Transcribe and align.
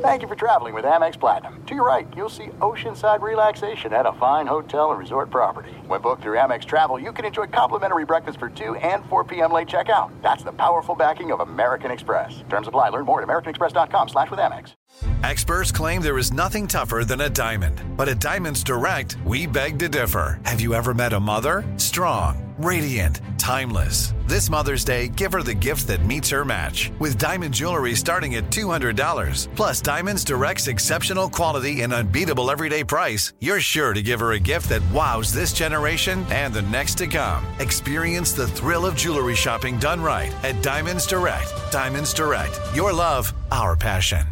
Thank 0.00 0.22
you 0.22 0.28
for 0.28 0.34
traveling 0.34 0.72
with 0.72 0.86
Amex 0.86 1.20
Platinum. 1.20 1.62
To 1.66 1.74
your 1.74 1.86
right, 1.86 2.08
you'll 2.16 2.30
see 2.30 2.46
oceanside 2.60 3.20
relaxation 3.20 3.92
at 3.92 4.06
a 4.06 4.14
fine 4.14 4.46
hotel 4.46 4.92
and 4.92 4.98
resort 4.98 5.28
property. 5.28 5.72
When 5.88 6.00
booked 6.00 6.22
through 6.22 6.38
Amex 6.38 6.64
Travel, 6.64 6.98
you 6.98 7.12
can 7.12 7.26
enjoy 7.26 7.48
complimentary 7.48 8.06
breakfast 8.06 8.38
for 8.38 8.48
2 8.48 8.76
and 8.76 9.04
4 9.10 9.24
p.m. 9.24 9.52
late 9.52 9.68
checkout. 9.68 10.10
That's 10.22 10.42
the 10.42 10.52
powerful 10.52 10.94
backing 10.94 11.32
of 11.32 11.40
American 11.40 11.90
Express. 11.90 12.42
Terms 12.48 12.66
apply. 12.66 12.88
Learn 12.88 13.04
more 13.04 13.20
at 13.20 13.28
americanexpress.com 13.28 14.08
slash 14.08 14.30
with 14.30 14.40
Amex. 14.40 14.72
Experts 15.22 15.70
claim 15.70 16.00
there 16.00 16.16
is 16.16 16.32
nothing 16.32 16.66
tougher 16.66 17.04
than 17.04 17.20
a 17.20 17.28
diamond. 17.28 17.78
But 17.94 18.08
at 18.08 18.20
Diamonds 18.20 18.64
Direct, 18.64 19.18
we 19.26 19.46
beg 19.46 19.78
to 19.80 19.88
differ. 19.90 20.40
Have 20.46 20.62
you 20.62 20.72
ever 20.72 20.94
met 20.94 21.12
a 21.12 21.20
mother? 21.20 21.62
Strong, 21.76 22.54
radiant, 22.56 23.20
timeless. 23.36 24.14
This 24.30 24.48
Mother's 24.48 24.84
Day, 24.84 25.08
give 25.08 25.32
her 25.32 25.42
the 25.42 25.54
gift 25.54 25.88
that 25.88 26.06
meets 26.06 26.30
her 26.30 26.44
match. 26.44 26.92
With 27.00 27.18
diamond 27.18 27.52
jewelry 27.52 27.96
starting 27.96 28.36
at 28.36 28.44
$200. 28.44 29.48
Plus, 29.56 29.80
Diamonds 29.80 30.22
Direct's 30.22 30.68
exceptional 30.68 31.28
quality 31.28 31.82
and 31.82 31.92
unbeatable 31.92 32.48
everyday 32.48 32.84
price, 32.84 33.32
you're 33.40 33.58
sure 33.58 33.92
to 33.92 34.00
give 34.00 34.20
her 34.20 34.34
a 34.34 34.38
gift 34.38 34.68
that 34.68 34.88
wows 34.92 35.32
this 35.32 35.52
generation 35.52 36.24
and 36.30 36.54
the 36.54 36.62
next 36.62 36.96
to 36.98 37.08
come. 37.08 37.44
Experience 37.58 38.30
the 38.30 38.46
thrill 38.46 38.86
of 38.86 38.94
jewelry 38.94 39.34
shopping 39.34 39.80
done 39.80 40.00
right 40.00 40.32
at 40.44 40.62
Diamonds 40.62 41.08
Direct. 41.08 41.52
Diamonds 41.72 42.14
Direct. 42.14 42.56
Your 42.72 42.92
love, 42.92 43.32
our 43.50 43.74
passion. 43.74 44.24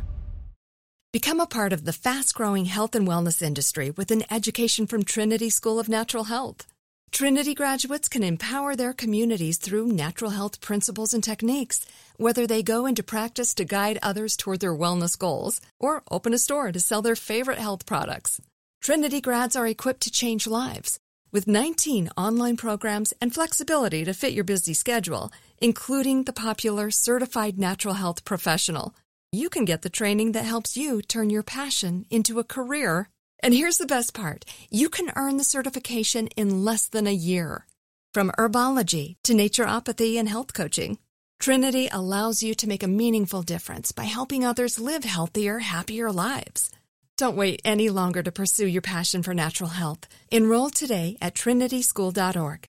Become 1.13 1.41
a 1.41 1.47
part 1.47 1.73
of 1.73 1.85
the 1.87 1.93
fast 1.93 2.37
growing 2.37 2.67
health 2.67 2.95
and 2.95 3.05
wellness 3.05 3.43
industry 3.43 3.91
with 3.91 4.13
an 4.13 4.23
education 4.31 4.87
from 4.87 5.03
Trinity 5.03 5.51
School 5.51 5.81
of 5.81 5.89
Natural 5.89 6.25
Health. 6.25 6.69
Trinity 7.11 7.55
graduates 7.55 8.09
can 8.09 8.23
empower 8.23 8.77
their 8.77 8.93
communities 8.93 9.59
through 9.59 9.89
natural 9.89 10.31
health 10.33 10.61
principles 10.61 11.15
and 11.15 11.25
techniques, 11.25 11.87
whether 12.17 12.47
they 12.47 12.63
go 12.63 12.87
into 12.87 13.03
practice 13.03 13.55
to 13.55 13.65
guide 13.65 13.99
others 14.03 14.37
toward 14.37 14.61
their 14.61 14.75
wellness 14.75 15.19
goals 15.19 15.61
or 15.81 16.03
open 16.11 16.35
a 16.35 16.39
store 16.39 16.71
to 16.71 16.81
sell 16.81 17.03
their 17.03 17.17
favorite 17.17 17.59
health 17.59 17.87
products. 17.87 18.41
Trinity 18.81 19.21
grads 19.21 19.57
are 19.57 19.67
equipped 19.67 20.03
to 20.03 20.11
change 20.11 20.47
lives. 20.47 21.01
With 21.33 21.47
19 21.47 22.11
online 22.17 22.57
programs 22.57 23.13
and 23.21 23.35
flexibility 23.35 24.05
to 24.05 24.15
fit 24.15 24.33
your 24.33 24.45
busy 24.45 24.73
schedule, 24.75 25.33
including 25.61 26.25
the 26.25 26.33
popular 26.33 26.91
Certified 26.91 27.59
Natural 27.59 27.95
Health 27.95 28.25
Professional, 28.25 28.95
you 29.33 29.51
can 29.51 29.65
get 29.65 29.83
the 29.83 29.91
training 29.91 30.33
that 30.33 30.45
helps 30.45 30.77
you 30.77 31.03
turn 31.03 31.29
your 31.31 31.43
passion 31.43 32.07
into 32.11 32.39
a 32.39 32.45
career. 32.45 33.11
And 33.41 33.55
here's 33.55 33.79
the 33.79 33.87
best 33.87 34.15
part 34.15 34.45
you 34.71 34.89
can 34.89 35.13
earn 35.17 35.37
the 35.37 35.45
certification 35.45 36.29
in 36.37 36.65
less 36.65 36.87
than 36.87 37.07
a 37.07 37.13
year. 37.13 37.67
From 38.15 38.33
herbology 38.39 39.17
to 39.25 39.33
naturopathy 39.35 40.19
and 40.19 40.29
health 40.29 40.53
coaching, 40.55 40.99
Trinity 41.39 41.89
allows 41.93 42.43
you 42.43 42.55
to 42.55 42.67
make 42.67 42.83
a 42.83 42.89
meaningful 42.89 43.43
difference 43.43 43.93
by 43.93 44.05
helping 44.05 44.45
others 44.45 44.81
live 44.81 45.05
healthier, 45.05 45.61
happier 45.61 46.11
lives. 46.11 46.71
Don't 47.17 47.37
wait 47.37 47.61
any 47.65 47.91
longer 47.91 48.23
to 48.23 48.33
pursue 48.33 48.67
your 48.67 48.83
passion 48.83 49.23
for 49.23 49.35
natural 49.35 49.71
health. 49.71 50.07
Enroll 50.31 50.71
today 50.71 51.17
at 51.21 51.35
trinityschool.org. 51.35 52.65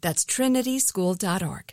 That's 0.00 0.24
trinityschool.org. 0.24 1.72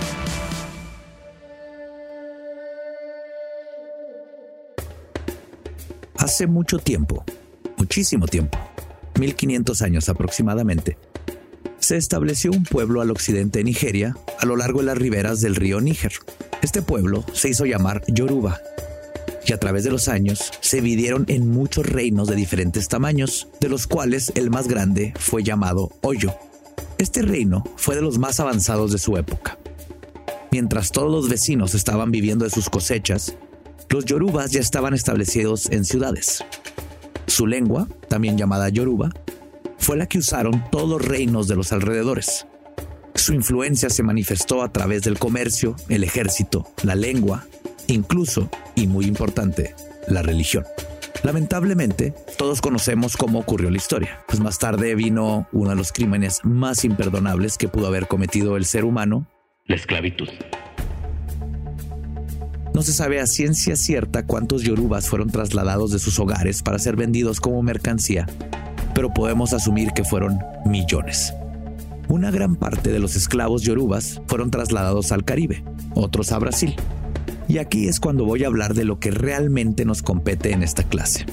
Hace 6.21 6.45
mucho 6.45 6.77
tiempo, 6.77 7.25
muchísimo 7.77 8.27
tiempo, 8.27 8.59
1500 9.19 9.81
años 9.81 10.07
aproximadamente, 10.07 10.95
se 11.79 11.97
estableció 11.97 12.51
un 12.51 12.61
pueblo 12.61 13.01
al 13.01 13.09
occidente 13.09 13.57
de 13.57 13.65
Nigeria, 13.65 14.15
a 14.39 14.45
lo 14.45 14.55
largo 14.55 14.81
de 14.81 14.85
las 14.85 14.99
riberas 14.99 15.41
del 15.41 15.55
río 15.55 15.81
Níger. 15.81 16.11
Este 16.61 16.83
pueblo 16.83 17.25
se 17.33 17.49
hizo 17.49 17.65
llamar 17.65 18.03
Yoruba 18.07 18.59
y 19.47 19.53
a 19.53 19.59
través 19.59 19.83
de 19.83 19.89
los 19.89 20.07
años 20.09 20.51
se 20.59 20.77
dividieron 20.79 21.25
en 21.27 21.49
muchos 21.49 21.87
reinos 21.87 22.27
de 22.27 22.35
diferentes 22.35 22.87
tamaños, 22.87 23.47
de 23.59 23.69
los 23.69 23.87
cuales 23.87 24.31
el 24.35 24.51
más 24.51 24.67
grande 24.67 25.15
fue 25.17 25.41
llamado 25.41 25.89
Oyo. 26.01 26.35
Este 26.99 27.23
reino 27.23 27.63
fue 27.77 27.95
de 27.95 28.03
los 28.03 28.19
más 28.19 28.39
avanzados 28.39 28.91
de 28.91 28.99
su 28.99 29.17
época. 29.17 29.57
Mientras 30.51 30.91
todos 30.91 31.11
los 31.11 31.29
vecinos 31.29 31.73
estaban 31.73 32.11
viviendo 32.11 32.45
de 32.45 32.51
sus 32.51 32.69
cosechas, 32.69 33.35
los 33.91 34.05
yorubas 34.05 34.51
ya 34.51 34.61
estaban 34.61 34.93
establecidos 34.93 35.69
en 35.69 35.83
ciudades. 35.83 36.43
Su 37.27 37.45
lengua, 37.45 37.87
también 38.07 38.37
llamada 38.37 38.69
yoruba, 38.69 39.09
fue 39.77 39.97
la 39.97 40.07
que 40.07 40.17
usaron 40.17 40.63
todos 40.71 40.89
los 40.89 41.05
reinos 41.05 41.47
de 41.47 41.57
los 41.57 41.73
alrededores. 41.73 42.47
Su 43.15 43.33
influencia 43.33 43.89
se 43.89 44.03
manifestó 44.03 44.63
a 44.63 44.71
través 44.71 45.03
del 45.03 45.19
comercio, 45.19 45.75
el 45.89 46.05
ejército, 46.05 46.67
la 46.83 46.95
lengua, 46.95 47.45
incluso, 47.87 48.49
y 48.75 48.87
muy 48.87 49.05
importante, 49.05 49.75
la 50.07 50.21
religión. 50.21 50.63
Lamentablemente, 51.23 52.13
todos 52.37 52.61
conocemos 52.61 53.17
cómo 53.17 53.39
ocurrió 53.39 53.69
la 53.69 53.77
historia, 53.77 54.23
pues 54.27 54.39
más 54.39 54.57
tarde 54.57 54.95
vino 54.95 55.47
uno 55.51 55.71
de 55.71 55.75
los 55.75 55.91
crímenes 55.91 56.39
más 56.43 56.85
imperdonables 56.85 57.57
que 57.57 57.67
pudo 57.67 57.87
haber 57.87 58.07
cometido 58.07 58.55
el 58.55 58.65
ser 58.65 58.85
humano, 58.85 59.27
la 59.65 59.75
esclavitud. 59.75 60.29
No 62.73 62.83
se 62.83 62.93
sabe 62.93 63.19
a 63.19 63.27
ciencia 63.27 63.75
cierta 63.75 64.25
cuántos 64.25 64.63
yorubas 64.63 65.09
fueron 65.09 65.29
trasladados 65.29 65.91
de 65.91 65.99
sus 65.99 66.19
hogares 66.19 66.63
para 66.63 66.79
ser 66.79 66.95
vendidos 66.95 67.41
como 67.41 67.61
mercancía, 67.61 68.27
pero 68.95 69.13
podemos 69.13 69.51
asumir 69.51 69.91
que 69.91 70.05
fueron 70.05 70.39
millones. 70.65 71.33
Una 72.07 72.31
gran 72.31 72.55
parte 72.55 72.91
de 72.91 72.99
los 72.99 73.15
esclavos 73.15 73.63
yorubas 73.63 74.21
fueron 74.27 74.51
trasladados 74.51 75.11
al 75.11 75.25
Caribe, 75.25 75.63
otros 75.95 76.31
a 76.31 76.39
Brasil. 76.39 76.75
Y 77.47 77.57
aquí 77.57 77.87
es 77.87 77.99
cuando 77.99 78.23
voy 78.23 78.45
a 78.45 78.47
hablar 78.47 78.73
de 78.73 78.85
lo 78.85 78.99
que 78.99 79.11
realmente 79.11 79.83
nos 79.83 80.01
compete 80.01 80.51
en 80.51 80.63
esta 80.63 80.83
clase. 80.83 81.25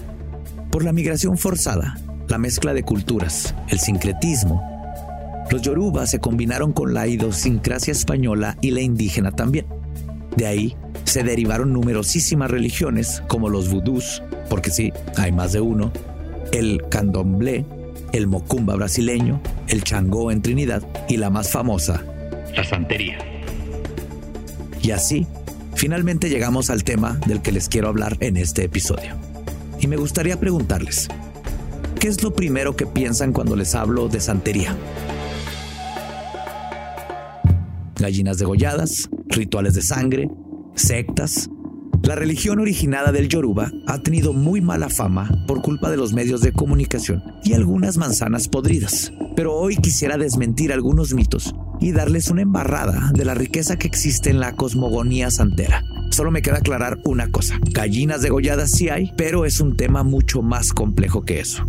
Por 0.72 0.84
la 0.84 0.92
migración 0.92 1.38
forzada, 1.38 1.96
la 2.26 2.38
mezcla 2.38 2.74
de 2.74 2.82
culturas, 2.82 3.54
el 3.68 3.78
sincretismo, 3.78 4.60
los 5.50 5.62
yorubas 5.62 6.10
se 6.10 6.18
combinaron 6.18 6.72
con 6.72 6.92
la 6.92 7.06
idiosincrasia 7.06 7.92
española 7.92 8.58
y 8.60 8.72
la 8.72 8.82
indígena 8.82 9.32
también. 9.32 9.77
De 10.38 10.46
ahí 10.46 10.76
se 11.02 11.24
derivaron 11.24 11.72
numerosísimas 11.72 12.48
religiones 12.48 13.24
como 13.26 13.48
los 13.48 13.68
vudús, 13.70 14.22
porque 14.48 14.70
sí, 14.70 14.92
hay 15.16 15.32
más 15.32 15.52
de 15.52 15.60
uno, 15.60 15.92
el 16.52 16.80
candomblé, 16.88 17.66
el 18.12 18.28
mocumba 18.28 18.76
brasileño, 18.76 19.40
el 19.66 19.82
changó 19.82 20.30
en 20.30 20.40
Trinidad 20.40 20.84
y 21.08 21.16
la 21.16 21.28
más 21.28 21.50
famosa, 21.50 22.04
la 22.54 22.62
santería. 22.62 23.18
Y 24.80 24.92
así, 24.92 25.26
finalmente 25.74 26.30
llegamos 26.30 26.70
al 26.70 26.84
tema 26.84 27.18
del 27.26 27.42
que 27.42 27.50
les 27.50 27.68
quiero 27.68 27.88
hablar 27.88 28.16
en 28.20 28.36
este 28.36 28.62
episodio. 28.62 29.16
Y 29.80 29.88
me 29.88 29.96
gustaría 29.96 30.38
preguntarles, 30.38 31.08
¿qué 31.98 32.06
es 32.06 32.22
lo 32.22 32.32
primero 32.32 32.76
que 32.76 32.86
piensan 32.86 33.32
cuando 33.32 33.56
les 33.56 33.74
hablo 33.74 34.06
de 34.06 34.20
santería? 34.20 34.76
Gallinas 37.98 38.38
degolladas, 38.38 39.10
rituales 39.26 39.74
de 39.74 39.82
sangre, 39.82 40.30
sectas. 40.76 41.50
La 42.02 42.14
religión 42.14 42.60
originada 42.60 43.10
del 43.10 43.28
Yoruba 43.28 43.72
ha 43.88 43.98
tenido 44.02 44.32
muy 44.32 44.60
mala 44.60 44.88
fama 44.88 45.28
por 45.48 45.62
culpa 45.62 45.90
de 45.90 45.96
los 45.96 46.12
medios 46.12 46.40
de 46.40 46.52
comunicación 46.52 47.22
y 47.42 47.54
algunas 47.54 47.96
manzanas 47.96 48.46
podridas. 48.46 49.12
Pero 49.34 49.54
hoy 49.54 49.76
quisiera 49.76 50.16
desmentir 50.16 50.72
algunos 50.72 51.12
mitos 51.12 51.54
y 51.80 51.90
darles 51.90 52.30
una 52.30 52.42
embarrada 52.42 53.10
de 53.14 53.24
la 53.24 53.34
riqueza 53.34 53.76
que 53.76 53.88
existe 53.88 54.30
en 54.30 54.38
la 54.38 54.54
cosmogonía 54.54 55.30
santera. 55.32 55.82
Solo 56.12 56.30
me 56.30 56.40
queda 56.40 56.58
aclarar 56.58 56.98
una 57.04 57.30
cosa. 57.32 57.58
Gallinas 57.72 58.22
degolladas 58.22 58.70
sí 58.70 58.88
hay, 58.88 59.12
pero 59.16 59.44
es 59.44 59.60
un 59.60 59.76
tema 59.76 60.04
mucho 60.04 60.40
más 60.40 60.72
complejo 60.72 61.24
que 61.24 61.40
eso. 61.40 61.64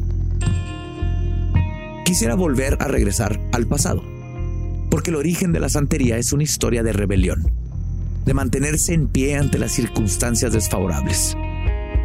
Quisiera 2.06 2.36
volver 2.36 2.78
a 2.80 2.88
regresar 2.88 3.40
al 3.52 3.68
pasado, 3.68 4.04
porque 4.90 5.12
el 5.12 5.16
origen 5.16 5.52
de 5.52 5.60
la 5.60 5.70
santería 5.70 6.18
es 6.18 6.34
una 6.34 6.44
historia 6.44 6.84
de 6.84 6.94
rebelión, 6.94 7.52
de 8.26 8.34
mantenerse 8.34 8.94
en 8.94 9.08
pie 9.08 9.38
ante 9.38 9.60
las 9.60 9.72
circunstancias 9.72 10.54
desfavorables. 10.54 11.36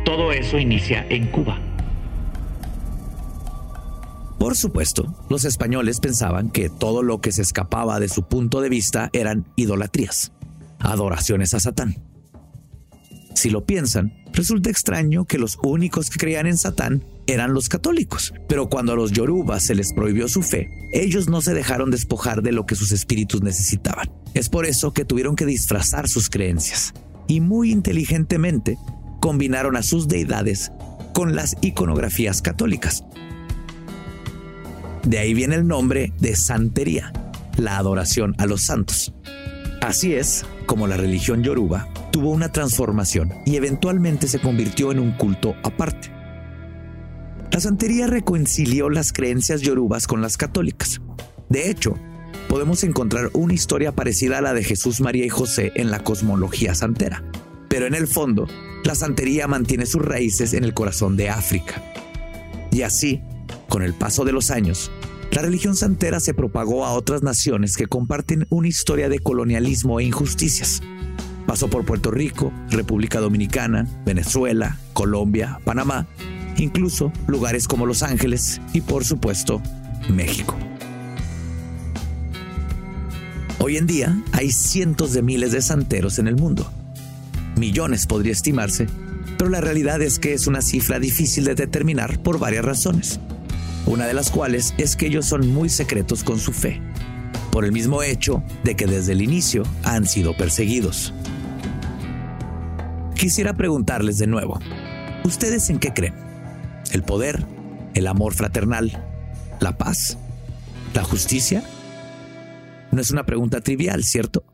Todo 0.05 0.33
eso 0.33 0.59
inicia 0.59 1.07
en 1.09 1.31
Cuba. 1.31 1.59
Por 4.39 4.57
supuesto, 4.57 5.15
los 5.31 5.45
españoles 5.45 6.01
pensaban 6.01 6.51
que 6.51 6.69
todo 6.69 7.03
lo 7.03 7.21
que 7.21 7.33
se 7.33 7.43
escapaba 7.43 7.99
de 7.99 8.09
su 8.09 8.25
punto 8.25 8.61
de 8.61 8.69
vista 8.69 9.09
eran 9.13 9.47
idolatrías, 9.57 10.33
adoraciones 10.79 11.55
a 11.55 11.61
Satán. 11.61 12.14
Si 13.35 13.51
lo 13.51 13.65
piensan, 13.65 14.25
Resulta 14.35 14.69
extraño 14.69 15.27
que 15.27 15.39
los 15.39 15.59
únicos 15.63 16.11
que 16.11 16.19
creían 16.19 16.49
en 16.49 16.59
Satán 16.59 17.05
eran 17.29 17.55
los 17.55 17.69
católicos, 17.69 18.35
pero 18.49 18.69
cuando 18.69 18.93
a 18.93 18.97
los 18.97 19.13
yorubas 19.13 19.65
se 19.65 19.77
les 19.77 19.93
prohibió 19.93 20.27
su 20.27 20.43
fe, 20.43 20.69
ellos 20.93 21.29
no 21.29 21.41
se 21.41 21.55
dejaron 21.55 21.93
despojar 21.93 22.43
de 22.43 22.51
lo 22.51 22.67
que 22.67 22.75
sus 22.75 22.91
espíritus 22.91 23.43
necesitaban. 23.43 24.11
Es 24.35 24.49
por 24.49 24.67
eso 24.67 24.93
que 24.93 25.05
tuvieron 25.05 25.37
que 25.37 25.47
disfrazar 25.47 26.09
sus 26.09 26.31
creencias 26.31 26.95
y 27.29 27.41
muy 27.41 27.71
inteligentemente 27.71 28.77
combinaron 29.21 29.77
a 29.77 29.85
sus 29.85 30.09
deidades 30.09 30.73
con 31.15 31.37
las 31.37 31.57
iconografías 31.61 32.43
católicas. 32.43 33.05
De 35.05 35.19
ahí 35.19 35.33
viene 35.33 35.55
el 35.55 35.69
nombre 35.69 36.13
de 36.19 36.35
santería, 36.35 37.13
la 37.57 37.79
adoración 37.79 38.35
a 38.39 38.47
los 38.47 38.63
santos. 38.63 39.15
Así 39.85 40.15
es 40.15 40.47
como 40.65 40.87
la 40.87 40.97
religión 40.97 41.43
yoruba 41.43 41.87
tuvo 42.11 42.31
una 42.31 42.51
transformación 42.51 43.35
y 43.45 43.57
eventualmente 43.57 44.29
se 44.29 44.39
convirtió 44.39 44.91
en 44.91 44.99
un 44.99 45.13
culto 45.13 45.57
aparte. 45.63 46.11
La 47.51 47.61
santería 47.61 48.07
reconcilió 48.07 48.89
las 48.89 49.13
creencias 49.13 49.61
yorubas 49.61 50.07
con 50.07 50.23
las 50.23 50.39
católicas. 50.39 51.03
De 51.51 51.71
hecho, 51.71 51.99
podemos 52.49 52.83
encontrar 52.83 53.29
una 53.35 53.53
historia 53.53 53.93
parecida 53.93 54.39
a 54.39 54.41
la 54.41 54.55
de 54.55 54.65
Jesús, 54.65 55.03
María 55.03 55.27
y 55.27 55.29
José 55.29 55.71
en 55.75 55.91
la 55.91 56.03
cosmología 56.03 56.75
santera. 56.75 57.23
Pero 57.69 57.87
en 57.87 57.95
el 57.95 58.07
fondo, 58.07 58.49
la 58.85 58.95
santería 58.95 59.49
mantiene 59.49 59.85
sus 59.85 60.03
raíces 60.03 60.55
en 60.55 60.65
el 60.65 60.73
corazón 60.73 61.19
de 61.19 61.29
África. 61.29 61.83
Y 62.73 62.83
así, 62.83 63.21
con 63.69 63.83
el 63.83 63.93
paso 63.93 64.25
de 64.25 64.33
los 64.33 64.51
años, 64.51 64.91
la 65.31 65.43
religión 65.43 65.75
santera 65.75 66.21
se 66.21 66.35
propagó 66.35 66.85
a 66.85 66.93
otras 66.93 67.23
naciones 67.23 67.77
que 67.77 67.87
comparten 67.87 68.47
una 68.51 68.69
historia 68.69 69.09
de 69.09 69.19
colonialismo 69.19 70.01
e 70.01 70.05
injusticias. 70.05 70.81
Pasó 71.47 71.69
por 71.69 71.85
Puerto 71.85 72.11
Rico, 72.11 72.53
República 72.71 73.21
Dominicana, 73.21 73.87
Venezuela, 74.07 74.79
Colombia, 74.93 75.61
Panamá, 75.65 76.07
incluso 76.57 77.13
lugares 77.27 77.69
como 77.69 77.87
Los 77.87 78.03
Ángeles 78.03 78.61
y 78.73 78.81
por 78.81 79.05
supuesto 79.05 79.61
México. 80.09 80.57
Hoy 83.59 83.77
en 83.77 83.87
día 83.87 84.23
hay 84.33 84.53
cientos 84.53 85.13
de 85.13 85.23
miles 85.23 85.53
de 85.53 85.63
santeros 85.63 86.19
en 86.19 86.29
el 86.29 86.37
mundo. 86.37 86.71
Millones 87.57 88.07
podría 88.07 88.33
estimarse, 88.33 88.87
pero 89.39 89.51
la 89.51 89.61
realidad 89.61 90.03
es 90.03 90.19
que 90.19 90.33
es 90.33 90.47
una 90.47 90.61
cifra 90.61 90.99
difícil 90.99 91.45
de 91.45 91.55
determinar 91.55 92.23
por 92.23 92.39
varias 92.39 92.65
razones. 92.65 93.21
Una 93.87 94.07
de 94.07 94.15
las 94.15 94.31
cuales 94.31 94.75
es 94.79 94.97
que 94.97 95.07
ellos 95.07 95.27
son 95.27 95.53
muy 95.53 95.69
secretos 95.69 96.25
con 96.25 96.39
su 96.39 96.53
fe, 96.53 96.81
por 97.51 97.65
el 97.65 97.73
mismo 97.73 98.03
hecho 98.03 98.43
de 98.65 98.77
que 98.77 98.87
desde 98.87 99.13
el 99.13 99.21
inicio 99.21 99.63
han 99.83 100.07
sido 100.07 100.37
perseguidos. 100.37 101.13
Quisiera 103.15 103.55
preguntarles 103.55 104.19
de 104.19 104.27
nuevo, 104.27 104.59
¿ustedes 105.25 105.69
en 105.69 105.79
qué 105.79 105.93
creen? 105.93 106.15
¿El 106.93 107.03
poder? 107.03 107.47
¿El 107.95 108.07
amor 108.07 108.35
fraternal? 108.35 109.05
¿La 109.61 109.77
paz? 109.77 110.17
¿La 110.95 111.05
justicia? 111.05 111.63
No 112.91 113.01
es 113.01 113.11
una 113.11 113.27
pregunta 113.27 113.61
trivial, 113.61 114.03
¿cierto? 114.03 114.45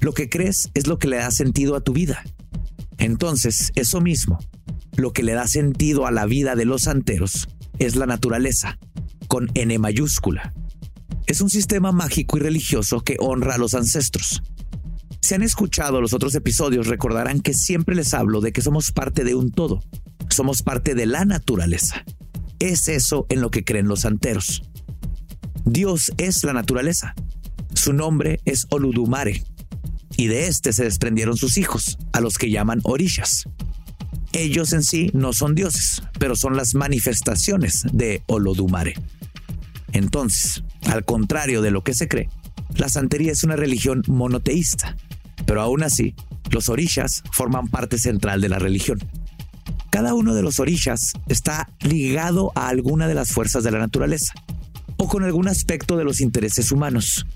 Lo 0.00 0.14
que 0.14 0.30
crees 0.30 0.70
es 0.74 0.86
lo 0.86 0.98
que 0.98 1.08
le 1.08 1.16
da 1.16 1.30
sentido 1.30 1.76
a 1.76 1.80
tu 1.80 1.92
vida. 1.92 2.22
Entonces, 2.96 3.70
eso 3.74 4.00
mismo, 4.00 4.38
lo 4.96 5.12
que 5.12 5.22
le 5.22 5.34
da 5.34 5.46
sentido 5.46 6.06
a 6.06 6.10
la 6.10 6.26
vida 6.26 6.54
de 6.54 6.64
los 6.64 6.82
santeros, 6.82 7.48
es 7.80 7.96
la 7.96 8.06
naturaleza, 8.06 8.78
con 9.26 9.50
N 9.54 9.76
mayúscula. 9.80 10.54
Es 11.26 11.40
un 11.40 11.50
sistema 11.50 11.90
mágico 11.90 12.36
y 12.36 12.40
religioso 12.40 13.00
que 13.00 13.16
honra 13.18 13.56
a 13.56 13.58
los 13.58 13.74
ancestros, 13.74 14.40
si 15.20 15.34
han 15.34 15.42
escuchado 15.42 16.00
los 16.00 16.12
otros 16.12 16.34
episodios, 16.34 16.86
recordarán 16.86 17.40
que 17.40 17.54
siempre 17.54 17.94
les 17.94 18.14
hablo 18.14 18.40
de 18.40 18.52
que 18.52 18.62
somos 18.62 18.90
parte 18.90 19.22
de 19.22 19.34
un 19.34 19.52
todo. 19.52 19.80
Somos 20.28 20.62
parte 20.62 20.94
de 20.94 21.06
la 21.06 21.24
naturaleza. 21.24 22.04
Es 22.58 22.88
eso 22.88 23.26
en 23.28 23.40
lo 23.40 23.50
que 23.50 23.64
creen 23.64 23.86
los 23.86 24.00
santeros. 24.00 24.62
Dios 25.64 26.12
es 26.16 26.42
la 26.42 26.52
naturaleza. 26.52 27.14
Su 27.74 27.92
nombre 27.92 28.40
es 28.44 28.66
Oludumare. 28.70 29.44
Y 30.16 30.26
de 30.26 30.48
este 30.48 30.72
se 30.72 30.84
desprendieron 30.84 31.36
sus 31.36 31.58
hijos, 31.58 31.98
a 32.12 32.20
los 32.20 32.36
que 32.36 32.50
llaman 32.50 32.80
orillas. 32.82 33.44
Ellos 34.32 34.72
en 34.72 34.82
sí 34.82 35.10
no 35.12 35.32
son 35.32 35.54
dioses, 35.54 36.02
pero 36.18 36.36
son 36.36 36.56
las 36.56 36.74
manifestaciones 36.74 37.84
de 37.92 38.22
Olodumare. 38.26 38.94
Entonces, 39.92 40.62
al 40.86 41.04
contrario 41.04 41.62
de 41.62 41.70
lo 41.70 41.82
que 41.82 41.94
se 41.94 42.08
cree, 42.08 42.28
la 42.76 42.88
santería 42.88 43.32
es 43.32 43.42
una 43.42 43.56
religión 43.56 44.02
monoteísta, 44.06 44.96
pero 45.46 45.62
aún 45.62 45.82
así, 45.82 46.14
los 46.50 46.68
orillas 46.68 47.22
forman 47.32 47.68
parte 47.68 47.98
central 47.98 48.40
de 48.40 48.48
la 48.48 48.58
religión. 48.58 48.98
Cada 49.90 50.14
uno 50.14 50.34
de 50.34 50.42
los 50.42 50.60
orillas 50.60 51.12
está 51.28 51.68
ligado 51.80 52.52
a 52.54 52.68
alguna 52.68 53.08
de 53.08 53.14
las 53.14 53.32
fuerzas 53.32 53.64
de 53.64 53.72
la 53.72 53.80
naturaleza 53.80 54.32
o 54.96 55.08
con 55.08 55.24
algún 55.24 55.48
aspecto 55.48 55.96
de 55.96 56.04
los 56.04 56.20
intereses 56.20 56.70
humanos. 56.70 57.26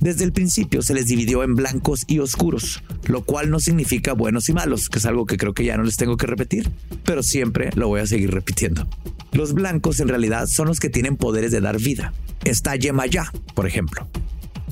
Desde 0.00 0.24
el 0.24 0.32
principio 0.32 0.82
se 0.82 0.94
les 0.94 1.06
dividió 1.06 1.42
en 1.42 1.56
blancos 1.56 2.04
y 2.06 2.20
oscuros, 2.20 2.82
lo 3.06 3.24
cual 3.24 3.50
no 3.50 3.58
significa 3.58 4.12
buenos 4.12 4.48
y 4.48 4.52
malos, 4.52 4.88
que 4.88 4.98
es 4.98 5.06
algo 5.06 5.26
que 5.26 5.36
creo 5.36 5.54
que 5.54 5.64
ya 5.64 5.76
no 5.76 5.82
les 5.82 5.96
tengo 5.96 6.16
que 6.16 6.26
repetir, 6.26 6.70
pero 7.04 7.22
siempre 7.22 7.70
lo 7.74 7.88
voy 7.88 8.00
a 8.00 8.06
seguir 8.06 8.30
repitiendo. 8.30 8.86
Los 9.32 9.54
blancos 9.54 9.98
en 10.00 10.08
realidad 10.08 10.46
son 10.46 10.68
los 10.68 10.78
que 10.78 10.88
tienen 10.88 11.16
poderes 11.16 11.50
de 11.50 11.60
dar 11.60 11.78
vida. 11.78 12.12
Está 12.44 12.76
Yemayá, 12.76 13.32
por 13.54 13.66
ejemplo, 13.66 14.08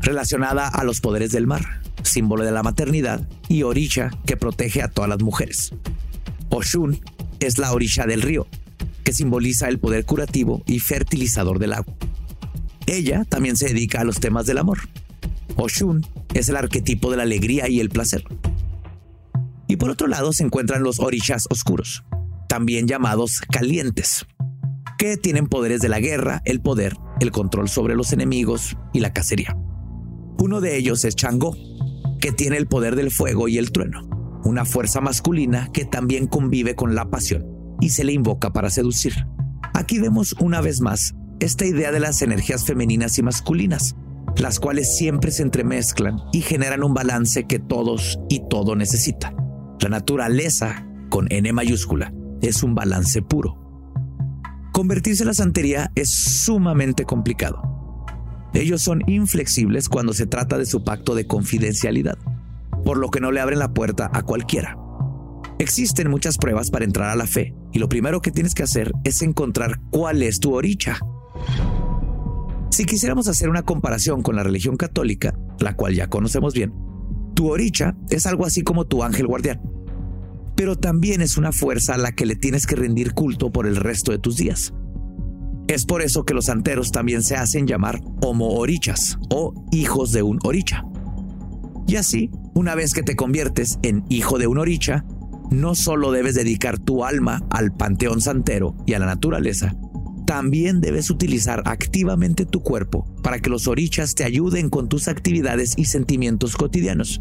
relacionada 0.01 0.69
a 0.69 0.85
los 0.85 1.01
poderes 1.01 1.33
del 1.33 1.49
mar, 1.49 1.83
símbolo 2.05 2.45
de 2.45 2.53
la 2.53 2.63
maternidad, 2.63 3.29
y 3.49 3.65
Orisha, 3.65 4.11
que 4.27 4.37
protege 4.37 4.83
a 4.83 4.89
todas 4.89 5.11
las 5.11 5.21
mujeres. 5.21 5.73
Oshun 6.51 7.01
es 7.41 7.59
la 7.59 7.73
Orisha 7.73 8.07
del 8.07 8.23
río, 8.23 8.47
que 9.03 9.13
simboliza 9.13 9.69
el 9.69 9.81
poder 9.81 10.05
curativo 10.05 10.63
y 10.67 10.79
fertilizador 10.79 11.59
del 11.59 11.73
agua. 11.73 11.95
Ella 12.87 13.25
también 13.25 13.57
se 13.57 13.67
dedica 13.67 14.01
a 14.01 14.05
los 14.05 14.21
temas 14.21 14.47
del 14.47 14.59
amor. 14.59 14.79
Oshun 15.57 16.05
es 16.35 16.49
el 16.49 16.57
arquetipo 16.57 17.11
de 17.11 17.17
la 17.17 17.23
alegría 17.23 17.69
y 17.69 17.81
el 17.81 17.89
placer. 17.89 18.25
Y 19.69 19.77
por 19.77 19.91
otro 19.91 20.07
lado 20.07 20.33
se 20.33 20.45
encuentran 20.45 20.83
los 20.83 21.01
orishas 21.01 21.47
oscuros, 21.51 22.05
también 22.49 22.87
llamados 22.87 23.41
calientes, 23.51 24.27
que 24.99 25.17
tienen 25.17 25.47
poderes 25.47 25.81
de 25.81 25.89
la 25.89 26.01
guerra, 26.01 26.43
el 26.45 26.61
poder, 26.61 26.97
el 27.21 27.31
control 27.31 27.69
sobre 27.69 27.95
los 27.95 28.13
enemigos 28.13 28.77
y 28.93 29.01
la 29.01 29.13
cacería. 29.13 29.57
Uno 30.39 30.61
de 30.61 30.77
ellos 30.77 31.05
es 31.05 31.17
Changó, 31.17 31.57
que 32.21 32.33
tiene 32.33 32.57
el 32.57 32.67
poder 32.67 32.97
del 32.97 33.11
fuego 33.11 33.49
y 33.49 33.59
el 33.59 33.73
trueno, 33.73 34.09
una 34.45 34.65
fuerza 34.65 35.01
masculina 35.01 35.71
que 35.73 35.85
también 35.85 36.27
convive 36.27 36.75
con 36.75 36.95
la 36.95 37.11
pasión 37.11 37.47
y 37.81 37.91
se 37.91 38.05
le 38.05 38.13
invoca 38.13 38.53
para 38.53 38.71
seducir. 38.71 39.15
Aquí 39.75 39.99
vemos 39.99 40.35
una 40.41 40.61
vez 40.61 40.81
más 40.81 41.15
esta 41.41 41.67
idea 41.67 41.93
de 41.93 42.01
las 42.01 42.23
energías 42.23 42.65
femeninas 42.65 43.19
y 43.19 43.23
masculinas, 43.23 43.97
las 44.39 44.61
cuales 44.61 44.97
siempre 44.97 45.31
se 45.31 45.43
entremezclan 45.43 46.19
y 46.33 46.41
generan 46.41 46.85
un 46.85 46.95
balance 46.95 47.47
que 47.47 47.59
todos 47.59 48.19
y 48.29 48.43
todo 48.49 48.77
necesitan. 48.77 49.37
La 49.81 49.89
naturaleza, 49.89 50.87
con 51.09 51.27
N 51.31 51.53
mayúscula, 51.53 52.13
es 52.43 52.63
un 52.63 52.75
balance 52.75 53.23
puro. 53.23 53.63
Convertirse 54.73 55.23
en 55.23 55.29
la 55.29 55.35
santería 55.35 55.91
es 55.95 56.11
sumamente 56.11 57.05
complicado 57.05 57.77
ellos 58.57 58.81
son 58.81 59.03
inflexibles 59.07 59.89
cuando 59.89 60.15
se 60.15 60.27
trata 60.27 60.57
de 60.57 60.65
su 60.65 60.83
pacto 60.83 61.15
de 61.15 61.27
confidencialidad, 61.27 62.17
por 62.85 62.97
lo 62.97 63.11
que 63.11 63.21
no 63.21 63.31
le 63.31 63.41
abren 63.41 63.59
la 63.59 63.75
puerta 63.75 64.11
a 64.13 64.23
cualquiera. 64.23 64.79
Existen 65.59 66.11
muchas 66.11 66.39
pruebas 66.39 66.71
para 66.71 66.85
entrar 66.85 67.11
a 67.11 67.17
la 67.17 67.27
fe 67.27 67.55
y 67.73 67.79
lo 67.79 67.89
primero 67.89 68.21
que 68.21 68.31
tienes 68.31 68.55
que 68.55 68.63
hacer 68.63 68.93
es 69.05 69.21
encontrar 69.21 69.81
cuál 69.91 70.23
es 70.23 70.41
tu 70.41 70.55
oricha. 70.55 70.99
Si 72.77 72.85
quisiéramos 72.85 73.27
hacer 73.27 73.49
una 73.49 73.63
comparación 73.63 74.21
con 74.21 74.37
la 74.37 74.43
religión 74.43 74.77
católica, 74.77 75.35
la 75.61 75.75
cual 75.75 75.95
ya 75.95 76.11
conocemos 76.11 76.53
bien, 76.53 76.75
tu 77.35 77.49
oricha 77.49 77.97
es 78.11 78.27
algo 78.27 78.45
así 78.45 78.61
como 78.61 78.85
tu 78.85 79.03
ángel 79.03 79.27
guardián, 79.27 79.63
pero 80.55 80.77
también 80.77 81.23
es 81.23 81.39
una 81.39 81.53
fuerza 81.53 81.95
a 81.95 81.97
la 81.97 82.13
que 82.13 82.27
le 82.27 82.37
tienes 82.37 82.67
que 82.67 82.77
rendir 82.77 83.15
culto 83.15 83.51
por 83.51 83.67
el 83.67 83.77
resto 83.77 84.13
de 84.13 84.19
tus 84.19 84.37
días. 84.37 84.75
Es 85.69 85.87
por 85.87 86.03
eso 86.03 86.27
que 86.27 86.35
los 86.35 86.45
santeros 86.45 86.93
también 86.93 87.23
se 87.23 87.37
hacen 87.37 87.67
llamar 87.67 88.03
homo-orichas 88.21 89.19
o 89.31 89.55
hijos 89.73 90.13
de 90.13 90.23
un 90.23 90.39
oricha. 90.45 90.85
Y 91.87 91.97
así, 91.97 92.31
una 92.53 92.75
vez 92.75 92.93
que 92.93 93.03
te 93.03 93.17
conviertes 93.17 93.79
en 93.85 94.05
hijo 94.11 94.37
de 94.37 94.49
un 94.49 94.59
oricha, 94.59 95.07
no 95.51 95.75
solo 95.75 96.13
debes 96.13 96.35
dedicar 96.35 96.79
tu 96.79 97.07
alma 97.07 97.41
al 97.49 97.73
panteón 97.73 98.21
santero 98.21 98.77
y 98.85 98.93
a 98.93 98.99
la 98.99 99.07
naturaleza, 99.07 99.75
también 100.27 100.81
debes 100.81 101.09
utilizar 101.11 101.63
activamente 101.65 102.45
tu 102.45 102.63
cuerpo 102.63 103.07
para 103.23 103.39
que 103.39 103.49
los 103.49 103.67
orichas 103.69 104.15
te 104.15 104.25
ayuden 104.25 104.69
con 104.69 104.89
tus 104.89 105.09
actividades 105.09 105.75
y 105.77 105.87
sentimientos 105.87 106.57
cotidianos. 106.57 107.21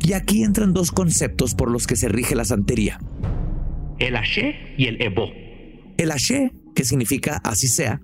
Y 0.00 0.14
aquí 0.14 0.42
entran 0.42 0.72
dos 0.72 0.90
conceptos 0.90 1.54
por 1.54 1.70
los 1.70 1.86
que 1.86 1.96
se 1.96 2.08
rige 2.08 2.34
la 2.34 2.44
santería. 2.44 2.98
El 3.98 4.16
Ashe 4.16 4.56
y 4.76 4.86
el 4.86 5.00
Ebo. 5.00 5.28
El 5.96 6.10
Ashe 6.10 6.50
que 6.74 6.84
significa 6.84 7.40
así 7.44 7.68
sea, 7.68 8.00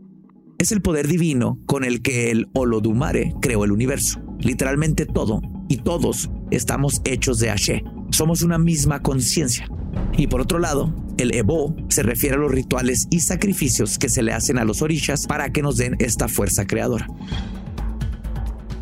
es 0.58 0.72
el 0.72 0.82
poder 0.82 1.08
divino 1.08 1.58
con 1.66 1.84
el 1.84 2.02
que 2.02 2.30
el 2.30 2.48
Olodumare 2.54 3.34
creó 3.40 3.64
el 3.64 3.72
universo. 3.72 4.20
Literalmente 4.38 5.06
todo 5.06 5.40
y 5.68 5.78
todos 5.78 6.30
estamos 6.50 7.00
hechos 7.04 7.38
de 7.38 7.50
Ashe. 7.50 7.82
Somos 8.10 8.42
una 8.42 8.58
misma 8.58 9.00
conciencia. 9.00 9.68
Y 10.16 10.26
por 10.26 10.40
otro 10.40 10.58
lado, 10.58 10.94
el 11.20 11.34
Ebo 11.34 11.74
se 11.88 12.02
refiere 12.02 12.36
a 12.36 12.38
los 12.38 12.50
rituales 12.50 13.06
y 13.10 13.20
sacrificios 13.20 13.98
que 13.98 14.08
se 14.08 14.22
le 14.22 14.32
hacen 14.32 14.58
a 14.58 14.64
los 14.64 14.82
orishas 14.82 15.26
para 15.26 15.50
que 15.50 15.62
nos 15.62 15.76
den 15.76 15.96
esta 15.98 16.28
fuerza 16.28 16.66
creadora. 16.66 17.06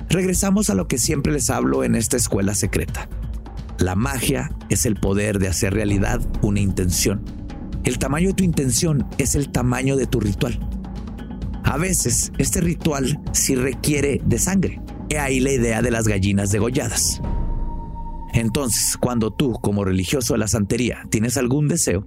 Regresamos 0.09 0.71
a 0.71 0.75
lo 0.75 0.88
que 0.88 0.99
siempre 0.99 1.33
les 1.33 1.50
hablo 1.50 1.85
en 1.85 1.95
esta 1.95 2.16
escuela 2.16 2.54
secreta. 2.54 3.09
La 3.78 3.95
magia 3.95 4.50
es 4.71 4.87
el 4.87 4.95
poder 4.95 5.38
de 5.38 5.49
hacer 5.49 5.75
realidad 5.75 6.21
una 6.42 6.61
intención. 6.61 7.23
El 7.85 7.99
tamaño 7.99 8.28
de 8.28 8.35
tu 8.35 8.45
intención 8.45 9.07
es 9.18 9.35
el 9.35 9.50
tamaño 9.50 9.97
de 9.97 10.07
tu 10.07 10.21
ritual. 10.21 10.59
A 11.64 11.76
veces, 11.76 12.33
este 12.38 12.61
ritual 12.61 13.21
sí 13.33 13.54
requiere 13.54 14.21
de 14.25 14.38
sangre. 14.38 14.80
He 15.11 15.18
ahí 15.18 15.40
la 15.40 15.52
idea 15.52 15.83
de 15.83 15.90
las 15.90 16.09
gallinas 16.09 16.50
degolladas. 16.50 17.21
Entonces, 18.33 18.97
cuando 18.97 19.30
tú, 19.30 19.52
como 19.61 19.85
religioso 19.85 20.35
de 20.35 20.38
la 20.38 20.49
santería, 20.49 21.02
tienes 21.11 21.37
algún 21.37 21.68
deseo, 21.68 22.07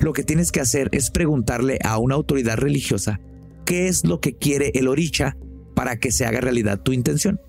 lo 0.00 0.12
que 0.12 0.24
tienes 0.24 0.52
que 0.52 0.60
hacer 0.60 0.88
es 0.92 1.10
preguntarle 1.10 1.78
a 1.82 1.98
una 1.98 2.14
autoridad 2.14 2.56
religiosa 2.56 3.20
qué 3.64 3.88
es 3.88 4.04
lo 4.04 4.20
que 4.20 4.36
quiere 4.36 4.70
el 4.74 4.88
oricha 4.88 5.36
para 5.74 5.98
que 5.98 6.12
se 6.12 6.26
haga 6.26 6.40
realidad 6.40 6.80
tu 6.80 6.92
intención. 6.92 7.40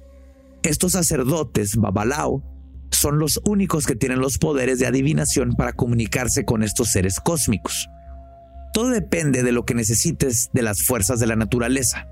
Estos 0.63 0.93
sacerdotes, 0.93 1.75
babalao, 1.77 2.43
son 2.91 3.19
los 3.19 3.39
únicos 3.45 3.85
que 3.85 3.95
tienen 3.95 4.19
los 4.19 4.37
poderes 4.37 4.79
de 4.79 4.87
adivinación 4.87 5.53
para 5.53 5.73
comunicarse 5.73 6.45
con 6.45 6.63
estos 6.63 6.91
seres 6.91 7.19
cósmicos. 7.19 7.87
Todo 8.73 8.89
depende 8.89 9.43
de 9.43 9.51
lo 9.51 9.65
que 9.65 9.75
necesites 9.75 10.49
de 10.53 10.61
las 10.61 10.83
fuerzas 10.83 11.19
de 11.19 11.27
la 11.27 11.35
naturaleza. 11.35 12.07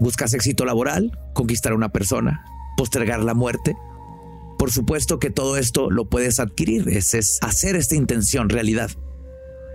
¿Buscas 0.00 0.34
éxito 0.34 0.64
laboral? 0.64 1.18
¿Conquistar 1.34 1.72
a 1.72 1.76
una 1.76 1.90
persona? 1.90 2.44
¿Postergar 2.76 3.20
la 3.22 3.34
muerte? 3.34 3.76
Por 4.58 4.72
supuesto 4.72 5.18
que 5.18 5.30
todo 5.30 5.56
esto 5.56 5.90
lo 5.90 6.08
puedes 6.08 6.40
adquirir, 6.40 6.88
es, 6.88 7.14
es 7.14 7.38
hacer 7.42 7.76
esta 7.76 7.94
intención 7.94 8.48
realidad. 8.48 8.90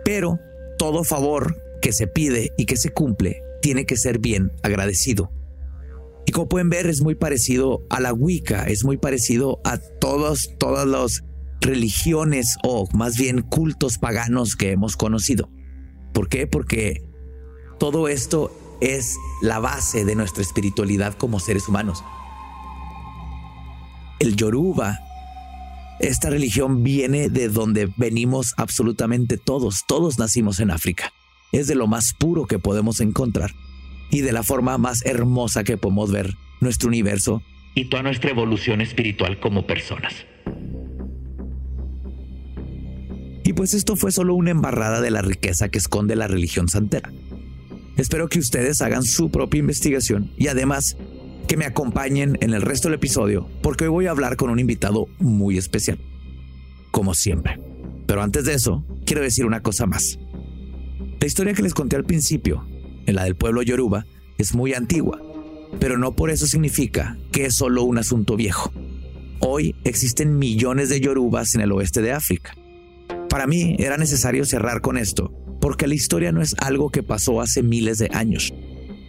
Pero 0.03 0.39
todo 0.77 1.03
favor 1.03 1.55
que 1.81 1.93
se 1.93 2.07
pide 2.07 2.51
y 2.57 2.65
que 2.65 2.77
se 2.77 2.91
cumple 2.91 3.41
tiene 3.61 3.85
que 3.85 3.97
ser 3.97 4.19
bien 4.19 4.51
agradecido. 4.63 5.31
Y 6.25 6.31
como 6.31 6.47
pueden 6.47 6.69
ver, 6.69 6.87
es 6.87 7.01
muy 7.01 7.15
parecido 7.15 7.85
a 7.89 7.99
la 7.99 8.13
Wicca, 8.13 8.63
es 8.63 8.85
muy 8.85 8.97
parecido 8.97 9.59
a 9.65 9.77
todos, 9.77 10.51
todas 10.57 10.87
las 10.87 11.23
religiones 11.61 12.57
o 12.63 12.87
más 12.93 13.17
bien 13.17 13.41
cultos 13.41 13.97
paganos 13.97 14.55
que 14.55 14.71
hemos 14.71 14.95
conocido. 14.95 15.49
¿Por 16.13 16.29
qué? 16.29 16.47
Porque 16.47 17.03
todo 17.79 18.07
esto 18.07 18.55
es 18.81 19.17
la 19.41 19.59
base 19.59 20.05
de 20.05 20.15
nuestra 20.15 20.43
espiritualidad 20.43 21.13
como 21.15 21.39
seres 21.39 21.67
humanos. 21.67 22.03
El 24.19 24.35
Yoruba, 24.35 24.99
esta 25.99 26.29
religión 26.29 26.83
viene 26.83 27.29
de 27.29 27.49
donde 27.49 27.89
venimos 27.97 28.53
absolutamente 28.57 29.37
todos, 29.37 29.83
todos 29.87 30.19
nacimos 30.19 30.59
en 30.59 30.71
África. 30.71 31.13
Es 31.51 31.67
de 31.67 31.75
lo 31.75 31.87
más 31.87 32.13
puro 32.13 32.45
que 32.45 32.59
podemos 32.59 32.99
encontrar 32.99 33.51
y 34.09 34.21
de 34.21 34.31
la 34.31 34.43
forma 34.43 34.77
más 34.77 35.05
hermosa 35.05 35.63
que 35.63 35.77
podemos 35.77 36.11
ver 36.11 36.35
nuestro 36.59 36.89
universo 36.89 37.41
y 37.75 37.85
toda 37.85 38.03
nuestra 38.03 38.31
evolución 38.31 38.81
espiritual 38.81 39.39
como 39.39 39.65
personas. 39.65 40.13
Y 43.43 43.53
pues 43.53 43.73
esto 43.73 43.95
fue 43.95 44.11
solo 44.11 44.35
una 44.35 44.51
embarrada 44.51 45.01
de 45.01 45.11
la 45.11 45.21
riqueza 45.21 45.69
que 45.69 45.77
esconde 45.77 46.15
la 46.15 46.27
religión 46.27 46.69
santera. 46.69 47.11
Espero 47.97 48.29
que 48.29 48.39
ustedes 48.39 48.81
hagan 48.81 49.03
su 49.03 49.29
propia 49.29 49.59
investigación 49.59 50.31
y 50.37 50.47
además 50.47 50.97
que 51.47 51.57
me 51.57 51.65
acompañen 51.65 52.37
en 52.41 52.53
el 52.53 52.61
resto 52.61 52.87
del 52.87 52.95
episodio 52.95 53.49
porque 53.61 53.85
hoy 53.85 53.89
voy 53.89 54.07
a 54.07 54.11
hablar 54.11 54.35
con 54.35 54.49
un 54.49 54.59
invitado 54.59 55.07
muy 55.19 55.57
especial, 55.57 55.99
como 56.91 57.13
siempre. 57.13 57.59
Pero 58.05 58.21
antes 58.21 58.45
de 58.45 58.53
eso, 58.53 58.83
quiero 59.05 59.21
decir 59.21 59.45
una 59.45 59.61
cosa 59.61 59.85
más. 59.85 60.19
La 61.19 61.27
historia 61.27 61.53
que 61.53 61.63
les 61.63 61.73
conté 61.73 61.95
al 61.95 62.03
principio, 62.03 62.65
en 63.05 63.15
la 63.15 63.23
del 63.23 63.35
pueblo 63.35 63.61
Yoruba, 63.61 64.05
es 64.37 64.53
muy 64.53 64.73
antigua, 64.73 65.21
pero 65.79 65.97
no 65.97 66.15
por 66.15 66.29
eso 66.29 66.47
significa 66.47 67.17
que 67.31 67.45
es 67.45 67.55
solo 67.55 67.83
un 67.83 67.97
asunto 67.97 68.35
viejo. 68.35 68.71
Hoy 69.39 69.75
existen 69.83 70.37
millones 70.37 70.89
de 70.89 70.99
Yorubas 70.99 71.55
en 71.55 71.61
el 71.61 71.71
oeste 71.71 72.01
de 72.01 72.11
África 72.11 72.53
para 73.33 73.47
mí 73.47 73.75
era 73.79 73.97
necesario 73.97 74.45
cerrar 74.45 74.81
con 74.81 74.95
esto, 74.95 75.33
porque 75.59 75.87
la 75.87 75.95
historia 75.95 76.31
no 76.31 76.43
es 76.43 76.55
algo 76.59 76.91
que 76.91 77.01
pasó 77.01 77.41
hace 77.41 77.63
miles 77.63 77.97
de 77.97 78.11
años, 78.13 78.53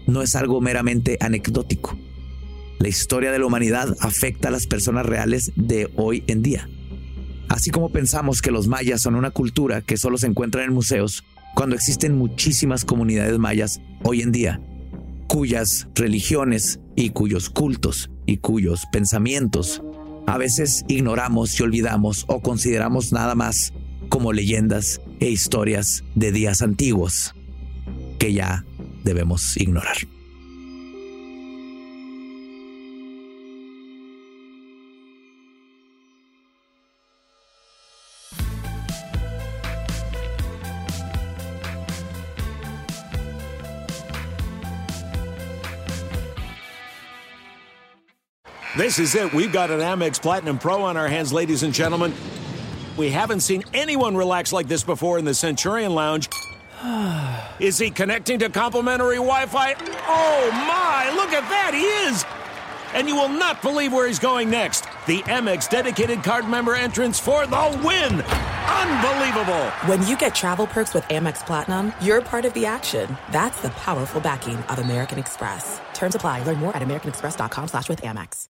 no 0.07 0.23
es 0.23 0.35
algo 0.35 0.63
meramente 0.63 1.19
anecdótico. 1.21 1.95
La 2.85 2.91
historia 2.91 3.33
de 3.33 3.39
la 3.39 3.47
humanidad 3.47 3.97
afecta 4.01 4.49
a 4.49 4.51
las 4.51 4.67
personas 4.67 5.07
reales 5.07 5.53
de 5.57 5.91
hoy 5.97 6.23
en 6.27 6.43
día. 6.43 6.69
Así 7.49 7.71
como 7.71 7.89
pensamos 7.89 8.43
que 8.43 8.51
los 8.51 8.69
mayas 8.69 9.01
son 9.01 9.15
una 9.15 9.31
cultura 9.31 9.81
que 9.81 9.97
solo 9.97 10.19
se 10.19 10.27
encuentra 10.27 10.65
en 10.65 10.75
museos, 10.75 11.25
cuando 11.55 11.77
existen 11.77 12.15
muchísimas 12.15 12.85
comunidades 12.85 13.39
mayas 13.39 13.81
hoy 14.03 14.21
en 14.21 14.33
día, 14.33 14.61
cuyas 15.29 15.89
religiones 15.95 16.79
y 16.95 17.09
cuyos 17.09 17.49
cultos 17.49 18.11
y 18.27 18.37
cuyos 18.37 18.83
pensamientos 18.93 19.83
a 20.27 20.37
veces 20.37 20.85
ignoramos 20.87 21.59
y 21.59 21.63
olvidamos 21.63 22.27
o 22.29 22.43
consideramos 22.43 23.13
nada 23.13 23.35
más 23.35 23.73
como 24.11 24.35
leyendas 24.35 25.01
e 25.21 25.31
historias 25.31 26.05
de 26.15 26.33
días 26.33 26.61
antiguos 26.61 27.35
que 28.19 28.35
ya 28.35 28.67
debemos 29.05 29.57
ignorar. 29.57 29.97
This 48.77 48.99
is 48.99 49.15
it. 49.15 49.33
We've 49.33 49.53
got 49.53 49.71
an 49.71 49.79
Amex 49.79 50.21
Platinum 50.21 50.59
Pro 50.59 50.83
on 50.83 50.97
our 50.97 51.07
hands, 51.07 51.33
ladies 51.33 51.63
and 51.63 51.73
gentlemen. 51.73 52.13
We 52.97 53.09
haven't 53.09 53.41
seen 53.41 53.63
anyone 53.73 54.17
relax 54.17 54.53
like 54.53 54.67
this 54.67 54.83
before 54.83 55.17
in 55.17 55.25
the 55.25 55.35
Centurion 55.35 55.95
Lounge. 55.95 56.29
is 57.61 57.79
he 57.79 57.91
connecting 57.91 58.41
to 58.41 58.49
complimentary 58.49 59.17
Wi 59.17 59.47
Fi? 59.47 59.75
Oh 60.09 60.51
my, 60.53 61.13
look 61.15 61.33
at 61.33 61.49
that, 61.51 61.73
he 61.73 61.83
is! 61.83 62.25
And 62.95 63.09
you 63.09 63.15
will 63.15 63.29
not 63.29 63.63
believe 63.63 63.93
where 63.93 64.09
he's 64.09 64.19
going 64.19 64.51
next. 64.51 64.87
The 65.07 65.21
Amex 65.23 65.69
dedicated 65.69 66.25
card 66.25 66.49
member 66.49 66.75
entrance 66.75 67.21
for 67.21 67.47
the 67.47 67.81
win! 67.85 68.23
Unbelievable! 68.23 69.71
When 69.87 70.05
you 70.09 70.17
get 70.17 70.35
travel 70.35 70.67
perks 70.67 70.95
with 70.95 71.05
Amex 71.05 71.47
Platinum, 71.47 71.93
you're 72.01 72.23
part 72.23 72.45
of 72.45 72.53
the 72.55 72.67
action. 72.67 73.17
That's 73.31 73.61
the 73.63 73.71
powerful 73.71 74.21
backing 74.21 74.57
of 74.57 74.81
American 74.81 75.21
Express. 75.21 75.81
Terms 75.93 76.17
apply. 76.17 76.43
Learn 76.43 76.59
more 76.59 76.75
at 76.77 76.83
americanexpress.com 76.83 77.69
slash 77.69 77.89
with 77.89 78.03
Amex. 78.03 78.49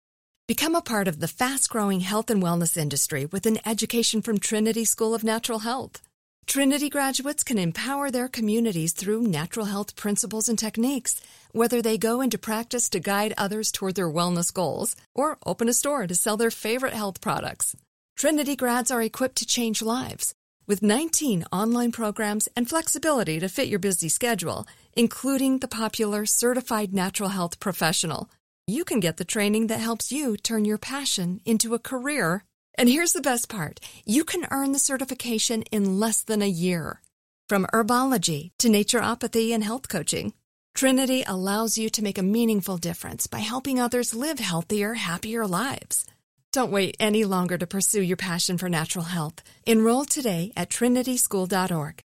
Become 0.47 0.75
a 0.75 0.81
part 0.81 1.09
of 1.09 1.19
the 1.19 1.27
fast-growing 1.27 1.99
health 1.99 2.29
and 2.29 2.41
wellness 2.41 2.77
industry 2.77 3.25
with 3.25 3.45
an 3.45 3.59
education 3.65 4.21
from 4.21 4.37
Trinity 4.37 4.85
School 4.85 5.13
of 5.13 5.21
Natural 5.21 5.59
Health. 5.59 6.01
Trinity 6.45 6.89
graduates 6.89 7.43
can 7.43 7.57
empower 7.57 8.09
their 8.09 8.29
communities 8.29 8.93
through 8.93 9.23
natural 9.23 9.65
health 9.65 9.97
principles 9.97 10.47
and 10.47 10.57
techniques, 10.57 11.19
whether 11.51 11.81
they 11.81 11.97
go 11.97 12.21
into 12.21 12.37
practice 12.37 12.87
to 12.91 13.01
guide 13.01 13.33
others 13.37 13.73
toward 13.73 13.95
their 13.95 14.09
wellness 14.09 14.53
goals 14.53 14.95
or 15.13 15.37
open 15.45 15.67
a 15.67 15.73
store 15.73 16.07
to 16.07 16.15
sell 16.15 16.37
their 16.37 16.49
favorite 16.49 16.93
health 16.93 17.19
products. 17.19 17.75
Trinity 18.15 18.55
grads 18.55 18.89
are 18.89 19.01
equipped 19.01 19.35
to 19.39 19.45
change 19.45 19.81
lives. 19.81 20.33
With 20.65 20.81
19 20.81 21.43
online 21.51 21.91
programs 21.91 22.47
and 22.55 22.69
flexibility 22.69 23.41
to 23.41 23.49
fit 23.49 23.67
your 23.67 23.79
busy 23.79 24.07
schedule, 24.07 24.65
including 24.93 25.59
the 25.59 25.67
popular 25.67 26.25
Certified 26.25 26.93
Natural 26.93 27.29
Health 27.29 27.59
Professional, 27.59 28.29
you 28.67 28.83
can 28.83 28.99
get 28.99 29.15
the 29.15 29.25
training 29.25 29.67
that 29.67 29.79
helps 29.79 30.11
you 30.11 30.35
turn 30.35 30.65
your 30.65 30.77
passion 30.77 31.39
into 31.45 31.73
a 31.73 31.79
career. 31.79 32.43
And 32.75 32.89
here's 32.89 33.13
the 33.13 33.21
best 33.21 33.47
part 33.47 33.79
you 34.05 34.23
can 34.25 34.45
earn 34.51 34.73
the 34.73 34.79
certification 34.79 35.63
in 35.71 35.99
less 35.99 36.21
than 36.21 36.41
a 36.41 36.49
year. 36.49 37.01
From 37.47 37.65
herbology 37.73 38.51
to 38.59 38.67
naturopathy 38.67 39.51
and 39.53 39.63
health 39.63 39.87
coaching, 39.87 40.33
Trinity 40.75 41.23
allows 41.25 41.77
you 41.77 41.89
to 41.89 42.03
make 42.03 42.17
a 42.17 42.23
meaningful 42.37 42.77
difference 42.77 43.25
by 43.25 43.39
helping 43.39 43.79
others 43.79 44.13
live 44.13 44.39
healthier, 44.39 44.95
happier 44.95 45.47
lives. 45.47 46.05
Don't 46.51 46.71
wait 46.71 46.97
any 46.99 47.23
longer 47.23 47.57
to 47.57 47.65
pursue 47.65 48.01
your 48.01 48.17
passion 48.17 48.57
for 48.57 48.69
natural 48.69 49.05
health. 49.05 49.41
Enroll 49.65 50.05
today 50.05 50.51
at 50.55 50.69
trinityschool.org. 50.69 52.01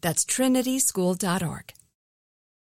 That's 0.00 0.24
trinityschool.org. 0.24 1.72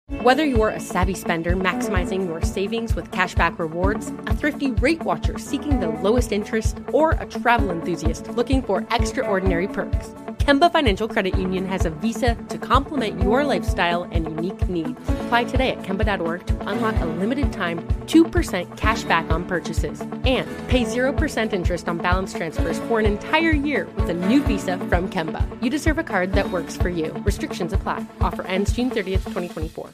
Whether 0.09 0.45
you're 0.45 0.71
a 0.71 0.81
savvy 0.81 1.13
spender 1.13 1.55
maximizing 1.55 2.27
your 2.27 2.41
savings 2.41 2.95
with 2.95 3.11
cashback 3.11 3.59
rewards, 3.59 4.09
a 4.27 4.35
thrifty 4.35 4.73
rate 4.73 5.03
watcher 5.03 5.39
seeking 5.39 5.81
the 5.81 5.89
lowest 5.89 6.33
interest, 6.33 6.79
or 6.93 7.11
a 7.13 7.27
travel 7.27 7.71
enthusiast 7.71 8.27
looking 8.29 8.63
for 8.63 8.87
extraordinary 8.91 9.69
perks, 9.69 10.09
Kemba 10.39 10.73
Financial 10.73 11.09
Credit 11.09 11.37
Union 11.37 11.67
has 11.67 11.85
a 11.85 11.91
visa 11.91 12.35
to 12.49 12.57
complement 12.57 13.23
your 13.23 13.45
lifestyle 13.45 14.05
and 14.05 14.25
unique 14.25 14.69
needs. 14.69 14.99
Apply 15.09 15.45
today 15.45 15.71
at 15.71 15.83
Kemba.org 15.83 16.47
to 16.47 16.69
unlock 16.69 16.97
a 17.01 17.07
limited 17.07 17.53
time 17.53 17.87
2% 18.07 18.77
cash 18.79 19.05
back 19.05 19.31
on 19.31 19.45
purchases 19.45 20.01
and 20.01 20.49
pay 20.69 20.85
0% 20.85 21.53
interest 21.53 21.87
on 21.87 21.99
balance 21.99 22.33
transfers 22.33 22.79
for 22.81 22.99
an 22.99 23.05
entire 23.05 23.53
year 23.53 23.87
with 23.97 24.09
a 24.09 24.15
new 24.15 24.43
visa 24.43 24.79
from 24.89 25.11
Kemba. 25.11 25.45
You 25.63 25.69
deserve 25.69 25.99
a 25.99 26.05
card 26.05 26.33
that 26.33 26.51
works 26.51 26.77
for 26.77 26.89
you. 26.89 27.13
Restrictions 27.27 27.73
apply. 27.73 28.07
Offer 28.21 28.45
ends 28.47 28.73
June 28.73 28.91
30th, 28.91 29.25
2024. 29.25 29.91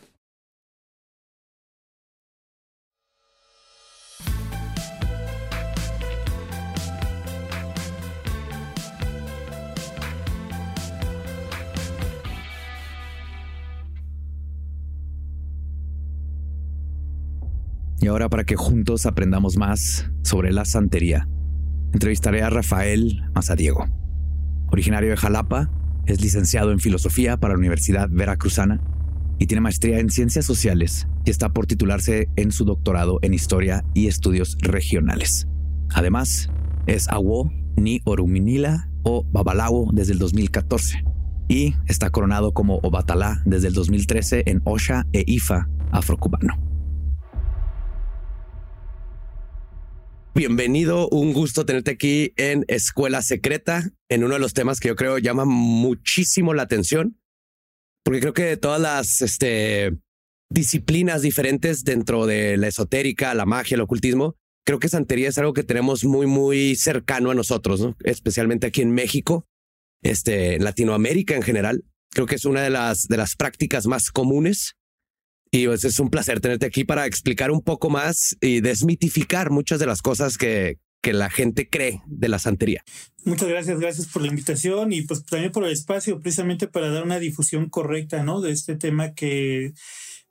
Y 18.05 18.07
ahora 18.07 18.29
para 18.29 18.45
que 18.45 18.55
juntos 18.55 19.07
aprendamos 19.07 19.57
más 19.57 20.11
sobre 20.21 20.53
la 20.53 20.67
santería, 20.67 21.27
entrevistaré 21.95 22.43
a 22.43 22.51
Rafael 22.51 23.23
Mazadiego. 23.35 23.87
Originario 24.67 25.09
de 25.09 25.17
Jalapa, 25.17 25.71
es 26.05 26.21
licenciado 26.21 26.71
en 26.71 26.81
filosofía 26.81 27.39
para 27.39 27.55
la 27.55 27.61
Universidad 27.61 28.11
Veracruzana 28.11 28.83
y 29.39 29.47
tiene 29.47 29.63
maestría 29.63 30.01
en 30.01 30.11
ciencias 30.11 30.45
sociales 30.45 31.09
y 31.25 31.31
está 31.31 31.55
por 31.55 31.67
titularse 31.67 32.29
en 32.37 32.53
su 32.53 32.67
doctorado 32.67 33.21
en 33.23 33.33
historia 33.33 33.87
y 33.95 34.07
estudios 34.07 34.59
regionales. 34.61 35.49
Además, 35.95 36.51
es 36.87 37.09
Awo 37.09 37.51
ni 37.75 38.03
Oruminila 38.05 38.87
o 39.03 39.25
Babalawo 39.33 39.89
desde 39.95 40.13
el 40.13 40.19
2014 40.19 41.03
y 41.49 41.75
está 41.87 42.11
coronado 42.11 42.53
como 42.53 42.81
Obatalá 42.83 43.41
desde 43.47 43.69
el 43.69 43.73
2013 43.73 44.43
en 44.45 44.61
Osha 44.67 45.07
e 45.15 45.25
Ifa 45.27 45.71
afrocubano. 45.91 46.74
Bienvenido, 50.37 51.09
un 51.11 51.33
gusto 51.33 51.65
tenerte 51.65 51.93
aquí 51.93 52.33
en 52.37 52.65
Escuela 52.67 53.23
Secreta, 53.23 53.89
en 54.09 54.25
uno 54.25 54.35
de 54.35 54.41
los 54.41 54.53
temas 54.53 54.81
que 54.81 54.89
yo 54.89 54.97
creo 54.97 55.19
llama 55.19 55.45
muchísimo 55.45 56.55
la 56.55 56.65
atención, 56.65 57.21
porque 58.03 58.19
creo 58.19 58.33
que 58.33 58.43
de 58.43 58.57
todas 58.57 58.81
las 58.81 59.23
este, 59.23 59.97
disciplinas 60.51 61.23
diferentes 61.23 61.85
dentro 61.85 62.27
de 62.27 62.57
la 62.57 62.67
esotérica, 62.67 63.33
la 63.35 63.47
magia, 63.47 63.77
el 63.77 63.83
ocultismo, 63.83 64.35
creo 64.67 64.81
que 64.81 64.89
santería 64.89 65.29
es 65.29 65.39
algo 65.39 65.53
que 65.53 65.63
tenemos 65.63 66.05
muy, 66.05 66.27
muy 66.27 66.75
cercano 66.75 67.31
a 67.31 67.37
nosotros, 67.37 67.95
especialmente 68.03 68.67
aquí 68.67 68.83
en 68.83 68.91
México, 68.91 69.47
este, 70.03 70.57
en 70.57 70.65
Latinoamérica 70.65 71.37
en 71.37 71.43
general. 71.43 71.85
Creo 72.11 72.27
que 72.27 72.35
es 72.35 72.45
una 72.45 72.63
de 72.63 72.71
las, 72.71 73.07
de 73.07 73.19
las 73.19 73.37
prácticas 73.37 73.87
más 73.87 74.11
comunes 74.11 74.75
y 75.55 75.69
pues 75.69 75.85
es 75.85 76.01
un 76.01 76.11
placer 76.11 76.41
tenerte 76.41 76.67
aquí 76.67 76.83
para 76.83 77.07
explicar 77.07 77.53
un 77.53 77.63
poco 77.63 77.89
más 77.89 78.37
y 78.41 78.61
desmitificar 78.61 79.51
muchas 79.53 79.79
de 79.79 79.87
las 79.87 80.03
cosas 80.03 80.37
que, 80.37 80.81
que 81.01 81.13
la 81.13 81.31
gente 81.31 81.69
cree 81.69 82.03
de 82.07 82.29
la 82.29 82.41
santería. 82.41 82.83
Muchas 83.25 83.49
gracias, 83.49 83.79
gracias 83.79 84.09
por 84.09 84.23
la 84.23 84.29
invitación 84.29 84.93
y 84.93 85.03
pues 85.03 85.25
también 85.25 85.53
por 85.53 85.65
el 85.65 85.71
espacio, 85.71 86.21
precisamente 86.21 86.67
para 86.67 86.91
dar 86.91 87.05
una 87.05 87.21
difusión 87.21 87.71
correcta, 87.71 88.25
¿no? 88.25 88.41
De 88.41 88.51
este 88.51 88.75
tema 88.75 89.15
que 89.15 89.75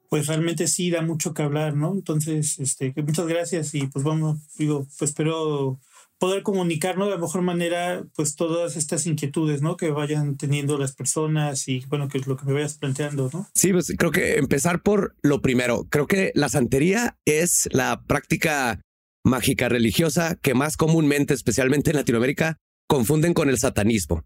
pues 0.10 0.28
realmente 0.28 0.68
sí 0.68 0.90
da 0.90 1.02
mucho 1.02 1.34
que 1.34 1.42
hablar, 1.42 1.74
¿no? 1.78 1.94
Entonces, 1.94 2.60
este, 2.60 2.94
muchas 2.98 3.26
gracias 3.26 3.74
y 3.76 3.88
pues 3.88 4.04
vamos, 4.04 4.40
digo, 4.58 4.86
pues 5.00 5.12
espero 5.12 5.80
poder 6.24 6.42
comunicarnos 6.42 7.10
de 7.10 7.16
la 7.16 7.20
mejor 7.20 7.42
manera, 7.42 8.06
pues 8.16 8.38
todas 8.38 8.78
estas 8.78 9.06
inquietudes, 9.08 9.62
¿no? 9.62 9.76
Que 9.76 9.92
vayan 9.92 10.38
teniendo 10.38 10.78
las 10.78 10.96
personas 10.96 11.68
y 11.68 11.84
bueno, 11.90 12.08
que 12.08 12.18
es 12.18 12.28
lo 12.28 12.38
que 12.38 12.46
me 12.46 12.54
vayas 12.54 12.78
planteando, 12.78 13.30
¿no? 13.34 13.46
Sí, 13.54 13.74
pues 13.74 13.94
creo 13.98 14.12
que 14.12 14.38
empezar 14.38 14.82
por 14.82 15.18
lo 15.22 15.42
primero. 15.42 15.86
Creo 15.90 16.08
que 16.08 16.32
la 16.34 16.48
santería 16.48 17.18
es 17.26 17.68
la 17.74 18.06
práctica 18.08 18.80
mágica 19.26 19.68
religiosa 19.68 20.38
que 20.42 20.54
más 20.54 20.78
comúnmente, 20.78 21.34
especialmente 21.34 21.90
en 21.90 21.98
Latinoamérica, 21.98 22.56
confunden 22.88 23.34
con 23.34 23.50
el 23.50 23.58
satanismo. 23.58 24.24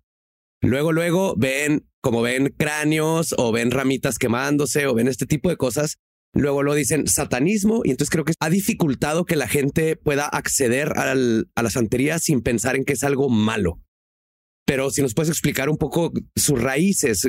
Luego, 0.61 0.91
luego 0.91 1.33
ven, 1.35 1.89
como 2.03 2.21
ven 2.21 2.53
cráneos 2.55 3.33
o 3.39 3.51
ven 3.51 3.71
ramitas 3.71 4.19
quemándose 4.19 4.85
o 4.85 4.93
ven 4.93 5.07
este 5.07 5.25
tipo 5.25 5.49
de 5.49 5.57
cosas 5.57 5.97
Luego 6.33 6.63
lo 6.63 6.73
dicen 6.73 7.07
satanismo 7.07 7.81
y 7.83 7.91
entonces 7.91 8.11
creo 8.11 8.25
que 8.25 8.33
ha 8.39 8.49
dificultado 8.49 9.25
que 9.25 9.35
la 9.35 9.47
gente 9.47 9.95
pueda 9.95 10.25
acceder 10.25 10.93
a 10.97 11.15
la 11.15 11.69
santería 11.69 12.19
sin 12.19 12.41
pensar 12.41 12.75
en 12.75 12.85
que 12.85 12.93
es 12.93 13.03
algo 13.03 13.29
malo. 13.29 13.79
Pero 14.67 14.91
si 14.91 15.01
nos 15.01 15.13
puedes 15.13 15.29
explicar 15.29 15.69
un 15.69 15.77
poco 15.77 16.11
sus 16.35 16.61
raíces, 16.61 17.25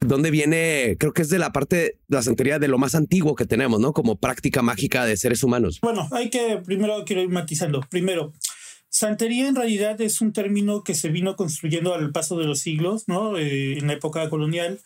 dónde 0.00 0.30
viene, 0.30 0.96
creo 0.98 1.12
que 1.12 1.20
es 1.20 1.28
de 1.28 1.38
la 1.38 1.52
parte 1.52 1.76
de 1.76 1.98
la 2.08 2.22
santería 2.22 2.58
de 2.58 2.66
lo 2.66 2.78
más 2.78 2.94
antiguo 2.94 3.34
que 3.34 3.44
tenemos, 3.44 3.78
¿no? 3.78 3.92
Como 3.92 4.18
práctica 4.18 4.62
mágica 4.62 5.04
de 5.04 5.18
seres 5.18 5.42
humanos. 5.42 5.80
Bueno, 5.82 6.08
hay 6.12 6.30
que 6.30 6.62
primero 6.64 7.04
quiero 7.04 7.20
ir 7.20 7.28
matizando. 7.28 7.84
Primero, 7.90 8.32
santería 8.88 9.48
en 9.48 9.54
realidad 9.56 10.00
es 10.00 10.22
un 10.22 10.32
término 10.32 10.82
que 10.82 10.94
se 10.94 11.10
vino 11.10 11.36
construyendo 11.36 11.92
al 11.92 12.10
paso 12.10 12.38
de 12.38 12.46
los 12.46 12.60
siglos, 12.60 13.04
¿no? 13.06 13.36
Eh, 13.36 13.76
en 13.76 13.86
la 13.86 13.92
época 13.92 14.30
colonial 14.30 14.80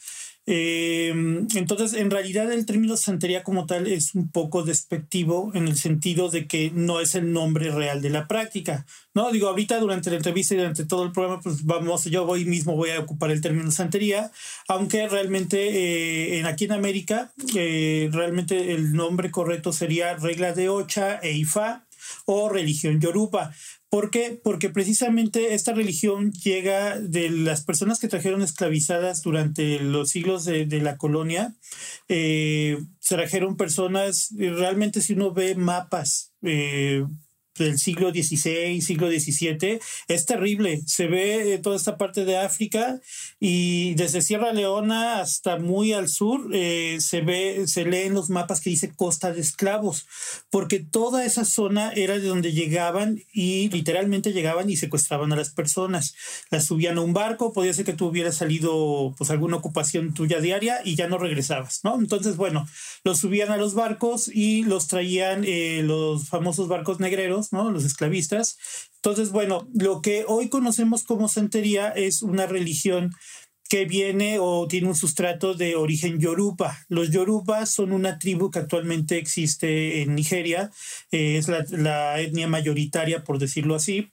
eh, 0.45 1.11
entonces, 1.55 1.95
en 1.95 2.11
realidad 2.11 2.51
el 2.51 2.67
término 2.67 2.97
santería 2.97 3.45
como 3.45 3.67
tal 3.67 3.87
es 3.87 4.15
un 4.15 4.29
poco 4.29 4.65
despectivo 4.65 5.53
en 5.55 5.69
el 5.69 5.77
sentido 5.77 6.31
de 6.31 6.49
que 6.49 6.73
no 6.75 7.01
es 7.01 7.15
el 7.15 7.33
nombre 7.33 7.71
real 7.71 8.03
de 8.03 8.11
la 8.11 8.27
práctica. 8.27 8.85
No, 9.15 9.31
digo, 9.31 9.49
ahorita 9.49 9.79
durante 9.79 10.11
la 10.11 10.17
entrevista 10.17 10.55
y 10.55 10.59
durante 10.59 10.85
todo 10.85 11.05
el 11.05 11.13
programa, 11.13 11.41
pues 11.41 11.65
vamos, 11.65 12.05
yo 12.07 12.27
voy 12.27 12.45
mismo 12.45 12.75
voy 12.75 12.91
a 12.91 13.01
ocupar 13.01 13.31
el 13.31 13.41
término 13.41 13.71
santería, 13.71 14.33
aunque 14.67 15.09
realmente 15.09 15.59
eh, 15.59 16.39
en, 16.41 16.47
aquí 16.47 16.65
en 16.65 16.73
América, 16.73 17.33
eh, 17.55 18.09
realmente 18.13 18.73
el 18.73 18.95
nombre 18.95 19.31
correcto 19.31 19.73
sería 19.73 20.17
regla 20.17 20.53
de 20.53 20.69
Ocha 20.69 21.21
e 21.23 21.33
Ifa 21.33 21.87
o 22.27 22.49
religión 22.49 23.01
yoruba. 23.01 23.55
¿Por 23.93 24.09
qué? 24.11 24.41
Porque 24.43 24.71
precisamente 24.71 25.53
esta 25.53 25.75
religión 25.75 26.33
llega 26.33 26.99
de 26.99 27.29
las 27.29 27.63
personas 27.63 27.99
que 27.99 28.09
trajeron 28.09 28.41
esclavizadas 28.41 29.21
durante 29.21 29.81
los 29.81 30.09
siglos 30.09 30.47
de, 30.47 30.67
la 30.81 30.97
colonia. 30.97 31.55
Eh, 32.09 32.79
trajeron 33.07 33.59
personas, 33.59 34.35
realmente 34.35 35.03
si 35.03 35.13
uno 35.13 35.35
ve 35.35 35.57
mapas, 35.57 36.33
eh, 36.41 37.05
del 37.59 37.79
siglo 37.79 38.11
XVI, 38.11 38.81
siglo 38.81 39.09
XVII, 39.09 39.79
es 40.09 40.27
terrible. 40.27 40.81
Se 40.87 41.07
ve 41.07 41.61
toda 41.63 41.77
esta 41.77 41.97
parte 41.97 42.25
de 42.25 42.39
África 42.39 43.01
y 43.39 43.95
desde 43.95 44.23
Sierra 44.23 44.53
Leona 44.53 45.21
hasta 45.21 45.59
muy 45.59 45.93
al 45.93 46.09
sur 46.09 46.49
eh, 46.53 46.99
se 47.01 47.21
ve, 47.21 47.65
se 47.67 47.85
leen 47.85 48.15
los 48.15 48.31
mapas 48.31 48.61
que 48.61 48.71
dice 48.71 48.93
Costa 48.95 49.33
de 49.33 49.41
Esclavos, 49.41 50.07
porque 50.51 50.81
toda 50.81 51.25
esa 51.25 51.45
zona 51.45 51.93
era 51.93 52.19
de 52.19 52.27
donde 52.27 52.53
llegaban 52.53 53.23
y 53.33 53.69
literalmente 53.69 54.33
llegaban 54.33 54.71
y 54.71 54.77
secuestraban 54.77 55.33
a 55.33 55.37
las 55.37 55.51
personas. 55.51 56.15
Las 56.51 56.67
subían 56.67 56.99
a 56.99 57.03
un 57.03 57.13
barco, 57.13 57.53
podía 57.53 57.75
ser 57.75 57.85
que 57.85 57.93
tú 57.93 58.07
hubieras 58.07 58.37
salido 58.37 59.15
pues 59.19 59.31
alguna 59.31 59.57
ocupación 59.57 60.15
tuya 60.15 60.41
diaria 60.41 60.81
y 60.85 60.95
ya 60.95 61.09
no 61.09 61.19
regresabas, 61.19 61.81
¿no? 61.85 61.99
Entonces, 61.99 62.37
bueno, 62.37 62.67
los 63.05 63.19
subían 63.19 63.51
a 63.51 63.57
los 63.57 63.75
barcos 63.75 64.29
y 64.29 64.65
los 64.65 64.89
traían 64.89 65.45
eh, 65.45 65.83
los 65.85 66.29
famosos 66.29 66.69
barcos 66.69 67.01
negreros 67.01 67.52
los 67.53 67.85
esclavistas. 67.85 68.57
Entonces, 68.97 69.31
bueno, 69.31 69.69
lo 69.75 70.01
que 70.01 70.25
hoy 70.27 70.49
conocemos 70.49 71.05
como 71.05 71.29
santería 71.29 71.89
es 71.89 72.23
una 72.23 72.47
religión 72.47 73.13
que 73.73 73.87
viene 73.87 74.39
o 74.39 74.69
tiene 74.69 74.89
un 74.89 74.95
sustrato 74.95 75.55
de 75.55 75.77
origen 75.77 76.21
yoruba. 76.21 76.77
Los 76.91 77.11
yorubas 77.11 77.73
son 77.73 77.93
una 77.93 78.19
tribu 78.19 78.51
que 78.51 78.59
actualmente 78.59 79.17
existe 79.17 80.03
en 80.03 80.15
Nigeria, 80.15 80.71
eh, 81.11 81.39
es 81.39 81.49
la, 81.49 82.21
etnia 82.21 82.49
mayoritaria, 82.49 83.25
por 83.25 83.39
decirlo 83.39 83.75
así. 83.75 84.11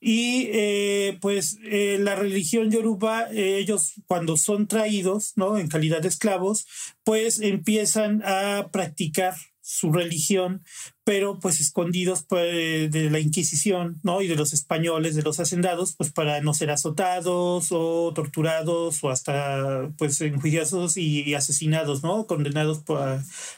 Y 0.00 0.48
eh, 0.52 1.18
pues 1.20 1.56
eh, 1.62 1.98
la 2.00 2.16
religión 2.16 2.72
yoruba, 2.72 3.28
ellos 3.30 3.92
cuando 4.08 4.36
son 4.36 4.66
traídos, 4.66 5.34
¿no? 5.36 5.56
En 5.56 5.68
calidad 5.68 6.02
de 6.02 6.08
esclavos, 6.08 6.66
pues 7.04 7.38
empiezan 7.40 8.22
a 8.24 8.70
practicar 8.72 9.36
su 9.68 9.90
religión, 9.90 10.62
pero 11.02 11.40
pues 11.40 11.60
escondidos 11.60 12.24
pues, 12.28 12.90
de 12.92 13.10
la 13.10 13.18
Inquisición, 13.18 13.98
¿no? 14.04 14.22
Y 14.22 14.28
de 14.28 14.36
los 14.36 14.52
españoles, 14.52 15.16
de 15.16 15.22
los 15.22 15.40
hacendados, 15.40 15.96
pues 15.96 16.12
para 16.12 16.40
no 16.40 16.54
ser 16.54 16.70
azotados 16.70 17.68
o 17.72 18.12
torturados 18.14 19.02
o 19.02 19.10
hasta 19.10 19.90
pues 19.98 20.20
enjuiciados 20.20 20.96
y, 20.96 21.34
asesinados, 21.34 22.04
¿no? 22.04 22.28
Condenados 22.28 22.84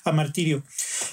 a, 0.05 0.13
martirio. 0.13 0.63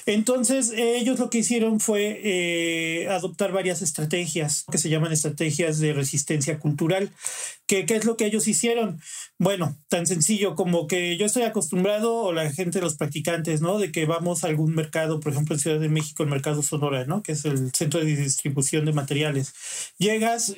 Entonces 0.06 0.72
ellos 0.74 1.20
lo 1.20 1.30
que 1.30 1.40
hicieron 1.40 1.82
fue 1.82 2.22
eh, 2.24 3.10
adoptar 3.10 3.52
varias 3.52 3.82
estrategias 3.82 4.64
que 4.72 4.78
se 4.78 4.90
llaman 4.90 5.12
estrategias 5.12 5.80
de 5.80 5.92
resistencia 5.92 6.58
cultural. 6.58 7.12
¿Qué, 7.68 7.86
¿Qué 7.86 7.98
es 7.98 8.06
lo 8.06 8.16
que 8.16 8.28
ellos 8.28 8.48
hicieron? 8.48 9.02
Bueno, 9.38 9.78
tan 9.90 10.08
sencillo 10.08 10.56
como 10.56 10.88
que 10.88 11.18
yo 11.18 11.26
estoy 11.26 11.44
acostumbrado, 11.44 12.16
o 12.16 12.32
la 12.32 12.50
gente, 12.54 12.80
los 12.80 12.96
practicantes, 12.96 13.60
¿no? 13.60 13.80
De 13.80 13.92
que 13.92 14.06
vamos 14.06 14.44
a 14.44 14.48
algún 14.48 14.74
mercado, 14.74 15.20
por 15.20 15.34
ejemplo, 15.34 15.56
en 15.56 15.60
Ciudad 15.60 15.80
de 15.80 15.90
México, 15.90 16.12
Supermercado 16.12 16.64
Sonora, 16.64 17.04
¿no? 17.04 17.22
Que 17.22 17.34
es 17.34 17.44
el 17.44 17.74
centro 17.74 18.00
de 18.00 18.16
distribución 18.16 18.86
de 18.86 18.94
materiales. 18.94 19.54
Llegas, 19.98 20.56